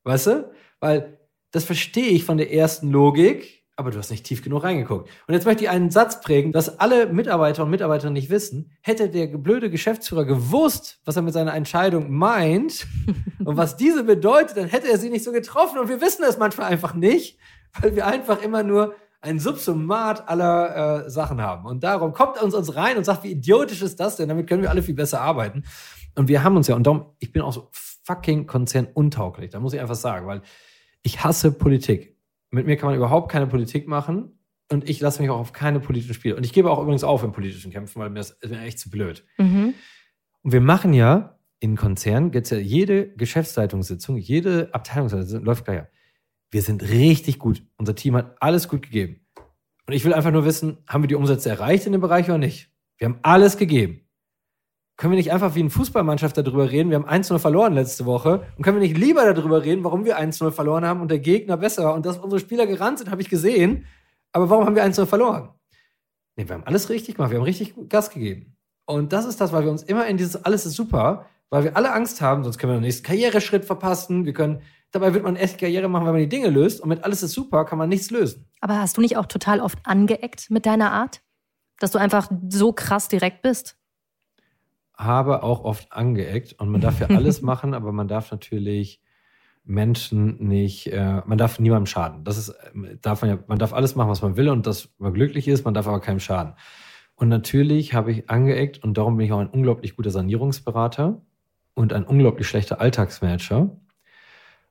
Weißt 0.04 0.26
du? 0.26 0.52
Weil 0.80 1.18
das 1.52 1.64
verstehe 1.64 2.10
ich 2.10 2.24
von 2.24 2.36
der 2.36 2.52
ersten 2.52 2.90
Logik, 2.90 3.64
aber 3.76 3.90
du 3.90 3.98
hast 3.98 4.10
nicht 4.10 4.24
tief 4.24 4.44
genug 4.44 4.62
reingeguckt. 4.62 5.08
Und 5.26 5.34
jetzt 5.34 5.46
möchte 5.46 5.64
ich 5.64 5.70
einen 5.70 5.90
Satz 5.90 6.20
prägen, 6.20 6.52
dass 6.52 6.78
alle 6.78 7.06
Mitarbeiter 7.06 7.64
und 7.64 7.70
Mitarbeiterinnen 7.70 8.12
nicht 8.12 8.30
wissen, 8.30 8.70
hätte 8.82 9.08
der 9.08 9.26
blöde 9.26 9.70
Geschäftsführer 9.70 10.26
gewusst, 10.26 11.00
was 11.04 11.16
er 11.16 11.22
mit 11.22 11.32
seiner 11.32 11.54
Entscheidung 11.54 12.10
meint 12.10 12.86
und 13.44 13.56
was 13.56 13.76
diese 13.76 14.04
bedeutet, 14.04 14.58
dann 14.58 14.68
hätte 14.68 14.88
er 14.88 14.98
sie 14.98 15.08
nicht 15.08 15.24
so 15.24 15.32
getroffen. 15.32 15.78
Und 15.78 15.88
wir 15.88 16.00
wissen 16.00 16.24
es 16.28 16.36
manchmal 16.36 16.70
einfach 16.70 16.94
nicht, 16.94 17.38
weil 17.80 17.96
wir 17.96 18.06
einfach 18.06 18.42
immer 18.42 18.62
nur 18.62 18.94
ein 19.20 19.38
Subsumat 19.38 20.28
aller 20.28 21.04
äh, 21.04 21.10
Sachen 21.10 21.40
haben. 21.40 21.66
Und 21.66 21.84
darum 21.84 22.12
kommt 22.12 22.40
uns 22.42 22.54
uns 22.54 22.74
rein 22.74 22.96
und 22.96 23.04
sagt, 23.04 23.24
wie 23.24 23.32
idiotisch 23.32 23.82
ist 23.82 24.00
das 24.00 24.16
denn? 24.16 24.28
Damit 24.28 24.48
können 24.48 24.62
wir 24.62 24.70
alle 24.70 24.82
viel 24.82 24.94
besser 24.94 25.20
arbeiten. 25.20 25.64
Und 26.16 26.28
wir 26.28 26.42
haben 26.42 26.56
uns 26.56 26.68
ja, 26.68 26.74
und 26.74 26.86
darum, 26.86 27.12
ich 27.18 27.32
bin 27.32 27.42
auch 27.42 27.52
so 27.52 27.68
fucking 28.04 28.46
konzernuntauglich. 28.46 29.50
Da 29.50 29.60
muss 29.60 29.74
ich 29.74 29.80
einfach 29.80 29.94
sagen, 29.94 30.26
weil 30.26 30.42
ich 31.02 31.22
hasse 31.22 31.52
Politik. 31.52 32.16
Mit 32.50 32.66
mir 32.66 32.76
kann 32.76 32.88
man 32.88 32.96
überhaupt 32.96 33.30
keine 33.30 33.46
Politik 33.46 33.86
machen. 33.86 34.38
Und 34.72 34.88
ich 34.88 35.00
lasse 35.00 35.20
mich 35.20 35.30
auch 35.30 35.38
auf 35.38 35.52
keine 35.52 35.80
politischen 35.80 36.14
Spiele. 36.14 36.36
Und 36.36 36.46
ich 36.46 36.52
gebe 36.52 36.70
auch 36.70 36.80
übrigens 36.80 37.04
auf 37.04 37.22
in 37.22 37.32
politischen 37.32 37.72
Kämpfen, 37.72 38.00
weil 38.00 38.08
mir 38.10 38.20
das 38.20 38.30
ist 38.30 38.50
mir 38.50 38.60
echt 38.60 38.78
zu 38.78 38.88
blöd. 38.88 39.24
Mhm. 39.36 39.74
Und 40.42 40.52
wir 40.52 40.60
machen 40.60 40.94
ja 40.94 41.38
in 41.58 41.76
Konzernen, 41.76 42.32
jetzt 42.32 42.50
ja 42.50 42.58
jede 42.58 43.12
Geschäftsleitungssitzung, 43.14 44.16
jede 44.16 44.72
Abteilungssitzung 44.72 45.44
läuft 45.44 45.64
gleich 45.64 45.82
wir 46.50 46.62
sind 46.62 46.82
richtig 46.82 47.38
gut. 47.38 47.62
Unser 47.76 47.94
Team 47.94 48.16
hat 48.16 48.36
alles 48.40 48.68
gut 48.68 48.82
gegeben. 48.82 49.26
Und 49.86 49.94
ich 49.94 50.04
will 50.04 50.14
einfach 50.14 50.30
nur 50.30 50.44
wissen, 50.44 50.78
haben 50.86 51.02
wir 51.02 51.08
die 51.08 51.14
Umsätze 51.14 51.48
erreicht 51.48 51.86
in 51.86 51.92
dem 51.92 52.00
Bereich 52.00 52.26
oder 52.26 52.38
nicht? 52.38 52.70
Wir 52.98 53.08
haben 53.08 53.18
alles 53.22 53.56
gegeben. 53.56 54.06
Können 54.96 55.12
wir 55.12 55.16
nicht 55.16 55.32
einfach 55.32 55.54
wie 55.54 55.60
eine 55.60 55.70
Fußballmannschaft 55.70 56.36
darüber 56.36 56.70
reden? 56.70 56.90
Wir 56.90 56.98
haben 56.98 57.08
1-0 57.08 57.38
verloren 57.38 57.72
letzte 57.72 58.04
Woche. 58.04 58.46
Und 58.56 58.62
können 58.62 58.78
wir 58.78 58.86
nicht 58.86 58.98
lieber 58.98 59.32
darüber 59.32 59.64
reden, 59.64 59.82
warum 59.82 60.04
wir 60.04 60.20
1-0 60.20 60.50
verloren 60.50 60.84
haben 60.84 61.00
und 61.00 61.10
der 61.10 61.20
Gegner 61.20 61.56
besser? 61.56 61.94
Und 61.94 62.04
dass 62.04 62.18
unsere 62.18 62.38
Spieler 62.38 62.66
gerannt 62.66 62.98
sind, 62.98 63.10
habe 63.10 63.22
ich 63.22 63.30
gesehen. 63.30 63.86
Aber 64.32 64.50
warum 64.50 64.66
haben 64.66 64.76
wir 64.76 64.84
1-0 64.84 65.06
verloren? 65.06 65.48
Nee, 66.36 66.46
wir 66.46 66.54
haben 66.54 66.64
alles 66.64 66.90
richtig 66.90 67.14
gemacht. 67.14 67.30
Wir 67.30 67.38
haben 67.38 67.44
richtig 67.44 67.74
Gas 67.88 68.10
gegeben. 68.10 68.56
Und 68.84 69.12
das 69.12 69.24
ist 69.24 69.40
das, 69.40 69.52
weil 69.52 69.64
wir 69.64 69.70
uns 69.70 69.82
immer 69.82 70.06
in 70.06 70.16
dieses 70.16 70.44
alles 70.44 70.66
ist 70.66 70.74
super, 70.74 71.26
weil 71.48 71.64
wir 71.64 71.76
alle 71.76 71.92
Angst 71.92 72.20
haben, 72.20 72.44
sonst 72.44 72.58
können 72.58 72.72
wir 72.72 72.78
den 72.78 72.82
nächsten 72.82 73.04
Karriereschritt 73.04 73.64
verpassen. 73.64 74.26
Wir 74.26 74.32
können 74.32 74.62
Dabei 74.92 75.14
wird 75.14 75.22
man 75.22 75.36
echt 75.36 75.58
Karriere 75.58 75.88
machen, 75.88 76.06
wenn 76.06 76.12
man 76.12 76.22
die 76.22 76.28
Dinge 76.28 76.50
löst. 76.50 76.80
Und 76.80 76.88
mit 76.88 77.04
alles 77.04 77.22
ist 77.22 77.32
super, 77.32 77.64
kann 77.64 77.78
man 77.78 77.88
nichts 77.88 78.10
lösen. 78.10 78.48
Aber 78.60 78.78
hast 78.80 78.96
du 78.96 79.00
nicht 79.00 79.16
auch 79.16 79.26
total 79.26 79.60
oft 79.60 79.78
angeeckt 79.84 80.50
mit 80.50 80.66
deiner 80.66 80.92
Art? 80.92 81.22
Dass 81.78 81.92
du 81.92 81.98
einfach 81.98 82.30
so 82.48 82.72
krass 82.72 83.08
direkt 83.08 83.42
bist? 83.42 83.78
Habe 84.94 85.42
auch 85.42 85.64
oft 85.64 85.92
angeeckt. 85.92 86.54
Und 86.54 86.70
man 86.70 86.80
darf 86.80 87.00
ja 87.00 87.06
alles 87.10 87.40
machen, 87.40 87.72
aber 87.72 87.92
man 87.92 88.08
darf 88.08 88.30
natürlich 88.32 89.00
Menschen 89.64 90.44
nicht, 90.48 90.88
äh, 90.92 91.22
man 91.24 91.38
darf 91.38 91.60
niemandem 91.60 91.86
schaden. 91.86 92.24
Das 92.24 92.36
ist, 92.36 92.48
äh, 92.48 92.96
darf 93.00 93.22
man 93.22 93.30
ja, 93.30 93.38
man 93.46 93.58
darf 93.58 93.72
alles 93.72 93.94
machen, 93.94 94.08
was 94.08 94.22
man 94.22 94.36
will 94.36 94.48
und 94.48 94.66
dass 94.66 94.88
man 94.98 95.14
glücklich 95.14 95.46
ist, 95.46 95.64
man 95.64 95.74
darf 95.74 95.86
aber 95.86 96.00
keinem 96.00 96.20
schaden. 96.20 96.54
Und 97.14 97.28
natürlich 97.28 97.94
habe 97.94 98.10
ich 98.10 98.30
angeeckt 98.30 98.82
und 98.82 98.96
darum 98.96 99.16
bin 99.16 99.26
ich 99.26 99.32
auch 99.32 99.40
ein 99.40 99.50
unglaublich 99.50 99.94
guter 99.94 100.10
Sanierungsberater 100.10 101.20
und 101.74 101.92
ein 101.92 102.04
unglaublich 102.04 102.48
schlechter 102.48 102.80
Alltagsmanager 102.80 103.76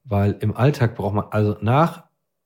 weil 0.10 0.36
im 0.42 0.58
Alltag 0.58 0.96
braucht 0.96 1.14
man, 1.14 1.26
also 1.30 1.56
nach, 1.62 2.06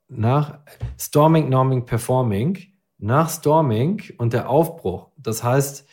nach 0.09 0.59
Storming, 0.99 1.49
Norming, 1.49 1.85
Performing, 1.85 2.59
nach 2.97 3.29
Storming 3.29 4.01
und 4.17 4.33
der 4.33 4.49
Aufbruch, 4.49 5.09
das 5.17 5.43
heißt, 5.43 5.87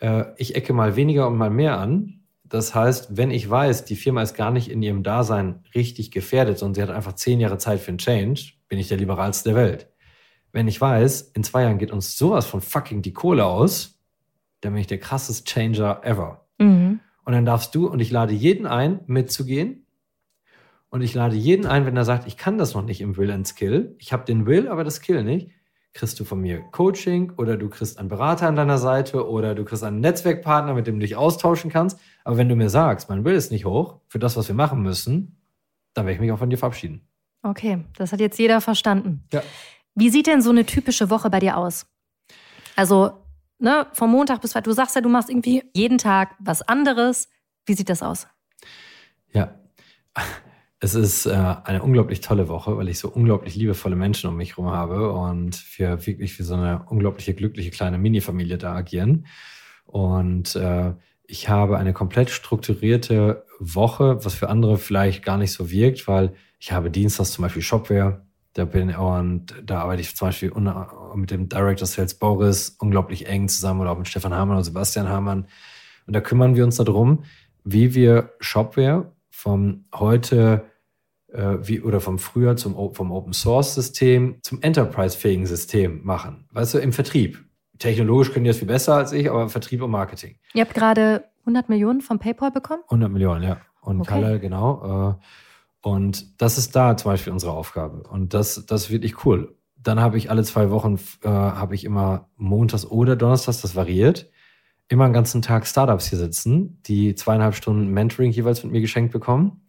äh, 0.00 0.24
ich 0.36 0.56
ecke 0.56 0.72
mal 0.72 0.96
weniger 0.96 1.28
und 1.28 1.36
mal 1.36 1.50
mehr 1.50 1.78
an. 1.78 2.20
Das 2.44 2.74
heißt, 2.74 3.16
wenn 3.16 3.30
ich 3.30 3.48
weiß, 3.48 3.84
die 3.84 3.96
Firma 3.96 4.22
ist 4.22 4.34
gar 4.34 4.50
nicht 4.50 4.70
in 4.70 4.82
ihrem 4.82 5.02
Dasein 5.02 5.64
richtig 5.74 6.10
gefährdet, 6.10 6.58
sondern 6.58 6.74
sie 6.74 6.82
hat 6.82 6.90
einfach 6.90 7.14
zehn 7.14 7.40
Jahre 7.40 7.58
Zeit 7.58 7.80
für 7.80 7.88
einen 7.88 7.98
Change, 7.98 8.52
bin 8.68 8.78
ich 8.78 8.88
der 8.88 8.98
liberalste 8.98 9.50
der 9.50 9.56
Welt. 9.56 9.88
Wenn 10.52 10.68
ich 10.68 10.80
weiß, 10.80 11.32
in 11.34 11.42
zwei 11.42 11.62
Jahren 11.62 11.78
geht 11.78 11.90
uns 11.90 12.16
sowas 12.16 12.46
von 12.46 12.60
fucking 12.60 13.02
die 13.02 13.12
Kohle 13.12 13.44
aus, 13.44 13.98
dann 14.60 14.72
bin 14.72 14.80
ich 14.80 14.86
der 14.86 15.00
krasseste 15.00 15.44
Changer 15.44 16.00
ever. 16.04 16.46
Mhm. 16.58 17.00
Und 17.24 17.32
dann 17.32 17.44
darfst 17.44 17.74
du, 17.74 17.88
und 17.88 18.00
ich 18.00 18.10
lade 18.10 18.32
jeden 18.32 18.66
ein, 18.66 19.00
mitzugehen, 19.06 19.83
und 20.94 21.02
ich 21.02 21.12
lade 21.12 21.34
jeden 21.34 21.66
ein, 21.66 21.86
wenn 21.86 21.96
er 21.96 22.04
sagt, 22.04 22.28
ich 22.28 22.36
kann 22.36 22.56
das 22.56 22.74
noch 22.74 22.84
nicht 22.84 23.00
im 23.00 23.16
Will 23.16 23.32
and 23.32 23.48
Skill. 23.48 23.96
Ich 23.98 24.12
habe 24.12 24.24
den 24.24 24.46
Will, 24.46 24.68
aber 24.68 24.84
das 24.84 24.94
Skill 24.96 25.24
nicht. 25.24 25.50
Kriegst 25.92 26.20
du 26.20 26.24
von 26.24 26.40
mir 26.40 26.60
Coaching 26.70 27.32
oder 27.36 27.56
du 27.56 27.68
kriegst 27.68 27.98
einen 27.98 28.08
Berater 28.08 28.46
an 28.46 28.54
deiner 28.54 28.78
Seite 28.78 29.28
oder 29.28 29.56
du 29.56 29.64
kriegst 29.64 29.82
einen 29.82 29.98
Netzwerkpartner, 29.98 30.72
mit 30.72 30.86
dem 30.86 31.00
du 31.00 31.04
dich 31.04 31.16
austauschen 31.16 31.68
kannst. 31.68 31.98
Aber 32.22 32.36
wenn 32.36 32.48
du 32.48 32.54
mir 32.54 32.70
sagst, 32.70 33.08
mein 33.08 33.24
Will 33.24 33.34
ist 33.34 33.50
nicht 33.50 33.64
hoch 33.64 34.02
für 34.06 34.20
das, 34.20 34.36
was 34.36 34.46
wir 34.46 34.54
machen 34.54 34.82
müssen, 34.82 35.36
dann 35.94 36.06
werde 36.06 36.14
ich 36.14 36.20
mich 36.20 36.30
auch 36.30 36.38
von 36.38 36.48
dir 36.48 36.58
verabschieden. 36.58 37.04
Okay, 37.42 37.82
das 37.96 38.12
hat 38.12 38.20
jetzt 38.20 38.38
jeder 38.38 38.60
verstanden. 38.60 39.24
Ja. 39.32 39.42
Wie 39.96 40.10
sieht 40.10 40.28
denn 40.28 40.42
so 40.42 40.50
eine 40.50 40.64
typische 40.64 41.10
Woche 41.10 41.28
bei 41.28 41.40
dir 41.40 41.56
aus? 41.56 41.86
Also, 42.76 43.14
ne, 43.58 43.88
vom 43.94 44.12
Montag 44.12 44.42
bis 44.42 44.52
Freitag, 44.52 44.66
du 44.66 44.72
sagst 44.72 44.94
ja, 44.94 45.00
du 45.00 45.08
machst 45.08 45.28
irgendwie 45.28 45.64
jeden 45.74 45.98
Tag 45.98 46.36
was 46.38 46.62
anderes. 46.62 47.28
Wie 47.66 47.74
sieht 47.74 47.88
das 47.88 48.00
aus? 48.00 48.28
Ja, 49.32 49.58
es 50.84 50.94
ist 50.94 51.24
äh, 51.24 51.30
eine 51.64 51.82
unglaublich 51.82 52.20
tolle 52.20 52.48
Woche, 52.48 52.76
weil 52.76 52.88
ich 52.90 52.98
so 52.98 53.08
unglaublich 53.08 53.56
liebevolle 53.56 53.96
Menschen 53.96 54.28
um 54.28 54.36
mich 54.36 54.56
herum 54.56 54.70
habe 54.70 55.12
und 55.12 55.64
wir 55.78 56.06
wirklich 56.06 56.38
wie 56.38 56.42
so 56.42 56.54
eine 56.54 56.84
unglaubliche, 56.90 57.32
glückliche 57.32 57.70
kleine 57.70 57.96
Mini-Familie 57.96 58.58
da 58.58 58.74
agieren. 58.74 59.26
Und 59.86 60.54
äh, 60.56 60.92
Ich 61.26 61.48
habe 61.48 61.78
eine 61.78 61.94
komplett 61.94 62.28
strukturierte 62.28 63.44
Woche, 63.58 64.22
was 64.24 64.34
für 64.34 64.50
andere 64.50 64.76
vielleicht 64.76 65.24
gar 65.24 65.38
nicht 65.38 65.52
so 65.52 65.70
wirkt, 65.70 66.06
weil 66.06 66.34
ich 66.58 66.70
habe 66.72 66.90
Dienstags 66.90 67.32
zum 67.32 67.42
Beispiel 67.42 67.62
Shopware, 67.62 68.26
da 68.52 68.66
bin 68.66 68.94
und 68.94 69.54
da 69.64 69.80
arbeite 69.80 70.02
ich 70.02 70.14
zum 70.14 70.28
Beispiel 70.28 70.52
mit 71.14 71.30
dem 71.30 71.48
Director 71.48 71.86
Sales 71.86 72.14
Boris 72.14 72.76
unglaublich 72.78 73.26
eng 73.26 73.48
zusammen 73.48 73.80
oder 73.80 73.90
auch 73.92 73.98
mit 73.98 74.06
Stefan 74.06 74.34
Hamann 74.34 74.56
oder 74.56 74.64
Sebastian 74.64 75.08
Hamann. 75.08 75.46
Und 76.06 76.14
da 76.14 76.20
kümmern 76.20 76.54
wir 76.54 76.64
uns 76.64 76.76
darum, 76.76 77.24
wie 77.64 77.94
wir 77.94 78.34
Shopware 78.38 79.10
vom 79.30 79.86
heute 79.94 80.64
wie, 81.34 81.80
oder 81.80 82.00
vom 82.00 82.18
früher 82.18 82.56
zum 82.56 82.94
vom 82.94 83.10
Open 83.10 83.32
Source 83.32 83.74
System 83.74 84.38
zum 84.42 84.62
Enterprise-fähigen 84.62 85.46
System 85.46 86.04
machen. 86.04 86.46
Weißt 86.52 86.74
du, 86.74 86.78
im 86.78 86.92
Vertrieb. 86.92 87.44
Technologisch 87.78 88.32
können 88.32 88.44
die 88.44 88.50
das 88.50 88.58
viel 88.58 88.68
besser 88.68 88.94
als 88.94 89.12
ich, 89.12 89.28
aber 89.28 89.48
Vertrieb 89.48 89.82
und 89.82 89.90
Marketing. 89.90 90.36
Ihr 90.54 90.62
habt 90.62 90.74
gerade 90.74 91.24
100 91.40 91.68
Millionen 91.68 92.00
von 92.00 92.18
PayPal 92.18 92.50
bekommen? 92.50 92.82
100 92.84 93.10
Millionen, 93.10 93.42
ja. 93.42 93.58
Und 93.80 94.00
okay. 94.00 94.10
Kalle, 94.10 94.40
genau. 94.40 95.10
Äh, 95.10 95.86
und 95.86 96.40
das 96.40 96.56
ist 96.56 96.74
da 96.74 96.96
zum 96.96 97.10
Beispiel 97.10 97.32
unsere 97.32 97.52
Aufgabe. 97.52 98.02
Und 98.08 98.32
das, 98.32 98.64
das 98.66 98.84
ist 98.84 98.90
wirklich 98.90 99.24
cool. 99.26 99.56
Dann 99.76 100.00
habe 100.00 100.16
ich 100.16 100.30
alle 100.30 100.42
zwei 100.44 100.70
Wochen, 100.70 100.98
äh, 101.22 101.28
habe 101.28 101.74
ich 101.74 101.84
immer 101.84 102.30
montags 102.36 102.86
oder 102.86 103.16
donnerstags, 103.16 103.60
das 103.60 103.76
variiert, 103.76 104.30
immer 104.88 105.04
einen 105.04 105.12
ganzen 105.12 105.42
Tag 105.42 105.66
Startups 105.66 106.08
hier 106.08 106.18
sitzen, 106.18 106.80
die 106.86 107.14
zweieinhalb 107.14 107.54
Stunden 107.54 107.88
Mentoring 107.88 108.30
jeweils 108.30 108.62
mit 108.62 108.72
mir 108.72 108.80
geschenkt 108.80 109.12
bekommen. 109.12 109.63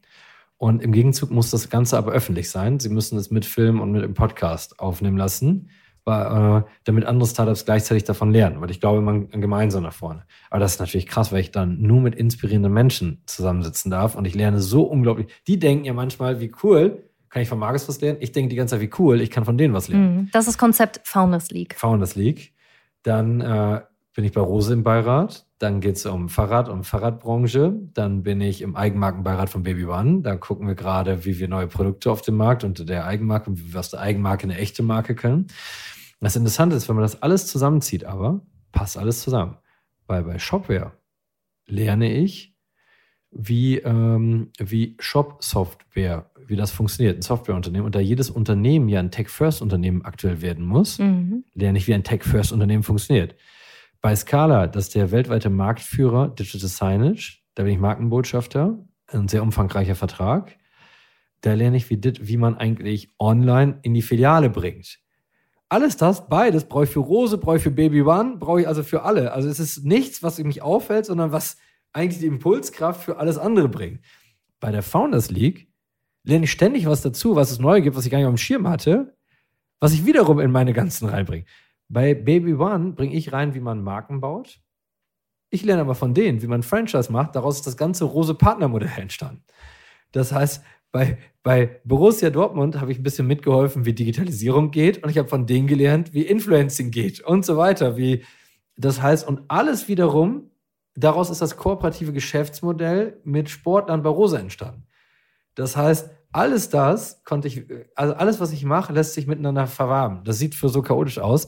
Und 0.57 0.81
im 0.81 0.91
Gegenzug 0.91 1.31
muss 1.31 1.51
das 1.51 1.69
Ganze 1.69 1.97
aber 1.97 2.11
öffentlich 2.11 2.49
sein. 2.49 2.79
Sie 2.79 2.89
müssen 2.89 3.17
es 3.17 3.29
mit 3.29 3.45
Film 3.45 3.81
und 3.81 3.91
mit 3.91 4.03
dem 4.03 4.13
Podcast 4.13 4.79
aufnehmen 4.79 5.17
lassen 5.17 5.69
äh, 6.07 6.61
damit 6.83 7.05
andere 7.05 7.27
Startups 7.27 7.65
gleichzeitig 7.65 8.03
davon 8.03 8.31
lernen, 8.31 8.61
weil 8.61 8.69
ich 8.69 8.79
glaube, 8.79 9.01
man 9.01 9.29
gemeinsam 9.29 9.83
nach 9.83 9.93
vorne. 9.93 10.23
Aber 10.49 10.59
das 10.59 10.73
ist 10.73 10.79
natürlich 10.79 11.07
krass, 11.07 11.31
weil 11.31 11.39
ich 11.39 11.51
dann 11.51 11.81
nur 11.81 12.01
mit 12.01 12.15
inspirierenden 12.15 12.71
Menschen 12.71 13.21
zusammensitzen 13.25 13.89
darf 13.89 14.15
und 14.15 14.25
ich 14.25 14.35
lerne 14.35 14.59
so 14.59 14.83
unglaublich. 14.83 15.27
Die 15.47 15.57
denken 15.57 15.85
ja 15.85 15.93
manchmal, 15.93 16.39
wie 16.39 16.51
cool, 16.63 17.03
kann 17.29 17.41
ich 17.41 17.49
von 17.49 17.59
Markus 17.59 17.89
was 17.89 17.99
lernen? 18.01 18.19
Ich 18.21 18.31
denke 18.31 18.49
die 18.49 18.55
ganze 18.55 18.75
Zeit, 18.75 18.81
wie 18.81 18.91
cool, 18.99 19.19
ich 19.19 19.31
kann 19.31 19.45
von 19.45 19.57
denen 19.57 19.73
was 19.73 19.87
lernen. 19.87 20.15
Mhm. 20.15 20.29
Das 20.31 20.47
ist 20.47 20.57
Konzept 20.57 21.01
Founders 21.03 21.49
League. 21.49 21.75
Founders 21.77 22.15
League. 22.15 22.53
Dann 23.03 23.41
äh, 23.41 23.81
bin 24.13 24.23
ich 24.23 24.31
bei 24.31 24.41
Rose 24.41 24.73
im 24.73 24.83
Beirat. 24.83 25.44
Dann 25.57 25.79
geht 25.79 25.95
es 25.95 26.05
um 26.05 26.27
Fahrrad 26.27 26.67
und 26.67 26.83
Fahrradbranche. 26.83 27.73
Dann 27.93 28.23
bin 28.23 28.41
ich 28.41 28.61
im 28.61 28.75
Eigenmarkenbeirat 28.75 29.49
von 29.49 29.63
Baby 29.63 29.85
One. 29.85 30.21
Da 30.21 30.35
gucken 30.35 30.67
wir 30.67 30.75
gerade, 30.75 31.23
wie 31.23 31.39
wir 31.39 31.47
neue 31.47 31.67
Produkte 31.67 32.11
auf 32.11 32.21
dem 32.21 32.35
Markt 32.35 32.63
unter 32.63 32.83
der 32.83 33.05
Eigenmarke 33.05 33.49
und 33.49 33.59
wie 33.59 33.73
wir 33.73 33.79
aus 33.79 33.89
der 33.89 34.01
Eigenmarke 34.01 34.43
eine 34.43 34.57
echte 34.57 34.83
Marke 34.83 35.15
können. 35.15 35.47
Das 36.19 36.35
Interessante 36.35 36.75
ist, 36.75 36.89
wenn 36.89 36.95
man 36.95 37.03
das 37.03 37.21
alles 37.21 37.47
zusammenzieht, 37.47 38.03
aber 38.03 38.41
passt 38.71 38.97
alles 38.97 39.21
zusammen. 39.21 39.57
Weil 40.07 40.23
bei 40.23 40.39
Shopware 40.39 40.91
lerne 41.67 42.13
ich, 42.13 42.55
wie, 43.31 43.77
ähm, 43.77 44.51
wie 44.57 44.95
Shop-Software, 44.99 46.31
wie 46.47 46.55
das 46.55 46.71
funktioniert, 46.71 47.17
ein 47.17 47.21
Softwareunternehmen. 47.21 47.85
Und 47.85 47.95
da 47.95 47.99
jedes 47.99 48.29
Unternehmen 48.29 48.87
ja 48.87 48.99
ein 48.99 49.11
Tech-First-Unternehmen 49.11 50.03
aktuell 50.03 50.41
werden 50.41 50.65
muss, 50.65 50.99
mhm. 50.99 51.43
lerne 51.53 51.77
ich, 51.77 51.87
wie 51.87 51.93
ein 51.93 52.03
Tech-First-Unternehmen 52.03 52.83
funktioniert. 52.83 53.35
Bei 54.05 54.15
Scala, 54.15 54.67
das 54.67 54.83
ist 54.83 54.93
der 54.93 55.09
weltweite 55.09 55.49
Marktführer 55.49 56.27
Digital 56.27 56.69
Signage, 56.69 57.39
da 57.55 57.63
bin 57.63 57.73
ich 57.73 57.79
Markenbotschafter, 57.79 58.77
ein 59.07 59.27
sehr 59.27 59.41
umfangreicher 59.41 59.95
Vertrag. 59.95 60.59
Da 61.41 61.55
lerne 61.55 61.77
ich, 61.77 61.89
wie, 61.89 61.99
wie 62.03 62.37
man 62.37 62.55
eigentlich 62.55 63.09
online 63.17 63.79
in 63.81 63.95
die 63.95 64.03
Filiale 64.03 64.51
bringt. 64.51 64.99
Alles 65.69 65.97
das, 65.97 66.29
beides, 66.29 66.65
brauche 66.65 66.83
ich 66.83 66.91
für 66.91 66.99
Rose, 66.99 67.39
brauche 67.39 67.57
ich 67.57 67.63
für 67.63 67.71
Baby 67.71 68.03
One, 68.03 68.37
brauche 68.37 68.61
ich 68.61 68.67
also 68.67 68.83
für 68.83 69.01
alle. 69.01 69.31
Also 69.31 69.49
es 69.49 69.59
ist 69.59 69.83
nichts, 69.85 70.21
was 70.21 70.37
mich 70.37 70.61
auffällt, 70.61 71.07
sondern 71.07 71.31
was 71.31 71.57
eigentlich 71.91 72.19
die 72.19 72.27
Impulskraft 72.27 73.01
für 73.01 73.17
alles 73.17 73.39
andere 73.39 73.69
bringt. 73.69 74.01
Bei 74.59 74.71
der 74.71 74.83
Founders 74.83 75.31
League 75.31 75.67
lerne 76.21 76.45
ich 76.45 76.51
ständig 76.51 76.85
was 76.85 77.01
dazu, 77.01 77.35
was 77.35 77.49
es 77.49 77.57
neu 77.57 77.81
gibt, 77.81 77.97
was 77.97 78.05
ich 78.05 78.11
gar 78.11 78.19
nicht 78.19 78.27
auf 78.27 78.35
dem 78.35 78.37
Schirm 78.37 78.67
hatte, 78.67 79.17
was 79.79 79.93
ich 79.93 80.05
wiederum 80.05 80.39
in 80.39 80.51
meine 80.51 80.73
ganzen 80.73 81.09
reinbringe. 81.09 81.45
Bei 81.87 82.13
Baby 82.13 82.55
One 82.55 82.93
bringe 82.93 83.15
ich 83.15 83.31
rein, 83.31 83.53
wie 83.53 83.59
man 83.59 83.83
Marken 83.83 84.21
baut. 84.21 84.59
Ich 85.49 85.63
lerne 85.63 85.81
aber 85.81 85.95
von 85.95 86.13
denen, 86.13 86.41
wie 86.41 86.47
man 86.47 86.63
Franchise 86.63 87.11
macht. 87.11 87.35
Daraus 87.35 87.57
ist 87.57 87.67
das 87.67 87.77
ganze 87.77 88.05
Rose 88.05 88.33
Partnermodell 88.33 88.91
entstanden. 88.97 89.43
Das 90.11 90.31
heißt, 90.31 90.63
bei, 90.91 91.17
bei 91.43 91.81
Borussia 91.83 92.29
Dortmund 92.29 92.79
habe 92.79 92.91
ich 92.91 92.99
ein 92.99 93.03
bisschen 93.03 93.27
mitgeholfen, 93.27 93.85
wie 93.85 93.93
Digitalisierung 93.93 94.71
geht 94.71 95.03
und 95.03 95.09
ich 95.09 95.17
habe 95.17 95.27
von 95.27 95.45
denen 95.45 95.67
gelernt, 95.67 96.13
wie 96.13 96.21
Influencing 96.21 96.89
geht 96.89 97.19
und 97.19 97.45
so 97.45 97.57
weiter. 97.57 97.97
Wie, 97.97 98.23
das 98.77 99.01
heißt, 99.01 99.27
und 99.27 99.41
alles 99.49 99.87
wiederum, 99.87 100.51
daraus 100.95 101.29
ist 101.29 101.41
das 101.41 101.57
kooperative 101.57 102.13
Geschäftsmodell 102.13 103.19
mit 103.25 103.49
Sportlern 103.49 104.03
bei 104.03 104.09
Rosa 104.09 104.39
entstanden. 104.39 104.87
Das 105.55 105.75
heißt, 105.75 106.09
alles 106.31 106.69
das 106.69 107.23
konnte 107.23 107.47
ich, 107.47 107.65
also 107.95 108.13
alles, 108.13 108.39
was 108.39 108.51
ich 108.51 108.65
mache, 108.65 108.93
lässt 108.93 109.13
sich 109.13 109.27
miteinander 109.27 109.67
verwaben. 109.67 110.23
Das 110.23 110.37
sieht 110.37 110.55
für 110.55 110.69
so 110.69 110.81
chaotisch 110.81 111.19
aus. 111.19 111.47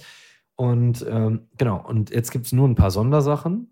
Und 0.58 1.06
ähm, 1.10 1.48
genau, 1.58 1.82
und 1.88 2.10
jetzt 2.10 2.32
gibt 2.32 2.48
es 2.48 2.52
nur 2.52 2.67
ein 2.67 2.76
paar 2.76 2.91
Sondersachen. 2.91 3.70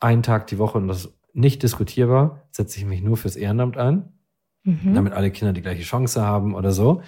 Einen 0.00 0.22
Tag 0.22 0.46
die 0.46 0.58
Woche 0.58 0.78
und 0.78 0.88
das 0.88 1.04
ist 1.04 1.18
nicht 1.34 1.62
diskutierbar, 1.62 2.48
setze 2.50 2.78
ich 2.78 2.86
mich 2.86 3.02
nur 3.02 3.16
fürs 3.18 3.36
Ehrenamt 3.36 3.76
ein 3.76 4.12
mhm. 4.68 4.94
damit 4.94 5.12
alle 5.12 5.30
Kinder 5.30 5.52
die 5.52 5.62
gleiche 5.62 5.82
Chance 5.82 6.22
haben 6.22 6.54
oder 6.54 6.72
so. 6.72 7.02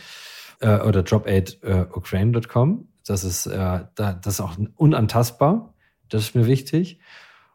Äh, 0.60 0.80
oder 0.80 1.02
dropaid.ukraine.com. 1.02 2.72
Äh, 2.80 2.84
das 3.06 3.24
ist, 3.24 3.46
äh, 3.46 3.80
da, 3.94 4.12
das 4.12 4.34
ist 4.34 4.40
auch 4.40 4.56
unantastbar. 4.76 5.74
Das 6.08 6.22
ist 6.22 6.34
mir 6.34 6.46
wichtig. 6.46 7.00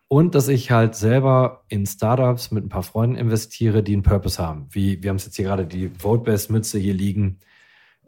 Und 0.07 0.35
dass 0.35 0.47
ich 0.47 0.71
halt 0.71 0.95
selber 0.95 1.63
in 1.67 1.85
Startups 1.85 2.51
mit 2.51 2.63
ein 2.63 2.69
paar 2.69 2.83
Freunden 2.83 3.15
investiere, 3.15 3.83
die 3.83 3.93
einen 3.93 4.03
Purpose 4.03 4.41
haben. 4.41 4.67
Wie 4.69 5.01
wir 5.01 5.09
haben 5.09 5.17
es 5.17 5.25
jetzt 5.25 5.35
hier 5.35 5.45
gerade 5.45 5.65
die 5.65 5.91
Votebase-Mütze 5.97 6.77
hier 6.77 6.93
liegen. 6.93 7.39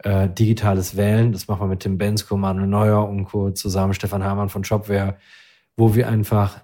Äh, 0.03 0.29
digitales 0.29 0.95
Wählen, 0.95 1.31
das 1.31 1.47
machen 1.47 1.61
wir 1.61 1.67
mit 1.67 1.79
Tim 1.79 1.97
Bensko, 1.97 2.37
Manuel 2.37 2.67
Neuer 2.67 3.07
und 3.07 3.25
Co. 3.25 3.51
zusammen, 3.51 3.93
Stefan 3.93 4.23
Hamann 4.23 4.49
von 4.49 4.63
Shopware, 4.63 5.17
wo 5.75 5.95
wir 5.95 6.07
einfach 6.07 6.61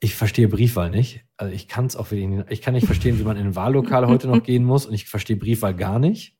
ich 0.00 0.14
verstehe 0.14 0.48
Briefwahl 0.48 0.90
nicht. 0.90 1.24
Also 1.36 1.52
ich 1.54 1.68
kann 1.68 1.86
es 1.86 1.96
auch 1.96 2.10
wirklich 2.10 2.28
nicht. 2.28 2.46
Ich 2.50 2.62
kann 2.62 2.74
nicht 2.74 2.86
verstehen, 2.86 3.18
wie 3.18 3.24
man 3.24 3.36
in 3.36 3.46
ein 3.46 3.56
Wahllokal 3.56 4.06
heute 4.08 4.28
noch 4.28 4.42
gehen 4.42 4.64
muss 4.64 4.86
und 4.86 4.94
ich 4.94 5.06
verstehe 5.06 5.36
Briefwahl 5.36 5.74
gar 5.74 5.98
nicht. 5.98 6.36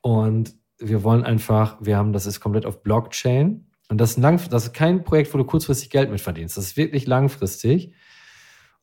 Und 0.00 0.54
wir 0.78 1.02
wollen 1.04 1.22
einfach, 1.22 1.76
wir 1.80 1.96
haben, 1.96 2.12
das 2.12 2.26
ist 2.26 2.40
komplett 2.40 2.66
auf 2.66 2.82
Blockchain. 2.82 3.66
Und 3.88 4.00
das 4.00 4.12
ist, 4.12 4.18
lang, 4.18 4.40
das 4.50 4.64
ist 4.64 4.72
kein 4.72 5.04
Projekt, 5.04 5.32
wo 5.32 5.38
du 5.38 5.44
kurzfristig 5.44 5.90
Geld 5.90 6.10
mit 6.10 6.20
verdienst. 6.20 6.56
Das 6.56 6.64
ist 6.64 6.76
wirklich 6.76 7.06
langfristig. 7.06 7.92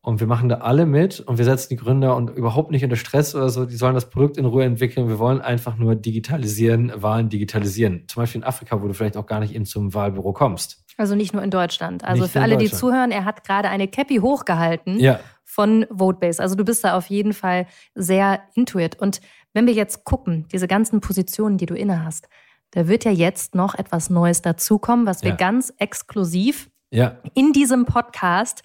Und 0.01 0.21
wir 0.21 0.27
machen 0.27 0.47
da 0.47 0.59
alle 0.59 0.85
mit 0.85 1.19
und 1.19 1.37
wir 1.37 1.45
setzen 1.45 1.69
die 1.71 1.75
Gründer 1.75 2.15
und 2.15 2.29
überhaupt 2.29 2.71
nicht 2.71 2.83
unter 2.83 2.95
Stress 2.95 3.35
oder 3.35 3.49
so. 3.49 3.65
Die 3.65 3.75
sollen 3.75 3.95
das 3.95 4.09
Produkt 4.09 4.37
in 4.37 4.45
Ruhe 4.45 4.63
entwickeln. 4.63 5.09
Wir 5.09 5.19
wollen 5.19 5.41
einfach 5.41 5.75
nur 5.75 5.95
digitalisieren, 5.95 6.93
Wahlen 6.95 7.27
digitalisieren. 7.27 8.05
Zum 8.07 8.23
Beispiel 8.23 8.41
in 8.41 8.47
Afrika, 8.47 8.81
wo 8.81 8.87
du 8.87 8.93
vielleicht 8.93 9.17
auch 9.17 9.25
gar 9.25 9.41
nicht 9.41 9.53
in 9.53 9.65
zum 9.65 9.93
Wahlbüro 9.93 10.31
kommst. 10.31 10.85
Also 10.97 11.15
nicht 11.15 11.33
nur 11.33 11.43
in 11.43 11.51
Deutschland. 11.51 12.03
Also 12.05 12.23
nicht 12.23 12.31
für 12.31 12.41
alle, 12.41 12.57
die 12.57 12.71
zuhören, 12.71 13.11
er 13.11 13.25
hat 13.25 13.43
gerade 13.43 13.69
eine 13.69 13.87
Cappy 13.87 14.17
hochgehalten 14.17 14.99
ja. 14.99 15.19
von 15.43 15.85
Votebase. 15.89 16.41
Also 16.41 16.55
du 16.55 16.63
bist 16.63 16.83
da 16.83 16.97
auf 16.97 17.07
jeden 17.07 17.33
Fall 17.33 17.67
sehr 17.93 18.41
intuit. 18.53 18.97
Und 18.99 19.19
wenn 19.53 19.67
wir 19.67 19.73
jetzt 19.73 20.05
gucken, 20.05 20.45
diese 20.51 20.67
ganzen 20.67 21.01
Positionen, 21.01 21.57
die 21.57 21.65
du 21.65 21.73
inne 21.73 22.05
hast, 22.05 22.29
da 22.71 22.87
wird 22.87 23.03
ja 23.03 23.11
jetzt 23.11 23.55
noch 23.55 23.75
etwas 23.75 24.09
Neues 24.09 24.41
dazukommen, 24.41 25.05
was 25.05 25.23
wir 25.23 25.31
ja. 25.31 25.35
ganz 25.35 25.73
exklusiv 25.77 26.69
ja. 26.91 27.17
in 27.33 27.51
diesem 27.51 27.85
Podcast 27.85 28.63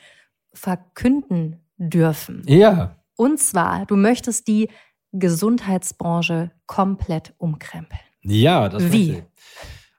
verkünden 0.55 1.61
dürfen. 1.77 2.43
Ja. 2.47 2.97
Und 3.17 3.39
zwar, 3.41 3.87
du 3.87 3.97
möchtest 3.97 4.49
die 4.49 4.69
Gesundheitsbranche 5.13 6.51
komplett 6.67 7.35
umkrempeln. 7.39 8.01
Ja, 8.23 8.69
das 8.69 8.91
Wie? 8.93 9.23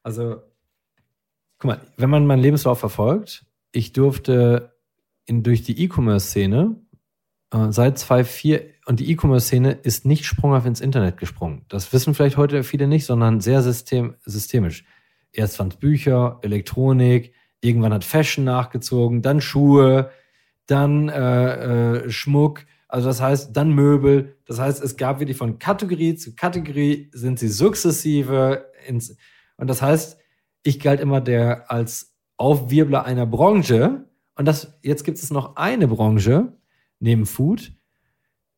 Also 0.04 0.41
Guck 1.65 1.70
mal, 1.70 1.82
wenn 1.98 2.10
man 2.10 2.28
meinen 2.28 2.41
Lebenslauf 2.41 2.80
verfolgt, 2.80 3.46
ich 3.72 3.94
durfte 3.94 4.76
in, 5.26 5.41
durch 5.44 5.63
die 5.63 5.82
E-Commerce-Szene 5.84 6.76
äh, 7.52 7.71
seit 7.71 7.98
2004 7.98 8.65
und 8.86 9.00
die 9.00 9.10
E-Commerce-Szene 9.12 9.71
ist 9.71 10.06
nicht 10.06 10.25
sprunghaft 10.25 10.67
ins 10.67 10.82
Internet 10.82 11.17
gesprungen. 11.17 11.65
Das 11.69 11.92
wissen 11.94 12.13
vielleicht 12.13 12.38
heute 12.38 12.63
viele 12.63 12.88
nicht, 12.88 13.06
sondern 13.06 13.42
sehr 13.42 13.62
system, 13.62 14.15
systemisch. 14.25 14.86
Erst 15.32 15.58
waren 15.60 15.69
es 15.69 15.77
Bücher, 15.77 16.40
Elektronik, 16.44 17.34
irgendwann 17.62 17.94
hat 17.94 18.04
Fashion 18.04 18.44
nachgezogen, 18.44 19.21
dann 19.21 19.42
Schuhe, 19.42 20.12
dann 20.68 21.10
äh, 21.10 22.04
äh, 22.06 22.10
Schmuck, 22.10 22.66
also 22.88 23.08
das 23.10 23.22
heißt, 23.22 23.56
dann 23.56 23.72
Möbel. 23.74 24.38
Das 24.46 24.60
heißt, 24.60 24.84
es 24.84 24.96
gab 24.96 25.20
wirklich 25.20 25.38
von 25.38 25.60
Kategorie 25.60 26.16
zu 26.16 26.36
Kategorie 26.36 27.10
sind 27.13 27.40
sie 27.40 27.48
sukzessive 27.48 28.72
ins, 28.88 29.18
und 29.58 29.70
das 29.70 29.82
heißt, 29.82 30.18
ich 30.63 30.80
galt 30.80 31.00
immer 31.00 31.22
der 31.22 31.72
als 31.72 32.16
Aufwirbler 32.38 33.06
einer 33.06 33.26
Branche. 33.26 34.06
Und 34.36 34.46
das, 34.46 34.78
jetzt 34.82 35.04
gibt 35.04 35.18
es 35.18 35.32
noch 35.32 35.56
eine 35.56 35.88
Branche 35.88 36.58
neben 37.00 37.26
Food, 37.26 37.74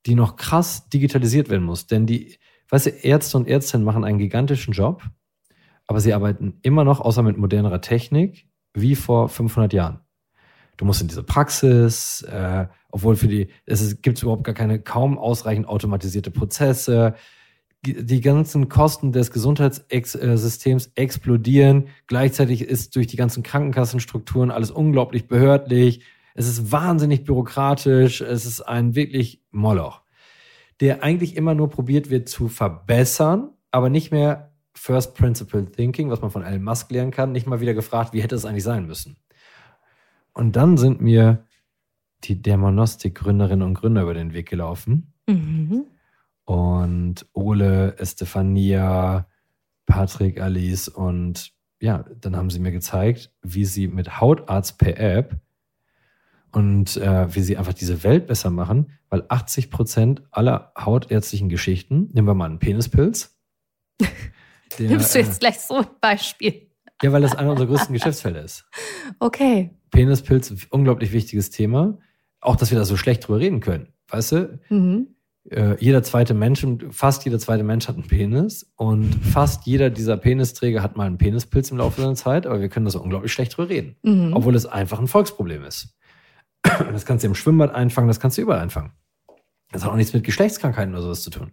die 0.05 0.15
noch 0.15 0.35
krass 0.35 0.89
digitalisiert 0.89 1.49
werden 1.49 1.65
muss. 1.65 1.87
Denn 1.87 2.05
die, 2.05 2.37
weißt 2.69 2.87
du, 2.87 2.89
Ärzte 2.91 3.37
und 3.37 3.47
Ärztinnen 3.47 3.85
machen 3.85 4.03
einen 4.03 4.19
gigantischen 4.19 4.73
Job, 4.73 5.03
aber 5.85 5.99
sie 5.99 6.13
arbeiten 6.13 6.59
immer 6.61 6.83
noch, 6.83 6.99
außer 6.99 7.23
mit 7.23 7.37
modernerer 7.37 7.81
Technik, 7.81 8.47
wie 8.73 8.95
vor 8.95 9.29
500 9.29 9.73
Jahren. 9.73 10.06
Du 10.77 10.85
musst 10.85 11.01
in 11.01 11.07
diese 11.07 11.23
Praxis, 11.23 12.21
äh, 12.23 12.67
obwohl 12.91 13.15
für 13.15 13.27
die, 13.27 13.49
es 13.65 14.01
gibt 14.01 14.21
überhaupt 14.21 14.43
gar 14.43 14.55
keine, 14.55 14.79
kaum 14.79 15.17
ausreichend 15.17 15.67
automatisierte 15.67 16.31
Prozesse. 16.31 17.15
Die, 17.85 18.21
ganzen 18.21 18.69
Kosten 18.69 19.11
des 19.11 19.31
Gesundheitssystems 19.31 20.91
explodieren. 20.95 21.89
Gleichzeitig 22.07 22.63
ist 22.63 22.95
durch 22.95 23.07
die 23.07 23.17
ganzen 23.17 23.43
Krankenkassenstrukturen 23.43 24.51
alles 24.51 24.71
unglaublich 24.71 25.27
behördlich. 25.27 26.01
Es 26.33 26.47
ist 26.47 26.71
wahnsinnig 26.71 27.23
bürokratisch. 27.23 28.21
Es 28.21 28.45
ist 28.45 28.61
ein 28.61 28.95
wirklich 28.95 29.43
Moloch, 29.51 30.01
der 30.81 31.03
eigentlich 31.03 31.35
immer 31.35 31.53
nur 31.53 31.69
probiert 31.69 32.09
wird 32.09 32.29
zu 32.29 32.47
verbessern, 32.47 33.51
aber 33.71 33.89
nicht 33.89 34.11
mehr 34.11 34.51
First 34.73 35.15
Principle 35.15 35.65
Thinking, 35.71 36.09
was 36.09 36.21
man 36.21 36.31
von 36.31 36.43
Elon 36.43 36.63
Musk 36.63 36.91
lernen 36.91 37.11
kann, 37.11 37.31
nicht 37.31 37.47
mal 37.47 37.61
wieder 37.61 37.73
gefragt, 37.73 38.11
wie 38.13 38.21
hätte 38.21 38.35
es 38.35 38.45
eigentlich 38.45 38.63
sein 38.63 38.85
müssen. 38.85 39.17
Und 40.37 40.55
dann 40.55 40.77
sind 40.77 41.01
mir 41.01 41.43
die 42.23 42.39
Dämonostik-Gründerinnen 42.39 43.65
und 43.65 43.73
Gründer 43.73 44.03
über 44.03 44.13
den 44.13 44.33
Weg 44.33 44.47
gelaufen. 44.47 45.13
Mhm. 45.25 45.85
Und 46.45 47.25
Ole, 47.33 47.97
Estefania, 47.97 49.27
Patrick, 49.87 50.39
Alice 50.39 50.89
und 50.89 51.53
ja, 51.79 52.05
dann 52.21 52.35
haben 52.35 52.51
sie 52.51 52.59
mir 52.59 52.71
gezeigt, 52.71 53.31
wie 53.41 53.65
sie 53.65 53.87
mit 53.87 54.21
Hautarzt 54.21 54.77
per 54.77 54.99
App 54.99 55.35
und 56.51 56.97
äh, 56.97 57.33
wie 57.33 57.41
sie 57.41 57.57
einfach 57.57 57.73
diese 57.73 58.03
Welt 58.03 58.27
besser 58.27 58.51
machen, 58.51 58.91
weil 59.09 59.25
80 59.27 59.71
Prozent 59.71 60.23
aller 60.29 60.71
hautärztlichen 60.77 61.49
Geschichten, 61.49 62.09
nehmen 62.13 62.27
wir 62.27 62.35
mal 62.35 62.45
einen 62.45 62.59
Penispilz. 62.59 63.35
Der, 64.77 64.89
Nimmst 64.89 65.15
du 65.15 65.19
jetzt 65.19 65.37
äh, 65.37 65.39
gleich 65.39 65.59
so 65.59 65.77
ein 65.77 65.87
Beispiel? 65.99 66.66
Ja, 67.01 67.11
weil 67.11 67.21
das 67.21 67.35
einer 67.35 67.51
unserer 67.51 67.67
größten 67.67 67.93
Geschäftsfelder 67.93 68.43
ist. 68.43 68.65
Okay. 69.19 69.71
Penispilz, 69.91 70.53
unglaublich 70.69 71.13
wichtiges 71.13 71.49
Thema. 71.49 71.97
Auch, 72.41 72.57
dass 72.57 72.71
wir 72.71 72.77
da 72.77 72.83
so 72.83 72.97
schlecht 72.97 73.25
drüber 73.25 73.39
reden 73.39 73.61
können. 73.61 73.87
Weißt 74.09 74.33
du? 74.33 74.59
Mhm. 74.69 75.07
Äh, 75.49 75.75
jeder 75.79 76.03
zweite 76.03 76.33
Mensch, 76.33 76.65
fast 76.91 77.23
jeder 77.23 77.39
zweite 77.39 77.63
Mensch 77.63 77.87
hat 77.87 77.95
einen 77.95 78.07
Penis 78.07 78.69
und 78.75 79.13
fast 79.23 79.65
jeder 79.65 79.89
dieser 79.89 80.17
Penisträger 80.17 80.83
hat 80.83 80.97
mal 80.97 81.07
einen 81.07 81.17
Penispilz 81.17 81.71
im 81.71 81.77
Laufe 81.77 82.01
seiner 82.01 82.15
Zeit, 82.15 82.45
aber 82.45 82.59
wir 82.59 82.67
können 82.67 82.85
da 82.85 82.91
so 82.91 83.01
unglaublich 83.01 83.31
schlecht 83.31 83.55
drüber 83.55 83.69
reden. 83.69 83.95
Mhm. 84.03 84.33
Obwohl 84.33 84.55
es 84.55 84.65
einfach 84.65 84.99
ein 84.99 85.07
Volksproblem 85.07 85.63
ist. 85.63 85.95
Das 86.91 87.05
kannst 87.05 87.23
du 87.23 87.27
im 87.27 87.35
Schwimmbad 87.35 87.73
einfangen, 87.73 88.09
das 88.09 88.19
kannst 88.19 88.37
du 88.37 88.41
überall 88.41 88.59
einfangen. 88.59 88.91
Das 89.71 89.83
hat 89.83 89.91
auch 89.91 89.95
nichts 89.95 90.13
mit 90.13 90.25
Geschlechtskrankheiten 90.25 90.93
oder 90.93 91.03
sowas 91.03 91.23
zu 91.23 91.29
tun. 91.29 91.51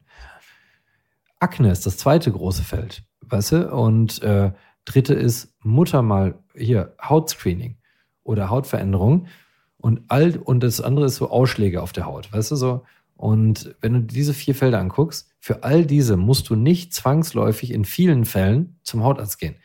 Akne 1.38 1.70
ist 1.70 1.86
das 1.86 1.96
zweite 1.98 2.32
große 2.32 2.62
Feld, 2.62 3.04
weißt 3.22 3.52
du? 3.52 3.72
Und 3.72 4.22
äh, 4.22 4.52
dritte 4.84 5.14
ist 5.14 5.54
Muttermal, 5.60 6.38
hier, 6.54 6.94
Hautscreening 7.02 7.76
oder 8.22 8.50
Hautveränderung. 8.50 9.26
Und 9.76 10.02
all, 10.08 10.38
und 10.38 10.62
das 10.62 10.80
andere 10.80 11.06
ist 11.06 11.16
so 11.16 11.30
Ausschläge 11.30 11.82
auf 11.82 11.92
der 11.92 12.06
Haut, 12.06 12.32
weißt 12.32 12.52
du 12.52 12.56
so? 12.56 12.84
Und 13.16 13.76
wenn 13.80 13.92
du 13.92 14.00
diese 14.00 14.34
vier 14.34 14.54
Felder 14.54 14.80
anguckst, 14.80 15.30
für 15.38 15.62
all 15.62 15.86
diese 15.86 16.16
musst 16.16 16.48
du 16.48 16.56
nicht 16.56 16.92
zwangsläufig 16.92 17.72
in 17.72 17.84
vielen 17.84 18.24
Fällen 18.24 18.78
zum 18.82 19.04
Hautarzt 19.04 19.38
gehen. 19.38 19.56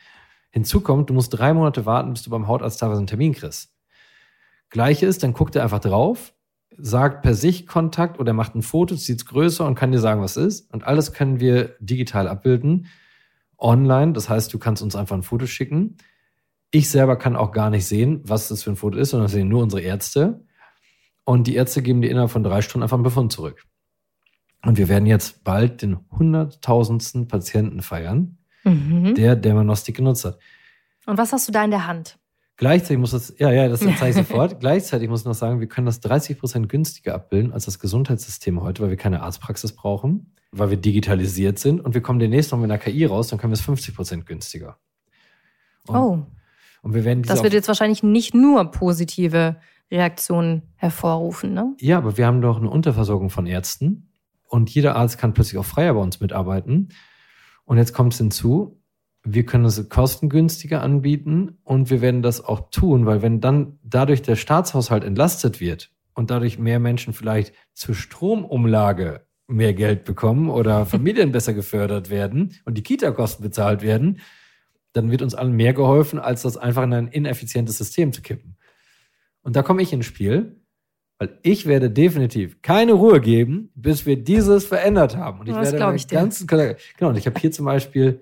Hinzu 0.52 0.82
kommt, 0.82 1.10
du 1.10 1.14
musst 1.14 1.34
drei 1.34 1.54
Monate 1.54 1.86
warten, 1.86 2.14
bis 2.14 2.24
du 2.24 2.30
beim 2.30 2.48
Hautarzt 2.48 2.80
teilweise 2.80 3.00
einen 3.00 3.08
Termin 3.08 3.34
kriegst. 3.34 3.74
Gleiche 4.70 5.06
ist, 5.06 5.24
dann 5.24 5.34
guckt 5.34 5.56
er 5.56 5.64
einfach 5.64 5.80
drauf, 5.80 6.34
sagt 6.78 7.24
per 7.24 7.34
sich 7.34 7.66
Kontakt 7.66 8.20
oder 8.20 8.34
macht 8.34 8.56
ein 8.56 8.62
Foto, 8.62 8.96
zieht 8.96 9.20
es 9.20 9.26
größer 9.26 9.66
und 9.66 9.76
kann 9.76 9.92
dir 9.92 10.00
sagen, 10.00 10.22
was 10.22 10.38
ist. 10.38 10.72
Und 10.72 10.84
alles 10.84 11.14
können 11.14 11.40
wir 11.40 11.76
digital 11.80 12.28
abbilden, 12.28 12.88
online. 13.60 14.14
Das 14.14 14.30
heißt, 14.30 14.54
du 14.54 14.60
kannst 14.60 14.82
uns 14.82 14.96
einfach 14.96 15.16
ein 15.16 15.24
Foto 15.24 15.46
schicken. 15.46 15.98
Ich 16.72 16.90
selber 16.90 17.18
kann 17.18 17.36
auch 17.36 17.52
gar 17.52 17.70
nicht 17.70 17.86
sehen, 17.86 18.22
was 18.24 18.48
das 18.48 18.64
für 18.64 18.72
ein 18.72 18.76
Foto 18.76 18.98
ist, 18.98 19.12
sondern 19.12 19.26
das 19.26 19.34
sehen 19.34 19.50
nur 19.50 19.64
unsere 19.64 19.82
Ärzte. 19.82 20.46
Und 21.24 21.48
die 21.48 21.56
Ärzte 21.56 21.82
geben 21.82 22.02
dir 22.02 22.10
innerhalb 22.10 22.32
von 22.32 22.44
drei 22.44 22.62
Stunden 22.62 22.84
einfach 22.84 22.98
einen 22.98 23.04
Befund 23.04 23.32
zurück. 23.32 23.66
Und 24.64 24.78
wir 24.78 24.90
werden 24.90 25.06
jetzt 25.06 25.44
bald 25.44 25.82
den 25.82 25.98
hunderttausendsten 26.12 27.28
Patienten 27.28 27.82
feiern, 27.82 28.38
mhm. 28.64 29.16
der 29.16 29.36
Dermanostik 29.36 29.96
genutzt 29.98 30.26
hat. 30.26 30.40
Und 31.06 31.18
was 31.18 31.32
hast 31.32 31.48
du 31.48 31.52
da 31.52 31.64
in 31.64 31.72
der 31.72 31.88
Hand? 31.88 32.20
Gleichzeitig 32.60 32.98
muss 32.98 33.12
das, 33.12 33.34
ja, 33.38 33.52
ja, 33.52 33.70
das 33.70 33.80
zeige 34.00 34.10
ich 34.10 34.16
sofort. 34.16 34.60
Gleichzeitig 34.60 35.08
muss 35.10 35.22
ich 35.22 35.26
noch 35.26 35.34
sagen, 35.34 35.62
wir 35.62 35.68
können 35.68 35.86
das 35.86 36.02
30 36.02 36.38
Prozent 36.38 36.70
günstiger 36.70 37.16
abbilden 37.16 37.54
als 37.54 37.66
das 37.66 37.80
Gesundheitssystem 37.80 38.62
heute, 38.62 38.84
weil 38.84 38.90
wir 38.90 38.98
keine 38.98 39.22
Arztpraxis 39.24 39.74
brauchen, 39.74 40.36
weil 40.52 40.70
wir 40.70 40.78
digitalisiert 40.78 41.58
sind 41.58 41.80
und 41.80 41.94
wir 41.94 42.02
kommen 42.02 42.20
demnächst 42.20 42.52
noch 42.52 42.60
mit 42.60 42.70
einer 42.70 42.78
KI 42.78 43.06
raus, 43.06 43.30
dann 43.30 43.40
können 43.40 43.52
wir 43.52 43.56
es 43.56 43.62
50 43.62 43.96
Prozent 43.96 44.26
günstiger. 44.26 44.78
Und, 45.88 45.96
oh. 45.96 46.26
Und 46.82 46.94
wir 46.94 47.06
werden 47.06 47.24
Das 47.24 47.44
wird 47.44 47.54
jetzt 47.54 47.68
wahrscheinlich 47.70 48.04
nicht 48.04 48.34
nur 48.34 48.72
positive 48.72 49.56
Reaktionen 49.90 50.64
hervorrufen, 50.76 51.54
ne? 51.54 51.76
Ja, 51.80 51.98
aber 51.98 52.18
wir 52.18 52.28
haben 52.28 52.42
doch 52.42 52.58
eine 52.58 52.70
Unterversorgung 52.70 53.30
von 53.30 53.48
Ärzten 53.48 54.12
und 54.48 54.70
jeder 54.70 54.98
Arzt 54.98 55.18
kann 55.18 55.34
plötzlich 55.34 55.58
auch 55.58 55.66
freier 55.66 55.94
bei 55.94 56.02
uns 56.02 56.20
mitarbeiten. 56.20 56.90
Und 57.66 57.78
jetzt 57.78 57.94
kommt 57.94 58.14
es 58.14 58.20
hinzu, 58.20 58.79
wir 59.24 59.46
können 59.46 59.66
es 59.66 59.90
kostengünstiger 59.90 60.82
anbieten 60.82 61.58
und 61.64 61.90
wir 61.90 62.02
werden 62.02 62.22
das 62.22 62.44
auch 62.44 62.70
tun, 62.70 63.06
weil 63.06 63.22
wenn 63.22 63.42
dann 63.42 63.80
dadurch 63.84 64.22
der 64.22 64.36
Staatshaushalt 64.36 65.04
entlastet 65.04 65.60
wird 65.60 65.92
und 66.14 66.32
dadurch 66.32 66.58
mehr 66.58 66.80
Menschen 66.80 67.14
vielleicht 67.14 67.54
zur 67.74 67.96
Stromumlage 67.96 69.26
mehr 69.48 69.74
Geld 69.74 70.06
bekommen 70.06 70.50
oder 70.50 70.86
Familien 70.86 71.32
besser 71.32 71.54
gefördert 71.54 72.10
werden 72.10 72.56
und 72.66 72.78
die 72.78 72.84
Kita-Kosten 72.84 73.44
bezahlt 73.44 73.82
werden, 73.82 74.22
dann 74.94 75.12
wird 75.12 75.22
uns 75.22 75.36
allen 75.36 75.54
mehr 75.54 75.74
geholfen, 75.74 76.20
als 76.20 76.44
das 76.44 76.58
einfach 76.58 76.84
in 76.84 76.94
ein 76.94 77.08
ineffizientes 77.08 77.78
System 77.78 78.14
zu 78.14 78.22
kippen. 78.22 78.58
Und 79.42 79.56
da 79.56 79.64
komme 79.64 79.82
ich 79.82 79.94
ins 79.94 80.06
Spiel, 80.06 80.62
weil 81.18 81.38
ich 81.44 81.66
werde 81.66 81.92
definitiv 81.92 82.62
keine 82.62 82.94
Ruhe 82.94 83.20
geben, 83.20 83.72
bis 83.76 84.06
wir 84.06 84.24
dieses 84.24 84.66
verändert 84.66 85.18
haben. 85.18 85.42
Und 85.42 85.50
ich 85.50 85.54
das 85.54 85.74
werde 85.74 85.96
ich 85.96 86.08
ganzen, 86.08 86.48
genau. 86.48 87.10
Und 87.10 87.18
ich 87.18 87.28
habe 87.28 87.40
hier 87.40 87.52
zum 87.52 87.66
Beispiel 87.66 88.22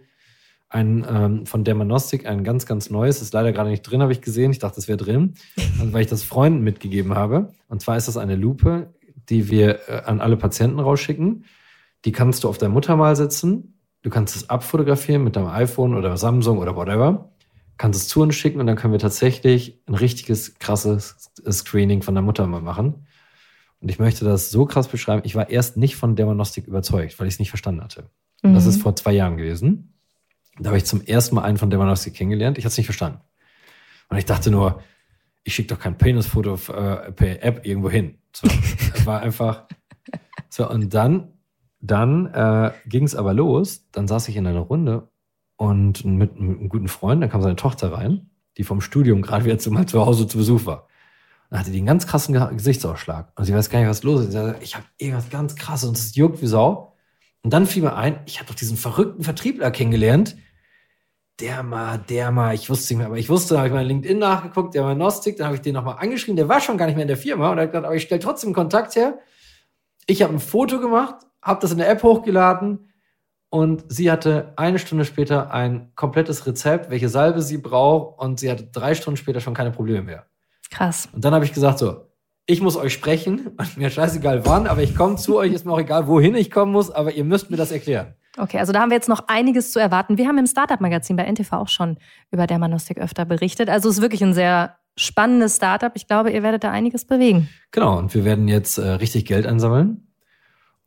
ein 0.69 1.05
ähm, 1.09 1.45
von 1.45 1.63
Dermanostik, 1.63 2.25
ein 2.25 2.43
ganz, 2.43 2.65
ganz 2.65 2.89
neues, 2.89 3.21
ist 3.21 3.33
leider 3.33 3.53
gerade 3.53 3.69
nicht 3.69 3.83
drin, 3.83 4.01
habe 4.01 4.11
ich 4.11 4.21
gesehen. 4.21 4.51
Ich 4.51 4.59
dachte, 4.59 4.75
das 4.75 4.87
wäre 4.87 4.97
drin, 4.97 5.35
weil 5.77 6.01
ich 6.01 6.07
das 6.07 6.23
Freunden 6.23 6.63
mitgegeben 6.63 7.15
habe. 7.15 7.53
Und 7.67 7.81
zwar 7.81 7.97
ist 7.97 8.07
das 8.07 8.17
eine 8.17 8.35
Lupe, 8.35 8.93
die 9.29 9.49
wir 9.49 9.79
äh, 9.87 10.01
an 10.05 10.19
alle 10.19 10.37
Patienten 10.37 10.79
rausschicken. 10.79 11.45
Die 12.05 12.11
kannst 12.11 12.43
du 12.43 12.49
auf 12.49 12.57
der 12.57 12.69
Muttermal 12.69 13.15
setzen. 13.15 13.79
Du 14.01 14.09
kannst 14.09 14.35
es 14.35 14.49
abfotografieren 14.49 15.23
mit 15.23 15.35
deinem 15.35 15.47
iPhone 15.47 15.95
oder 15.95 16.17
Samsung 16.17 16.59
oder 16.59 16.75
whatever. 16.75 17.31
Kannst 17.77 18.01
es 18.01 18.07
zu 18.07 18.21
uns 18.21 18.35
schicken 18.35 18.59
und 18.59 18.67
dann 18.67 18.75
können 18.75 18.93
wir 18.93 18.99
tatsächlich 18.99 19.81
ein 19.87 19.93
richtiges, 19.93 20.55
krasses 20.59 21.31
Screening 21.49 22.01
von 22.01 22.15
der 22.15 22.23
Muttermal 22.23 22.61
machen. 22.61 23.05
Und 23.79 23.89
ich 23.89 23.99
möchte 23.99 24.25
das 24.25 24.49
so 24.49 24.65
krass 24.65 24.87
beschreiben. 24.87 25.21
Ich 25.25 25.35
war 25.35 25.49
erst 25.49 25.77
nicht 25.77 25.95
von 25.95 26.15
Dermanostik 26.15 26.67
überzeugt, 26.67 27.19
weil 27.19 27.27
ich 27.27 27.35
es 27.35 27.39
nicht 27.39 27.49
verstanden 27.49 27.83
hatte. 27.83 28.09
Mhm. 28.41 28.55
Das 28.55 28.65
ist 28.65 28.81
vor 28.81 28.95
zwei 28.95 29.13
Jahren 29.13 29.37
gewesen. 29.37 29.93
Da 30.59 30.69
habe 30.69 30.77
ich 30.77 30.85
zum 30.85 31.01
ersten 31.01 31.35
Mal 31.35 31.43
einen 31.43 31.57
von 31.57 31.69
Devanowski 31.69 32.11
kennengelernt. 32.11 32.57
Ich 32.57 32.65
hatte 32.65 32.73
es 32.73 32.77
nicht 32.77 32.87
verstanden. 32.87 33.21
Und 34.09 34.17
ich 34.17 34.25
dachte 34.25 34.51
nur, 34.51 34.81
ich 35.43 35.55
schicke 35.55 35.75
doch 35.75 35.79
kein 35.79 35.97
Penisfoto 35.97 36.55
äh, 36.73 37.11
per 37.11 37.43
App 37.43 37.65
irgendwo 37.65 37.89
hin. 37.89 38.17
So, 38.33 38.47
es 38.93 39.05
war 39.05 39.21
einfach. 39.21 39.65
So, 40.49 40.67
und 40.67 40.93
dann, 40.93 41.33
dann 41.81 42.27
äh, 42.27 42.71
ging 42.87 43.03
es 43.03 43.15
aber 43.15 43.33
los. 43.33 43.85
Dann 43.91 44.07
saß 44.07 44.29
ich 44.29 44.37
in 44.37 44.47
einer 44.47 44.61
Runde 44.61 45.09
und 45.57 46.05
mit, 46.05 46.39
mit 46.39 46.39
einem 46.39 46.69
guten 46.69 46.87
Freund, 46.87 47.21
dann 47.21 47.29
kam 47.29 47.41
seine 47.41 47.57
Tochter 47.57 47.91
rein, 47.91 48.29
die 48.57 48.63
vom 48.63 48.79
Studium 48.79 49.21
gerade 49.21 49.43
wieder 49.45 49.59
zu, 49.59 49.69
mal 49.71 49.85
zu 49.85 50.03
Hause 50.03 50.25
zu 50.25 50.37
Besuch 50.37 50.65
war. 50.65 50.87
Dann 51.49 51.59
hatte 51.59 51.71
die 51.71 51.77
einen 51.77 51.87
ganz 51.87 52.07
krassen 52.07 52.33
Gesichtsausschlag. 52.55 53.33
Und 53.37 53.45
sie 53.45 53.53
weiß 53.53 53.69
gar 53.69 53.79
nicht, 53.79 53.89
was 53.89 54.03
los 54.03 54.21
ist. 54.21 54.27
Sie 54.27 54.33
sagte, 54.33 54.63
ich 54.63 54.75
habe 54.75 54.85
irgendwas 54.97 55.29
ganz 55.29 55.55
krasses 55.55 55.89
und 55.89 55.97
es 55.97 56.15
juckt 56.15 56.41
wie 56.41 56.47
Sau. 56.47 56.95
Und 57.41 57.51
dann 57.53 57.65
fiel 57.65 57.83
mir 57.83 57.95
ein, 57.95 58.19
ich 58.25 58.39
habe 58.39 58.47
doch 58.47 58.55
diesen 58.55 58.77
verrückten 58.77 59.23
Vertriebler 59.23 59.71
kennengelernt, 59.71 60.35
der 61.39 61.61
mal, 61.61 61.99
der 61.99 62.31
mal, 62.31 62.55
ich 62.55 62.69
wusste 62.69 62.93
nicht 62.93 62.97
mehr, 62.97 63.07
aber 63.07 63.17
ich 63.17 63.29
wusste, 63.29 63.53
da 63.53 63.59
habe 63.59 63.67
ich 63.67 63.73
mal 63.73 63.85
LinkedIn 63.85 64.17
nachgeguckt, 64.17 64.73
der 64.73 64.83
war 64.83 64.95
Gnostik, 64.95 65.37
dann 65.37 65.47
habe 65.47 65.55
ich 65.55 65.61
den 65.61 65.75
nochmal 65.75 65.97
angeschrieben, 65.99 66.35
der 66.35 66.49
war 66.49 66.59
schon 66.59 66.77
gar 66.77 66.87
nicht 66.87 66.95
mehr 66.95 67.03
in 67.03 67.09
der 67.09 67.17
Firma 67.17 67.51
und 67.51 67.57
er 67.57 67.63
hat 67.63 67.71
gesagt, 67.71 67.85
aber 67.85 67.95
ich 67.95 68.03
stelle 68.03 68.21
trotzdem 68.21 68.53
Kontakt 68.53 68.95
her. 68.95 69.19
Ich 70.07 70.21
habe 70.23 70.33
ein 70.33 70.39
Foto 70.39 70.79
gemacht, 70.79 71.15
habe 71.41 71.59
das 71.61 71.71
in 71.71 71.77
der 71.77 71.89
App 71.89 72.01
hochgeladen 72.01 72.91
und 73.49 73.85
sie 73.87 74.09
hatte 74.11 74.53
eine 74.55 74.79
Stunde 74.79 75.05
später 75.05 75.51
ein 75.51 75.91
komplettes 75.95 76.47
Rezept, 76.47 76.89
welche 76.89 77.09
Salbe 77.09 77.41
sie 77.41 77.59
braucht 77.59 78.19
und 78.19 78.39
sie 78.39 78.49
hatte 78.49 78.65
drei 78.65 78.95
Stunden 78.95 79.17
später 79.17 79.39
schon 79.39 79.53
keine 79.53 79.71
Probleme 79.71 80.01
mehr. 80.01 80.25
Krass. 80.71 81.07
Und 81.13 81.23
dann 81.23 81.33
habe 81.33 81.45
ich 81.45 81.53
gesagt 81.53 81.79
so, 81.79 82.07
ich 82.47 82.61
muss 82.61 82.77
euch 82.77 82.93
sprechen, 82.93 83.51
mir 83.75 83.89
scheißegal 83.91 84.45
wann, 84.45 84.65
aber 84.65 84.81
ich 84.81 84.95
komme 84.95 85.17
zu 85.17 85.37
euch, 85.37 85.53
ist 85.53 85.65
mir 85.65 85.73
auch 85.73 85.79
egal, 85.79 86.07
wohin 86.07 86.35
ich 86.35 86.49
kommen 86.49 86.71
muss, 86.71 86.89
aber 86.89 87.13
ihr 87.13 87.23
müsst 87.23 87.51
mir 87.51 87.57
das 87.57 87.71
erklären. 87.71 88.15
Okay, 88.37 88.59
also 88.59 88.71
da 88.71 88.81
haben 88.81 88.89
wir 88.89 88.95
jetzt 88.95 89.09
noch 89.09 89.27
einiges 89.27 89.71
zu 89.71 89.79
erwarten. 89.79 90.17
Wir 90.17 90.27
haben 90.27 90.37
im 90.37 90.47
Startup-Magazin 90.47 91.15
bei 91.15 91.23
NTV 91.23 91.53
auch 91.53 91.69
schon 91.69 91.97
über 92.31 92.47
Dermanostik 92.47 92.99
öfter 92.99 93.25
berichtet. 93.25 93.69
Also 93.69 93.89
es 93.89 93.97
ist 93.97 94.01
wirklich 94.01 94.23
ein 94.23 94.33
sehr 94.33 94.77
spannendes 94.95 95.55
Startup. 95.55 95.91
Ich 95.95 96.07
glaube, 96.07 96.31
ihr 96.31 96.43
werdet 96.43 96.63
da 96.63 96.71
einiges 96.71 97.05
bewegen. 97.05 97.49
Genau, 97.71 97.97
und 97.97 98.13
wir 98.13 98.25
werden 98.25 98.47
jetzt 98.47 98.77
äh, 98.77 98.87
richtig 98.87 99.25
Geld 99.25 99.45
einsammeln. 99.45 100.07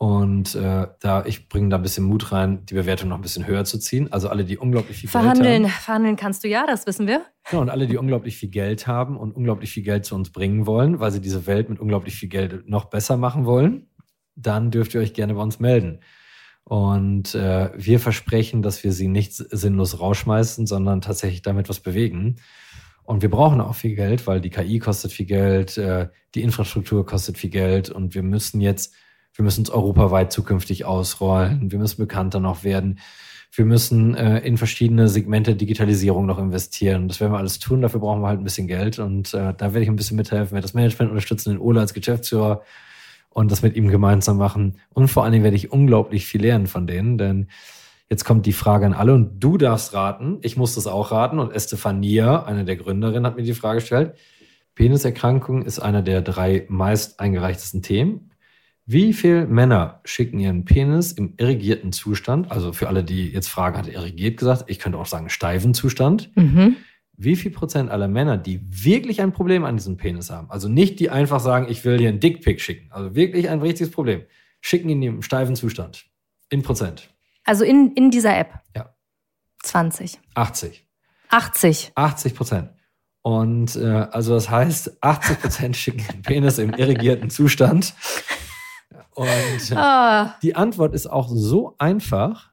Und 0.03 0.55
äh, 0.55 0.87
da 1.01 1.25
ich 1.27 1.51
bringe 1.51 1.69
da 1.69 1.77
ein 1.77 1.83
bisschen 1.83 2.05
Mut 2.05 2.33
rein, 2.33 2.65
die 2.65 2.73
Bewertung 2.73 3.11
noch 3.11 3.17
ein 3.17 3.23
bisschen 3.23 3.47
höher 3.47 3.67
zu 3.67 3.79
ziehen. 3.79 4.11
Also 4.11 4.31
alle, 4.31 4.45
die 4.45 4.57
unglaublich 4.57 4.97
viel 4.97 5.11
Verhandeln, 5.11 5.65
Geld 5.65 5.75
haben. 5.75 5.83
verhandeln 5.83 6.17
kannst 6.17 6.43
du 6.43 6.49
ja, 6.49 6.67
das 6.67 6.87
wissen 6.87 7.07
wir. 7.07 7.21
Ja, 7.53 7.59
und 7.59 7.69
alle, 7.69 7.87
die 7.87 7.99
unglaublich 7.99 8.39
viel 8.39 8.49
Geld 8.49 8.87
haben 8.87 9.19
und 9.19 9.33
unglaublich 9.33 9.71
viel 9.71 9.83
Geld 9.83 10.07
zu 10.07 10.15
uns 10.15 10.31
bringen 10.31 10.67
wollen, 10.67 11.01
weil 11.01 11.11
sie 11.11 11.21
diese 11.21 11.47
Welt 11.47 11.69
mit 11.69 11.79
unglaublich 11.81 12.15
viel 12.15 12.31
Geld 12.31 12.67
noch 12.67 12.87
besser 12.87 13.19
machen 13.19 13.45
wollen, 13.45 13.89
dann 14.37 14.71
dürft 14.71 14.95
ihr 14.95 15.03
euch 15.03 15.13
gerne 15.13 15.35
bei 15.35 15.43
uns 15.43 15.61
melden. 15.61 16.01
Und 16.71 17.35
äh, 17.35 17.71
wir 17.77 17.99
versprechen, 17.99 18.63
dass 18.63 18.85
wir 18.85 18.93
sie 18.93 19.09
nicht 19.09 19.35
sinnlos 19.35 19.99
rausschmeißen, 19.99 20.69
sondern 20.69 21.01
tatsächlich 21.01 21.43
damit 21.43 21.69
was 21.69 21.81
bewegen. 21.81 22.37
Und 23.03 23.23
wir 23.23 23.31
brauchen 23.31 23.61
auch 23.61 23.75
viel 23.75 23.97
Geld, 23.97 24.29
weil 24.29 24.41
die 24.41 24.51
KI 24.51 24.79
kostet 24.79 25.11
viel 25.11 25.27
Geld, 25.27 25.77
äh, 25.79 26.09
die 26.37 26.43
Infrastruktur 26.43 27.05
kostet 27.05 27.39
viel 27.39 27.51
Geld 27.51 27.91
und 27.91 28.15
wir 28.15 28.23
müssen 28.23 28.61
jetzt 28.61 28.95
wir 29.35 29.45
müssen 29.45 29.63
es 29.63 29.71
europaweit 29.71 30.33
zukünftig 30.33 30.85
ausrollen. 30.85 31.71
Wir 31.71 31.79
müssen 31.79 32.01
bekannter 32.01 32.41
noch 32.41 32.65
werden. 32.65 32.99
Wir 33.53 33.65
müssen 33.65 34.15
äh, 34.15 34.41
in 34.41 34.57
verschiedene 34.57 35.09
Segmente 35.09 35.57
Digitalisierung 35.57 36.27
noch 36.27 36.39
investieren. 36.39 37.09
Das 37.09 37.21
werden 37.21 37.33
wir 37.33 37.39
alles 37.39 37.59
tun. 37.59 37.83
Dafür 37.83 38.01
brauchen 38.01 38.21
wir 38.21 38.29
halt 38.29 38.39
ein 38.39 38.45
bisschen 38.45 38.67
Geld. 38.67 38.99
Und 38.99 39.35
äh, 39.35 39.55
da 39.57 39.73
werde 39.73 39.83
ich 39.83 39.89
ein 39.89 39.97
bisschen 39.97 40.17
mithelfen, 40.17 40.53
werde 40.53 40.67
das 40.67 40.75
Management 40.75 41.11
unterstützen, 41.11 41.51
den 41.51 41.59
Ole 41.59 41.81
als 41.81 41.95
Geschäftsführer 41.95 42.63
und 43.31 43.51
das 43.51 43.63
mit 43.63 43.77
ihm 43.77 43.89
gemeinsam 43.89 44.37
machen. 44.37 44.77
Und 44.91 45.09
vor 45.09 45.25
allen 45.25 45.33
Dingen 45.33 45.45
werde 45.45 45.57
ich 45.57 45.73
unglaublich 45.73 46.27
viel 46.27 46.43
lernen 46.43 46.67
von 46.67 46.87
denen, 46.87 47.17
denn 47.17 47.49
jetzt 48.09 48.25
kommt 48.25 48.47
die 48.47 48.53
Frage 48.53 48.87
an 48.87 48.93
alle 48.93 49.15
und 49.15 49.41
du 49.41 49.57
darfst 49.57 49.95
raten. 49.95 50.39
Ich 50.43 50.57
muss 50.57 50.75
das 50.75 50.87
auch 50.87 51.13
raten 51.13 51.39
und 51.39 51.53
Estefania, 51.53 52.45
eine 52.45 52.65
der 52.65 52.77
Gründerinnen, 52.77 53.27
hat 53.27 53.37
mir 53.37 53.43
die 53.43 53.55
Frage 53.55 53.81
gestellt. 53.81 54.15
Peniserkrankung 54.75 55.63
ist 55.63 55.79
einer 55.79 56.03
der 56.03 56.23
drei 56.23 56.67
meist 56.69 57.21
eingereichtesten 57.21 57.83
Themen. 57.83 58.31
Wie 58.87 59.13
viele 59.13 59.47
Männer 59.47 60.01
schicken 60.05 60.41
ihren 60.41 60.65
Penis 60.65 61.13
im 61.13 61.35
irrigierten 61.37 61.93
Zustand, 61.93 62.51
also 62.51 62.73
für 62.73 62.89
alle, 62.89 63.05
die 63.05 63.31
jetzt 63.31 63.49
fragen, 63.49 63.79
hat 63.79 63.87
irrigiert 63.87 64.37
gesagt, 64.37 64.65
ich 64.67 64.81
könnte 64.81 64.99
auch 64.99 65.07
sagen 65.07 65.29
steifen 65.29 65.75
Zustand. 65.75 66.33
Mhm. 66.35 66.77
Wie 67.23 67.37
viel 67.37 67.51
Prozent 67.51 67.91
aller 67.91 68.09
Männer, 68.09 68.39
die 68.39 68.61
wirklich 68.71 69.21
ein 69.21 69.33
Problem 69.33 69.65
an 69.65 69.77
diesem 69.77 69.99
Penis 69.99 70.31
haben, 70.31 70.51
also 70.51 70.69
nicht 70.69 70.99
die 71.01 71.11
einfach 71.11 71.41
sagen, 71.41 71.67
ich 71.69 71.85
will 71.85 71.99
hier 71.99 72.09
einen 72.09 72.19
Dickpick 72.19 72.63
schicken, 72.63 72.91
also 72.91 73.15
wirklich 73.15 73.51
ein 73.51 73.61
richtiges 73.61 73.91
Problem, 73.91 74.23
schicken 74.63 74.89
ihn 74.89 75.03
im 75.03 75.23
steifen 75.23 75.55
Zustand? 75.55 76.07
In 76.49 76.63
Prozent. 76.63 77.11
Also 77.45 77.65
in, 77.65 77.93
in 77.93 78.11
dieser 78.11 78.39
App? 78.39 78.61
Ja. 78.75 78.95
20. 79.63 80.19
80. 80.35 80.87
80. 81.29 81.93
80 81.95 82.35
Prozent. 82.35 82.71
Und 83.21 83.77
äh, 83.77 84.07
also 84.11 84.33
das 84.33 84.49
heißt, 84.49 85.03
80 85.03 85.41
Prozent 85.41 85.77
schicken 85.77 86.05
den 86.11 86.23
Penis 86.23 86.57
im 86.57 86.73
irrigierten 86.73 87.29
Zustand. 87.29 87.93
Und 89.15 89.77
ah. 89.77 90.37
die 90.43 90.57
Antwort 90.57 90.95
ist 90.95 91.07
auch 91.07 91.29
so 91.29 91.75
einfach. 91.77 92.50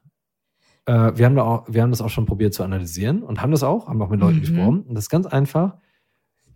Äh, 0.88 1.18
wir, 1.18 1.26
haben 1.26 1.36
da 1.36 1.42
auch, 1.42 1.64
wir 1.68 1.82
haben 1.82 1.90
das 1.90 2.00
auch 2.00 2.08
schon 2.08 2.24
probiert 2.24 2.54
zu 2.54 2.62
analysieren 2.64 3.22
und 3.22 3.42
haben 3.42 3.52
das 3.52 3.62
auch, 3.62 3.88
haben 3.88 4.00
auch 4.00 4.08
mit 4.08 4.20
Leuten 4.20 4.36
mhm. 4.36 4.40
gesprochen. 4.40 4.84
Und 4.88 4.94
das 4.94 5.04
ist 5.04 5.10
ganz 5.10 5.26
einfach. 5.26 5.76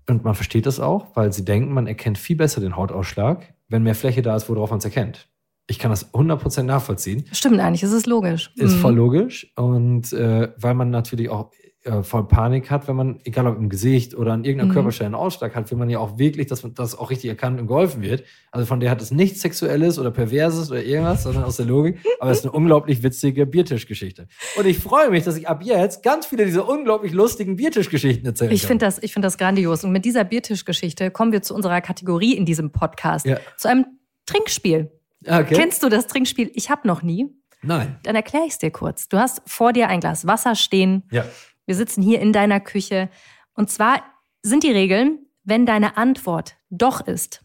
Und 0.08 0.24
man 0.24 0.34
versteht 0.34 0.64
das 0.64 0.80
auch, 0.80 1.14
weil 1.14 1.32
sie 1.32 1.44
denken, 1.44 1.74
man 1.74 1.86
erkennt 1.86 2.16
viel 2.16 2.36
besser 2.36 2.60
den 2.60 2.74
Hautausschlag, 2.74 3.54
wenn 3.68 3.82
mehr 3.82 3.94
Fläche 3.94 4.22
da 4.22 4.34
ist, 4.34 4.48
worauf 4.48 4.70
man 4.70 4.78
es 4.78 4.84
erkennt. 4.86 5.28
Ich 5.68 5.78
kann 5.78 5.90
das 5.90 6.12
100% 6.14 6.62
nachvollziehen. 6.62 7.24
Stimmt 7.30 7.60
eigentlich, 7.60 7.82
es 7.82 7.92
ist 7.92 8.06
logisch. 8.06 8.52
Ist 8.56 8.76
mhm. 8.76 8.80
voll 8.80 8.94
logisch. 8.94 9.52
Und 9.54 10.12
äh, 10.14 10.48
weil 10.56 10.74
man 10.74 10.90
natürlich 10.90 11.28
auch 11.28 11.50
äh, 11.84 12.02
voll 12.02 12.28
Panik 12.28 12.70
hat, 12.70 12.86
wenn 12.86 12.96
man, 12.96 13.20
egal 13.24 13.46
ob 13.46 13.56
im 13.56 13.68
Gesicht 13.68 14.14
oder 14.14 14.32
an 14.32 14.44
irgendeiner 14.44 14.70
mhm. 14.70 14.74
Körperstelle 14.74 15.06
einen 15.06 15.14
Ausschlag 15.14 15.54
hat, 15.54 15.70
will 15.70 15.78
man 15.78 15.90
ja 15.90 15.98
auch 15.98 16.18
wirklich, 16.18 16.46
dass 16.46 16.64
das 16.74 16.96
auch 16.96 17.10
richtig 17.10 17.28
erkannt 17.28 17.60
und 17.60 17.66
geholfen 17.66 18.02
wird. 18.02 18.24
Also 18.52 18.66
von 18.66 18.78
der 18.78 18.90
hat 18.90 19.02
es 19.02 19.10
nichts 19.10 19.40
Sexuelles 19.40 19.98
oder 19.98 20.10
Perverses 20.10 20.70
oder 20.70 20.84
irgendwas, 20.84 21.22
sondern 21.24 21.44
aus 21.44 21.56
der 21.56 21.66
Logik. 21.66 21.98
Aber 22.20 22.30
es 22.30 22.38
ist 22.38 22.44
eine 22.44 22.52
unglaublich 22.52 23.02
witzige 23.02 23.46
Biertischgeschichte. 23.46 24.28
Und 24.56 24.66
ich 24.66 24.78
freue 24.78 25.10
mich, 25.10 25.24
dass 25.24 25.36
ich 25.36 25.48
ab 25.48 25.62
jetzt 25.64 26.02
ganz 26.02 26.26
viele 26.26 26.44
dieser 26.44 26.68
unglaublich 26.68 27.12
lustigen 27.12 27.56
Biertischgeschichten 27.56 28.26
erzählen 28.26 28.52
Ich 28.52 28.66
finde 28.66 28.86
das, 28.86 29.02
ich 29.02 29.12
finde 29.12 29.26
das 29.26 29.36
grandios. 29.36 29.82
Und 29.82 29.92
mit 29.92 30.04
dieser 30.04 30.24
Biertischgeschichte 30.24 31.10
kommen 31.10 31.32
wir 31.32 31.42
zu 31.42 31.54
unserer 31.54 31.80
Kategorie 31.80 32.36
in 32.36 32.46
diesem 32.46 32.70
Podcast. 32.70 33.26
Ja. 33.26 33.38
Zu 33.56 33.68
einem 33.68 33.86
Trinkspiel. 34.26 34.92
Okay. 35.26 35.54
Kennst 35.54 35.82
du 35.82 35.88
das 35.88 36.06
Trinkspiel? 36.06 36.50
Ich 36.54 36.70
habe 36.70 36.86
noch 36.86 37.02
nie. 37.02 37.28
Nein. 37.62 37.96
Dann 38.02 38.16
erkläre 38.16 38.44
ich 38.44 38.52
es 38.52 38.58
dir 38.58 38.70
kurz. 38.70 39.08
Du 39.08 39.18
hast 39.18 39.42
vor 39.46 39.72
dir 39.72 39.88
ein 39.88 40.00
Glas 40.00 40.26
Wasser 40.26 40.54
stehen. 40.54 41.04
Ja. 41.10 41.24
Wir 41.72 41.76
sitzen 41.76 42.02
hier 42.02 42.20
in 42.20 42.34
deiner 42.34 42.60
Küche. 42.60 43.08
Und 43.54 43.70
zwar 43.70 44.02
sind 44.42 44.62
die 44.62 44.70
Regeln, 44.70 45.20
wenn 45.42 45.64
deine 45.64 45.96
Antwort 45.96 46.56
doch 46.68 47.00
ist, 47.00 47.42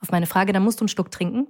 auf 0.00 0.10
meine 0.10 0.26
Frage, 0.26 0.52
dann 0.52 0.62
musst 0.62 0.80
du 0.80 0.82
einen 0.82 0.90
Schluck 0.90 1.10
trinken. 1.10 1.46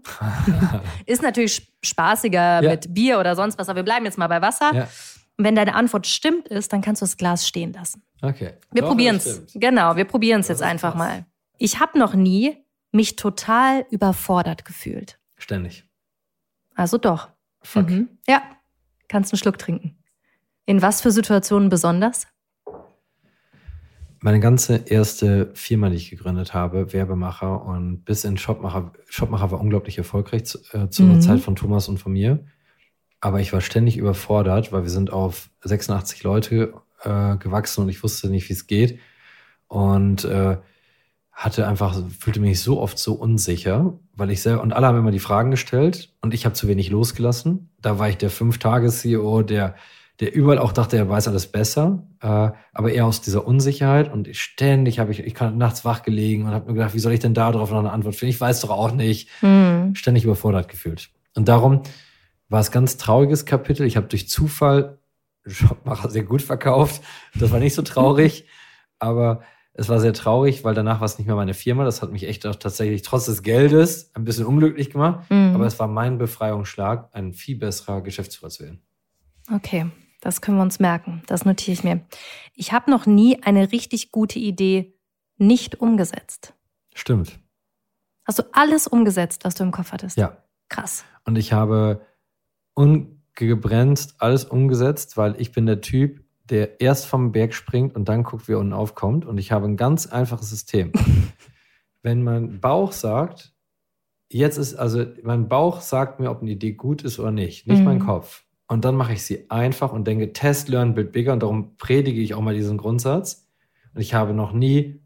ist 1.07 1.23
natürlich 1.23 1.73
spaßiger 1.83 2.63
ja. 2.63 2.71
mit 2.71 2.95
Bier 2.95 3.19
oder 3.19 3.35
sonst 3.35 3.59
was, 3.59 3.69
aber 3.69 3.79
wir 3.79 3.83
bleiben 3.83 4.05
jetzt 4.05 4.17
mal 4.17 4.29
bei 4.29 4.41
Wasser. 4.41 4.73
Ja. 4.73 4.83
Und 5.37 5.45
wenn 5.45 5.57
deine 5.57 5.75
Antwort 5.75 6.07
stimmt 6.07 6.47
ist, 6.47 6.73
dann 6.73 6.83
kannst 6.83 7.03
du 7.03 7.05
das 7.05 7.17
Glas 7.17 7.49
stehen 7.49 7.73
lassen. 7.73 8.05
Okay. 8.23 8.53
Wir 8.71 8.83
probieren 8.83 9.17
es. 9.17 9.43
Genau, 9.53 9.97
wir 9.97 10.05
probieren 10.05 10.43
es 10.43 10.47
jetzt 10.47 10.63
einfach 10.63 10.93
krass. 10.93 10.99
mal. 10.99 11.27
Ich 11.59 11.81
habe 11.81 11.99
noch 11.99 12.15
nie 12.15 12.57
mich 12.93 13.17
total 13.17 13.87
überfordert 13.91 14.65
gefühlt. 14.65 15.19
Ständig. 15.37 15.85
Also 16.77 16.97
doch. 16.97 17.31
Fuck. 17.61 17.91
Mhm. 17.91 18.09
Ja, 18.29 18.41
kannst 19.09 19.33
einen 19.33 19.41
Schluck 19.41 19.59
trinken. 19.59 19.99
In 20.67 20.81
was 20.81 21.03
für 21.03 21.11
Situationen 21.11 21.69
besonders? 21.69 22.27
Meine 24.21 24.41
ganze 24.41 24.77
erste 24.77 25.51
Firma, 25.53 25.91
die 25.91 25.97
ich 25.97 26.09
gegründet 26.09 26.55
habe, 26.55 26.95
Werbemacher 26.95 27.63
und 27.63 28.07
bis 28.07 28.25
in 28.25 28.39
Shopmacher. 28.39 28.93
Shopmacher 29.11 29.51
war 29.51 29.61
unglaublich 29.61 29.99
erfolgreich 29.99 30.47
zu, 30.47 30.59
äh, 30.73 30.89
zu 30.89 31.03
mhm. 31.03 31.21
Zeit 31.21 31.41
von 31.41 31.57
Thomas 31.57 31.89
und 31.89 31.99
von 31.99 32.13
mir. 32.13 32.47
Aber 33.21 33.41
ich 33.41 33.53
war 33.53 33.61
ständig 33.61 33.99
überfordert, 33.99 34.73
weil 34.73 34.83
wir 34.83 34.91
sind 34.91 35.13
auf 35.13 35.51
86 35.63 36.23
Leute 36.23 36.73
äh, 37.03 37.37
gewachsen 37.37 37.83
und 37.83 37.91
ich 37.91 38.03
wusste 38.03 38.31
nicht, 38.31 38.49
wie 38.49 38.55
es 38.55 38.67
geht. 38.67 38.99
Und 39.69 40.25
äh, 40.25 40.57
hatte 41.31 41.69
einfach, 41.69 42.01
fühlte 42.19 42.41
mich 42.41 42.63
so 42.63 42.81
oft 42.81 42.99
so 42.99 43.15
unsicher, 43.15 43.99
weil 44.15 44.31
ich 44.31 44.41
selber, 44.41 44.63
und 44.63 44.73
alle 44.73 44.87
haben 44.87 44.99
immer 44.99 45.11
die 45.11 45.19
Fragen 45.19 45.51
gestellt 45.51 46.15
und 46.23 46.33
ich 46.33 46.47
habe 46.47 46.55
zu 46.55 46.69
wenig 46.69 46.89
losgelassen. 46.89 47.69
Da 47.83 47.99
war 47.99 48.09
ich 48.09 48.17
der 48.17 48.31
Fünf-Tages-CEO, 48.31 49.43
der 49.43 49.75
der 50.21 50.35
überall 50.35 50.59
auch 50.59 50.73
dachte, 50.73 50.97
er 50.97 51.09
weiß 51.09 51.27
alles 51.27 51.49
besser, 51.49 52.07
äh, 52.21 52.51
aber 52.73 52.93
eher 52.93 53.07
aus 53.07 53.21
dieser 53.21 53.47
Unsicherheit 53.47 54.13
und 54.13 54.35
ständig 54.37 55.01
habe 55.01 55.11
ich, 55.11 55.21
ich 55.21 55.35
kann 55.35 55.59
nachts 55.59 55.85
wach 55.85 56.03
gelegen 56.03 56.45
und 56.45 56.53
habe 56.53 56.67
mir 56.67 56.75
gedacht, 56.75 56.95
wie 56.95 57.01
soll 57.01 57.13
ich 57.13 57.21
denn 57.21 57.35
da 57.35 57.51
drauf 57.51 57.71
noch 57.71 57.81
eine 57.81 57.91
Antwort 57.91 58.15
finden? 58.15 58.31
Ich 58.31 58.41
weiß 58.41 58.61
doch 58.61 58.71
auch 58.71 58.93
nicht. 58.93 59.29
Mhm. 59.43 59.95
Ständig 59.95 60.25
überfordert 60.25 60.69
gefühlt. 60.69 61.11
Und 61.35 61.49
darum 61.49 61.83
war 62.49 62.61
es 62.61 62.71
ganz 62.71 62.97
trauriges 62.97 63.45
Kapitel. 63.45 63.85
Ich 63.87 63.97
habe 63.97 64.07
durch 64.07 64.29
Zufall 64.29 64.99
Shopmacher 65.47 66.09
sehr 66.11 66.23
gut 66.23 66.43
verkauft. 66.43 67.03
Das 67.35 67.51
war 67.51 67.59
nicht 67.59 67.75
so 67.75 67.83
traurig, 67.83 68.47
aber 69.01 69.43
es 69.73 69.89
war 69.89 69.99
sehr 69.99 70.13
traurig, 70.13 70.63
weil 70.63 70.75
danach 70.75 71.01
war 71.01 71.07
es 71.07 71.19
nicht 71.19 71.27
mehr 71.27 71.35
meine 71.35 71.55
Firma. 71.55 71.85
Das 71.85 72.01
hat 72.01 72.13
mich 72.13 72.29
echt 72.29 72.47
auch 72.47 72.55
tatsächlich 72.55 73.03
trotz 73.03 73.27
des 73.27 73.43
Geldes 73.43 74.13
ein 74.15 74.25
bisschen 74.25 74.47
unglücklich 74.47 74.91
gemacht. 74.91 75.29
Mhm. 75.31 75.53
Aber 75.57 75.67
es 75.67 75.79
war 75.81 75.89
mein 75.89 76.19
Befreiungsschlag, 76.19 77.09
ein 77.13 77.33
viel 77.33 77.59
besserer 77.59 78.01
Geschäftsführer 78.01 78.51
zu 78.51 78.63
werden. 78.63 78.83
Okay, 79.53 79.87
das 80.25 80.41
können 80.41 80.57
wir 80.57 80.63
uns 80.63 80.81
merken. 80.81 81.23
Das 81.27 81.45
notiere 81.45 81.75
ich 81.75 81.85
mir. 81.85 82.01
Ich 82.55 82.73
habe 82.73 82.91
noch 82.91 83.05
nie 83.05 83.43
eine 83.43 83.73
richtig 83.73 84.11
gute 84.11 84.39
Idee 84.39 84.95
nicht 85.37 85.81
umgesetzt. 85.81 86.55
Stimmt. 86.95 87.39
Hast 88.25 88.39
du 88.39 88.45
alles 88.53 88.87
umgesetzt, 88.87 89.45
was 89.45 89.55
du 89.55 89.65
im 89.65 89.71
Kopf 89.71 89.93
hattest? 89.93 90.17
Ja. 90.17 90.39
Krass. 90.71 91.05
Und 91.27 91.37
ich 91.37 91.53
habe 91.53 92.01
ungebremst 92.73 94.15
alles 94.19 94.47
umgesetzt, 94.47 95.19
weil 95.19 95.39
ich 95.39 95.53
bin 95.53 95.67
der 95.67 95.83
Typ, 95.83 96.25
der 96.45 96.81
erst 96.81 97.05
vom 97.05 97.33
Berg 97.33 97.53
springt 97.53 97.95
und 97.95 98.09
dann 98.09 98.23
guckt, 98.23 98.49
wie 98.49 98.53
er 98.53 98.61
unten 98.61 98.73
aufkommt. 98.73 99.27
Und 99.27 99.37
ich 99.37 99.53
habe 99.53 99.67
ein 99.67 99.77
ganz 99.77 100.07
einfaches 100.07 100.49
System. 100.49 100.91
Wenn 102.03 102.23
mein 102.23 102.61
Bauch 102.61 102.93
sagt, 102.93 103.53
jetzt 104.31 104.57
ist, 104.57 104.75
also 104.75 105.05
mein 105.23 105.49
Bauch 105.49 105.83
sagt 105.83 106.19
mir, 106.19 106.31
ob 106.31 106.41
eine 106.41 106.53
Idee 106.53 106.73
gut 106.73 107.03
ist 107.03 107.19
oder 107.19 107.31
nicht, 107.31 107.67
nicht 107.67 107.81
mhm. 107.81 107.85
mein 107.85 107.99
Kopf. 107.99 108.44
Und 108.67 108.85
dann 108.85 108.97
mache 108.97 109.13
ich 109.13 109.23
sie 109.23 109.51
einfach 109.51 109.93
und 109.93 110.07
denke, 110.07 110.33
Test, 110.33 110.69
Learn, 110.69 110.95
Build 110.95 111.13
Bigger. 111.13 111.33
Und 111.33 111.43
darum 111.43 111.77
predige 111.77 112.21
ich 112.21 112.35
auch 112.35 112.41
mal 112.41 112.55
diesen 112.55 112.79
Grundsatz. 112.79 113.47
Und 113.95 114.01
ich 114.01 114.15
habe 114.15 114.33
noch 114.33 114.53
nie, 114.53 115.01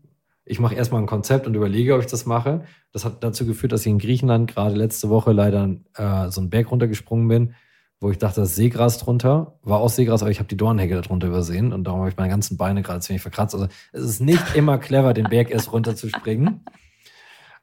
ich 0.45 0.61
mache 0.61 0.75
erstmal 0.75 1.03
ein 1.03 1.07
Konzept 1.07 1.47
und 1.47 1.55
überlege, 1.55 1.95
ob 1.95 2.01
ich 2.01 2.07
das 2.07 2.25
mache. 2.25 2.65
Das 2.93 3.05
hat 3.05 3.23
dazu 3.23 3.47
geführt, 3.47 3.73
dass 3.73 3.83
ich 3.83 3.89
in 3.89 3.99
Griechenland 3.99 4.51
gerade 4.53 4.75
letzte 4.75 5.11
Woche 5.11 5.33
leider 5.33 5.77
äh, 5.95 6.31
so 6.31 6.41
einen 6.41 6.51
Berg 6.51 6.71
runtergesprungen 6.71 7.29
bin, 7.29 7.55
wo 8.01 8.11
ich 8.11 8.19
dachte, 8.19 8.41
das 8.41 8.51
ist 8.51 8.57
Seegras 8.57 8.99
drunter. 8.99 9.59
War 9.63 9.81
auch 9.81 9.91
Seegras, 9.91 10.23
aber 10.23 10.31
ich 10.31 10.39
habe 10.39 10.49
die 10.49 10.57
Dornhecke 10.57 10.95
darunter 11.01 11.27
übersehen. 11.27 11.73
Und 11.73 11.85
darum 11.85 12.01
habe 12.01 12.11
ich 12.11 12.17
meine 12.17 12.31
ganzen 12.31 12.57
Beine 12.57 12.83
gerade 12.83 13.01
ziemlich 13.01 13.23
verkratzt. 13.23 13.55
Also 13.55 13.67
es 13.93 14.05
ist 14.05 14.21
nicht 14.21 14.43
immer 14.55 14.79
clever, 14.79 15.15
den 15.15 15.29
Berg 15.29 15.51
erst 15.51 15.73
runterzuspringen. 15.73 16.65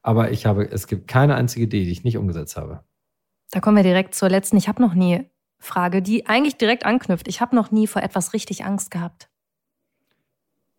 Aber 0.04 0.32
ich 0.32 0.46
habe, 0.46 0.70
es 0.70 0.88
gibt 0.88 1.08
keine 1.08 1.36
einzige 1.36 1.66
Idee, 1.66 1.86
die 1.86 1.91
ich 1.91 2.04
nicht 2.04 2.18
umgesetzt 2.18 2.58
habe. 2.58 2.84
Da 3.52 3.62
kommen 3.62 3.78
wir 3.78 3.84
direkt 3.84 4.14
zur 4.14 4.30
letzten. 4.30 4.58
Ich 4.58 4.68
habe 4.68 4.82
noch 4.82 4.93
nie 4.93 5.24
Frage, 5.66 6.01
die 6.01 6.28
eigentlich 6.28 6.57
direkt 6.57 6.86
anknüpft. 6.86 7.28
Ich 7.28 7.41
habe 7.41 7.55
noch 7.55 7.72
nie 7.72 7.88
vor 7.88 8.01
etwas 8.01 8.34
richtig 8.34 8.63
Angst 8.66 8.91
gehabt. 8.91 9.30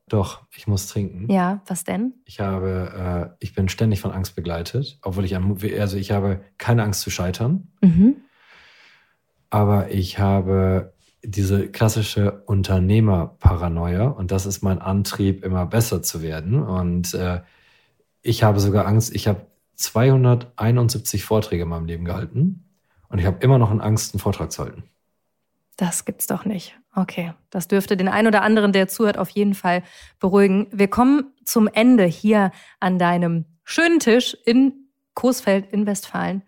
Doch, 0.09 0.43
ich 0.55 0.69
muss 0.69 0.87
trinken. 0.87 1.31
Ja, 1.31 1.63
was 1.67 1.83
denn? 1.83 2.15
Ich 2.25 2.39
habe, 2.39 3.35
äh, 3.39 3.45
ich 3.45 3.55
bin 3.55 3.69
ständig 3.69 4.01
von 4.01 4.13
Angst 4.13 4.37
begleitet, 4.37 4.99
obwohl 5.03 5.25
ich 5.25 5.37
also 5.37 5.97
ich 5.97 6.13
habe 6.13 6.41
keine 6.59 6.85
Angst 6.85 7.01
zu 7.01 7.11
scheitern, 7.11 7.69
Mhm. 7.83 8.17
aber 9.51 9.91
ich 9.91 10.21
habe 10.21 10.93
diese 11.25 11.69
klassische 11.69 12.43
Unternehmerparanoia 12.47 14.07
und 14.07 14.31
das 14.31 14.47
ist 14.47 14.63
mein 14.63 14.79
Antrieb, 14.79 15.45
immer 15.45 15.67
besser 15.67 16.01
zu 16.03 16.23
werden. 16.23 16.63
Und 16.63 17.15
äh, 17.15 17.41
ich 18.23 18.45
habe 18.45 18.61
sogar 18.61 18.87
Angst, 18.87 19.13
ich 19.13 19.27
habe 19.27 19.47
271 19.75 21.25
Vorträge 21.25 21.65
in 21.65 21.69
meinem 21.69 21.87
Leben 21.87 22.05
gehalten 22.05 22.63
und 23.09 23.19
ich 23.19 23.27
habe 23.27 23.39
immer 23.41 23.59
noch 23.59 23.71
Angst, 23.81 24.15
einen 24.15 24.21
Vortrag 24.21 24.53
zu 24.53 24.65
halten. 24.65 24.85
Das 25.77 26.05
gibt's 26.05 26.27
doch 26.27 26.45
nicht. 26.47 26.79
Okay, 26.95 27.35
das 27.51 27.69
dürfte 27.69 27.97
den 27.97 28.09
einen 28.09 28.29
oder 28.29 28.43
anderen, 28.43 28.73
der 28.73 28.89
zuhört, 28.89 29.19
auf 29.19 29.29
jeden 29.31 29.55
Fall 29.55 29.83
beruhigen. 30.19 30.69
Wir 30.73 30.89
kommen 30.89 31.33
zum 31.45 31.69
Ende 31.69 32.05
hier 32.05 32.51
an 32.81 32.99
deinem 32.99 33.45
schönen 33.65 33.99
Tisch 34.01 34.35
in 34.47 34.73
Coesfeld 35.15 35.71
in 35.73 35.87
Westfalen. 35.87 36.43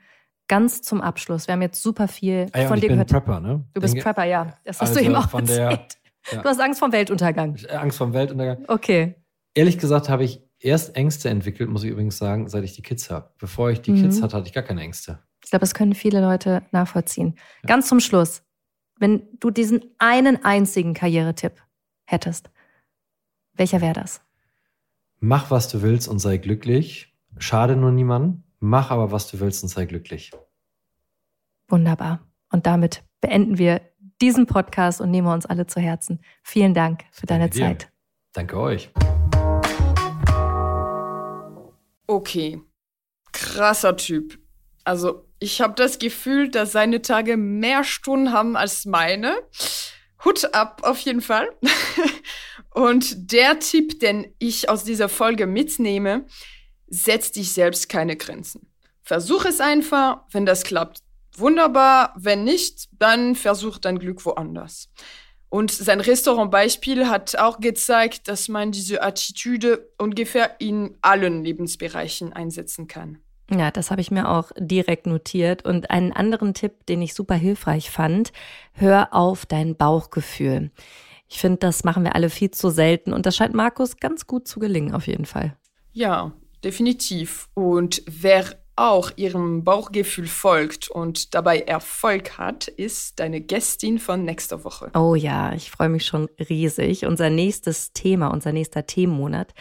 Ganz 0.48 0.80
zum 0.80 1.02
Abschluss. 1.02 1.46
Wir 1.46 1.52
haben 1.52 1.60
jetzt 1.62 1.82
super 1.82 2.08
viel 2.08 2.46
Ah 2.52 2.60
ja, 2.62 2.68
von 2.68 2.76
dir 2.80 2.84
ich 2.86 2.88
bin 2.88 2.92
gehört. 2.96 3.10
Prepper, 3.10 3.40
ne? 3.40 3.64
Du 3.74 3.80
bist 3.82 3.92
Denke- 3.94 4.04
Prepper, 4.04 4.24
ja. 4.24 4.54
Das 4.64 4.80
hast 4.80 4.88
Also 4.90 5.00
du 5.00 5.06
eben 5.06 5.14
auch 5.16 5.28
von 5.28 5.44
der- 5.44 5.70
erzählt. 5.72 5.98
ja. 6.32 6.42
Du 6.42 6.48
hast 6.48 6.60
Angst 6.60 6.80
vom 6.80 6.90
Weltuntergang. 6.92 7.56
Angst 7.70 7.98
vom 7.98 8.14
Weltuntergang. 8.14 8.64
Okay. 8.66 9.16
Ehrlich 9.52 9.76
gesagt 9.76 10.08
habe 10.08 10.24
ich 10.24 10.40
erst 10.58 10.96
Ängste 10.96 11.28
entwickelt, 11.28 11.68
muss 11.68 11.84
ich 11.84 11.90
übrigens 11.90 12.16
sagen, 12.16 12.48
seit 12.48 12.64
ich 12.64 12.74
die 12.74 12.82
Kids 12.82 13.10
habe. 13.10 13.30
Bevor 13.38 13.70
ich 13.70 13.82
die 13.82 13.90
Mhm. 13.92 14.02
Kids 14.04 14.22
hatte, 14.22 14.36
hatte 14.38 14.46
ich 14.46 14.54
gar 14.54 14.62
keine 14.62 14.80
Ängste. 14.80 15.18
Ich 15.48 15.50
glaube, 15.50 15.60
das 15.60 15.72
können 15.72 15.94
viele 15.94 16.20
Leute 16.20 16.62
nachvollziehen. 16.72 17.34
Ganz 17.66 17.88
zum 17.88 18.00
Schluss, 18.00 18.42
wenn 18.98 19.26
du 19.40 19.48
diesen 19.50 19.82
einen 19.96 20.44
einzigen 20.44 20.92
Karrieretipp 20.92 21.54
hättest, 22.04 22.50
welcher 23.54 23.80
wäre 23.80 23.94
das? 23.94 24.20
Mach, 25.20 25.50
was 25.50 25.70
du 25.70 25.80
willst 25.80 26.06
und 26.06 26.18
sei 26.18 26.36
glücklich. 26.36 27.16
Schade 27.38 27.76
nur 27.76 27.92
niemandem. 27.92 28.42
Mach 28.60 28.90
aber, 28.90 29.10
was 29.10 29.30
du 29.30 29.40
willst 29.40 29.62
und 29.62 29.70
sei 29.70 29.86
glücklich. 29.86 30.32
Wunderbar. 31.66 32.20
Und 32.52 32.66
damit 32.66 33.02
beenden 33.22 33.56
wir 33.56 33.80
diesen 34.20 34.44
Podcast 34.44 35.00
und 35.00 35.10
nehmen 35.10 35.28
wir 35.28 35.32
uns 35.32 35.46
alle 35.46 35.66
zu 35.66 35.80
Herzen. 35.80 36.20
Vielen 36.42 36.74
Dank 36.74 37.04
für 37.10 37.24
deine 37.24 37.48
Danke 37.48 37.56
dir. 37.56 37.64
Zeit. 37.64 37.92
Danke 38.34 38.60
euch. 38.60 38.90
Okay, 42.06 42.60
krasser 43.32 43.96
Typ. 43.96 44.38
Also 44.84 45.27
ich 45.40 45.60
habe 45.60 45.74
das 45.74 45.98
Gefühl, 45.98 46.50
dass 46.50 46.72
seine 46.72 47.02
Tage 47.02 47.36
mehr 47.36 47.84
Stunden 47.84 48.32
haben 48.32 48.56
als 48.56 48.84
meine. 48.84 49.36
Hut 50.24 50.52
ab 50.54 50.82
auf 50.84 50.98
jeden 51.00 51.20
Fall. 51.20 51.48
Und 52.74 53.32
der 53.32 53.60
Tipp, 53.60 54.00
den 54.00 54.34
ich 54.38 54.68
aus 54.68 54.84
dieser 54.84 55.08
Folge 55.08 55.46
mitnehme, 55.46 56.26
setz 56.88 57.32
dich 57.32 57.52
selbst 57.52 57.88
keine 57.88 58.16
Grenzen. 58.16 58.72
Versuch 59.02 59.44
es 59.44 59.60
einfach, 59.60 60.22
wenn 60.32 60.44
das 60.44 60.64
klappt, 60.64 60.98
wunderbar, 61.36 62.14
wenn 62.16 62.44
nicht, 62.44 62.88
dann 62.92 63.34
versuch 63.36 63.78
dein 63.78 63.98
Glück 63.98 64.24
woanders. 64.24 64.90
Und 65.50 65.70
sein 65.70 66.00
Restaurantbeispiel 66.00 67.08
hat 67.08 67.36
auch 67.36 67.60
gezeigt, 67.60 68.28
dass 68.28 68.48
man 68.48 68.70
diese 68.70 69.02
Attitüde 69.02 69.90
ungefähr 69.96 70.60
in 70.60 70.98
allen 71.00 71.42
Lebensbereichen 71.42 72.34
einsetzen 72.34 72.86
kann. 72.86 73.22
Ja, 73.50 73.70
das 73.70 73.90
habe 73.90 74.00
ich 74.00 74.10
mir 74.10 74.28
auch 74.28 74.50
direkt 74.58 75.06
notiert. 75.06 75.64
Und 75.64 75.90
einen 75.90 76.12
anderen 76.12 76.54
Tipp, 76.54 76.84
den 76.86 77.00
ich 77.00 77.14
super 77.14 77.34
hilfreich 77.34 77.90
fand, 77.90 78.32
hör 78.72 79.14
auf 79.14 79.46
dein 79.46 79.76
Bauchgefühl. 79.76 80.70
Ich 81.28 81.38
finde, 81.38 81.58
das 81.58 81.84
machen 81.84 82.04
wir 82.04 82.14
alle 82.14 82.30
viel 82.30 82.50
zu 82.50 82.70
selten 82.70 83.12
und 83.12 83.26
das 83.26 83.36
scheint 83.36 83.54
Markus 83.54 83.98
ganz 83.98 84.26
gut 84.26 84.48
zu 84.48 84.60
gelingen, 84.60 84.94
auf 84.94 85.06
jeden 85.06 85.26
Fall. 85.26 85.56
Ja, 85.92 86.32
definitiv. 86.64 87.48
Und 87.54 88.02
wer 88.06 88.44
auch 88.76 89.10
ihrem 89.16 89.64
Bauchgefühl 89.64 90.28
folgt 90.28 90.88
und 90.88 91.34
dabei 91.34 91.60
Erfolg 91.60 92.38
hat, 92.38 92.68
ist 92.68 93.18
deine 93.18 93.40
Gästin 93.40 93.98
von 93.98 94.24
nächster 94.24 94.62
Woche. 94.64 94.90
Oh 94.94 95.16
ja, 95.16 95.52
ich 95.52 95.70
freue 95.70 95.88
mich 95.88 96.06
schon 96.06 96.28
riesig. 96.48 97.04
Unser 97.04 97.28
nächstes 97.28 97.92
Thema, 97.92 98.28
unser 98.28 98.52
nächster 98.52 98.86
Themenmonat 98.86 99.52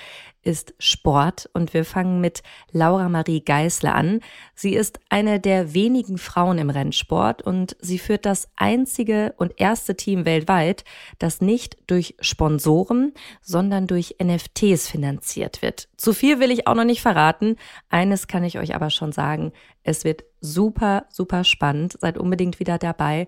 ist 0.47 0.73
Sport 0.79 1.49
und 1.53 1.73
wir 1.73 1.83
fangen 1.83 2.21
mit 2.21 2.41
Laura 2.71 3.09
Marie 3.09 3.41
Geißler 3.43 3.93
an. 3.93 4.21
Sie 4.55 4.73
ist 4.73 4.99
eine 5.09 5.41
der 5.41 5.73
wenigen 5.73 6.17
Frauen 6.17 6.57
im 6.57 6.69
Rennsport 6.69 7.41
und 7.41 7.75
sie 7.81 7.99
führt 7.99 8.25
das 8.25 8.47
einzige 8.55 9.33
und 9.37 9.53
erste 9.57 9.95
Team 9.95 10.25
weltweit, 10.25 10.85
das 11.19 11.41
nicht 11.41 11.77
durch 11.87 12.15
Sponsoren, 12.21 13.13
sondern 13.41 13.87
durch 13.87 14.15
NFTs 14.23 14.87
finanziert 14.87 15.61
wird. 15.61 15.89
Zu 15.97 16.13
viel 16.13 16.39
will 16.39 16.51
ich 16.51 16.65
auch 16.65 16.75
noch 16.75 16.85
nicht 16.85 17.01
verraten. 17.01 17.57
Eines 17.89 18.27
kann 18.27 18.45
ich 18.45 18.57
euch 18.57 18.73
aber 18.73 18.89
schon 18.89 19.11
sagen. 19.11 19.51
Es 19.83 20.05
wird 20.05 20.23
super, 20.39 21.07
super 21.09 21.43
spannend. 21.43 21.97
Seid 21.99 22.17
unbedingt 22.17 22.59
wieder 22.59 22.77
dabei. 22.77 23.27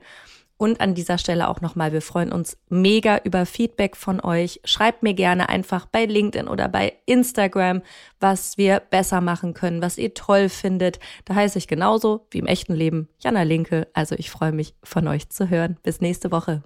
Und 0.62 0.82
an 0.82 0.93
dieser 0.93 1.18
Stelle 1.18 1.47
auch 1.47 1.62
nochmal, 1.62 1.93
wir 1.93 2.01
freuen 2.01 2.34
uns 2.34 2.57
mega 2.68 3.22
über 3.24 3.45
Feedback 3.45 3.95
von 3.95 4.20
euch. 4.20 4.60
Schreibt 4.66 5.03
mir 5.03 5.14
gerne 5.14 5.47
einfach 5.47 5.86
bei 5.86 6.03
LinkedIn 6.03 6.49
oder 6.49 6.68
bei 6.68 6.97
Instagram, 7.05 7.82
was 8.20 8.57
wir 8.57 8.82
besser 8.82 9.22
machen 9.22 9.53
können, 9.53 9.82
was 9.82 9.97
ihr 9.97 10.14
toll 10.14 10.49
findet. 10.49 10.99
Da 11.24 11.36
heiße 11.36 11.57
ich 11.57 11.70
genauso 11.70 12.28
wie 12.32 12.39
im 12.39 12.45
echten 12.45 12.74
Leben 12.74 13.07
Jana 13.20 13.43
Linke. 13.43 13.88
Also 13.93 14.16
ich 14.18 14.30
freue 14.30 14.51
mich 14.51 14.76
von 14.84 15.07
euch 15.07 15.30
zu 15.30 15.49
hören. 15.49 15.78
Bis 15.82 16.01
nächste 16.01 16.30
Woche. 16.30 16.62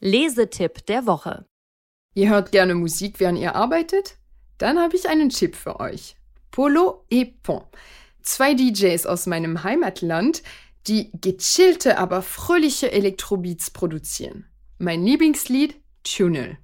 Lesetipp 0.00 0.86
der 0.86 1.04
Woche. 1.04 1.44
Ihr 2.14 2.30
hört 2.30 2.50
gerne 2.50 2.74
Musik, 2.74 3.20
während 3.20 3.38
ihr 3.38 3.54
arbeitet? 3.54 4.16
Dann 4.56 4.78
habe 4.78 4.96
ich 4.96 5.06
einen 5.06 5.28
Tipp 5.28 5.54
für 5.54 5.80
euch. 5.80 6.16
Polo 6.50 7.04
et 7.10 7.42
Pont. 7.42 7.66
Zwei 8.22 8.54
DJs 8.54 9.06
aus 9.06 9.26
meinem 9.26 9.62
Heimatland, 9.64 10.42
die 10.86 11.10
gechillte, 11.20 11.98
aber 11.98 12.22
fröhliche 12.22 12.92
Elektrobeats 12.92 13.70
produzieren. 13.70 14.46
Mein 14.78 15.04
Lieblingslied 15.04 15.76
Tunnel. 16.04 16.58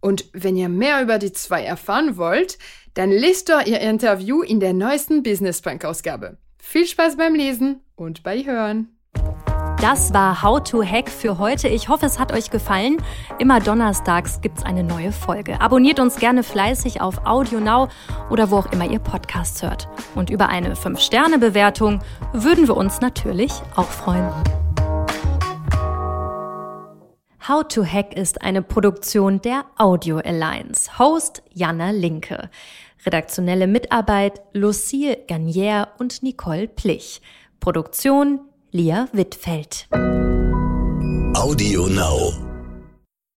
Und 0.00 0.24
wenn 0.32 0.56
ihr 0.56 0.68
mehr 0.68 1.02
über 1.02 1.18
die 1.18 1.32
zwei 1.32 1.62
erfahren 1.62 2.16
wollt, 2.16 2.58
dann 2.94 3.10
lest 3.10 3.48
doch 3.50 3.64
ihr 3.64 3.80
Interview 3.80 4.42
in 4.42 4.60
der 4.60 4.72
neuesten 4.72 5.22
Business 5.22 5.60
Punk 5.60 5.84
Ausgabe. 5.84 6.38
Viel 6.58 6.86
Spaß 6.86 7.16
beim 7.16 7.34
Lesen 7.34 7.80
und 7.96 8.22
bei 8.22 8.44
Hören. 8.44 8.88
Das 9.80 10.12
war 10.12 10.42
How 10.42 10.62
to 10.62 10.82
Hack 10.84 11.08
für 11.08 11.38
heute. 11.38 11.66
Ich 11.66 11.88
hoffe, 11.88 12.04
es 12.04 12.18
hat 12.18 12.32
euch 12.32 12.50
gefallen. 12.50 12.98
Immer 13.38 13.60
donnerstags 13.60 14.42
gibt's 14.42 14.62
eine 14.62 14.84
neue 14.84 15.10
Folge. 15.10 15.58
Abonniert 15.58 16.00
uns 16.00 16.16
gerne 16.16 16.42
fleißig 16.42 17.00
auf 17.00 17.24
Audio 17.24 17.60
Now 17.60 17.88
oder 18.28 18.50
wo 18.50 18.58
auch 18.58 18.70
immer 18.72 18.84
ihr 18.84 18.98
Podcasts 18.98 19.62
hört. 19.62 19.88
Und 20.14 20.28
über 20.28 20.50
eine 20.50 20.74
5-Sterne-Bewertung 20.74 22.00
würden 22.34 22.68
wir 22.68 22.76
uns 22.76 23.00
natürlich 23.00 23.52
auch 23.74 23.88
freuen. 23.88 24.30
How 27.48 27.66
to 27.66 27.82
Hack 27.82 28.14
ist 28.14 28.42
eine 28.42 28.60
Produktion 28.60 29.40
der 29.40 29.64
Audio 29.78 30.18
Alliance. 30.18 30.98
Host 30.98 31.42
Jana 31.54 31.90
Linke. 31.90 32.50
Redaktionelle 33.06 33.66
Mitarbeit 33.66 34.42
Lucille 34.52 35.16
Garnier 35.26 35.88
und 35.98 36.22
Nicole 36.22 36.68
Plich. 36.68 37.22
Produktion 37.60 38.40
Lia 38.72 39.08
Wittfeld. 39.12 39.86
Audio 41.34 41.86
Now. 41.86 42.49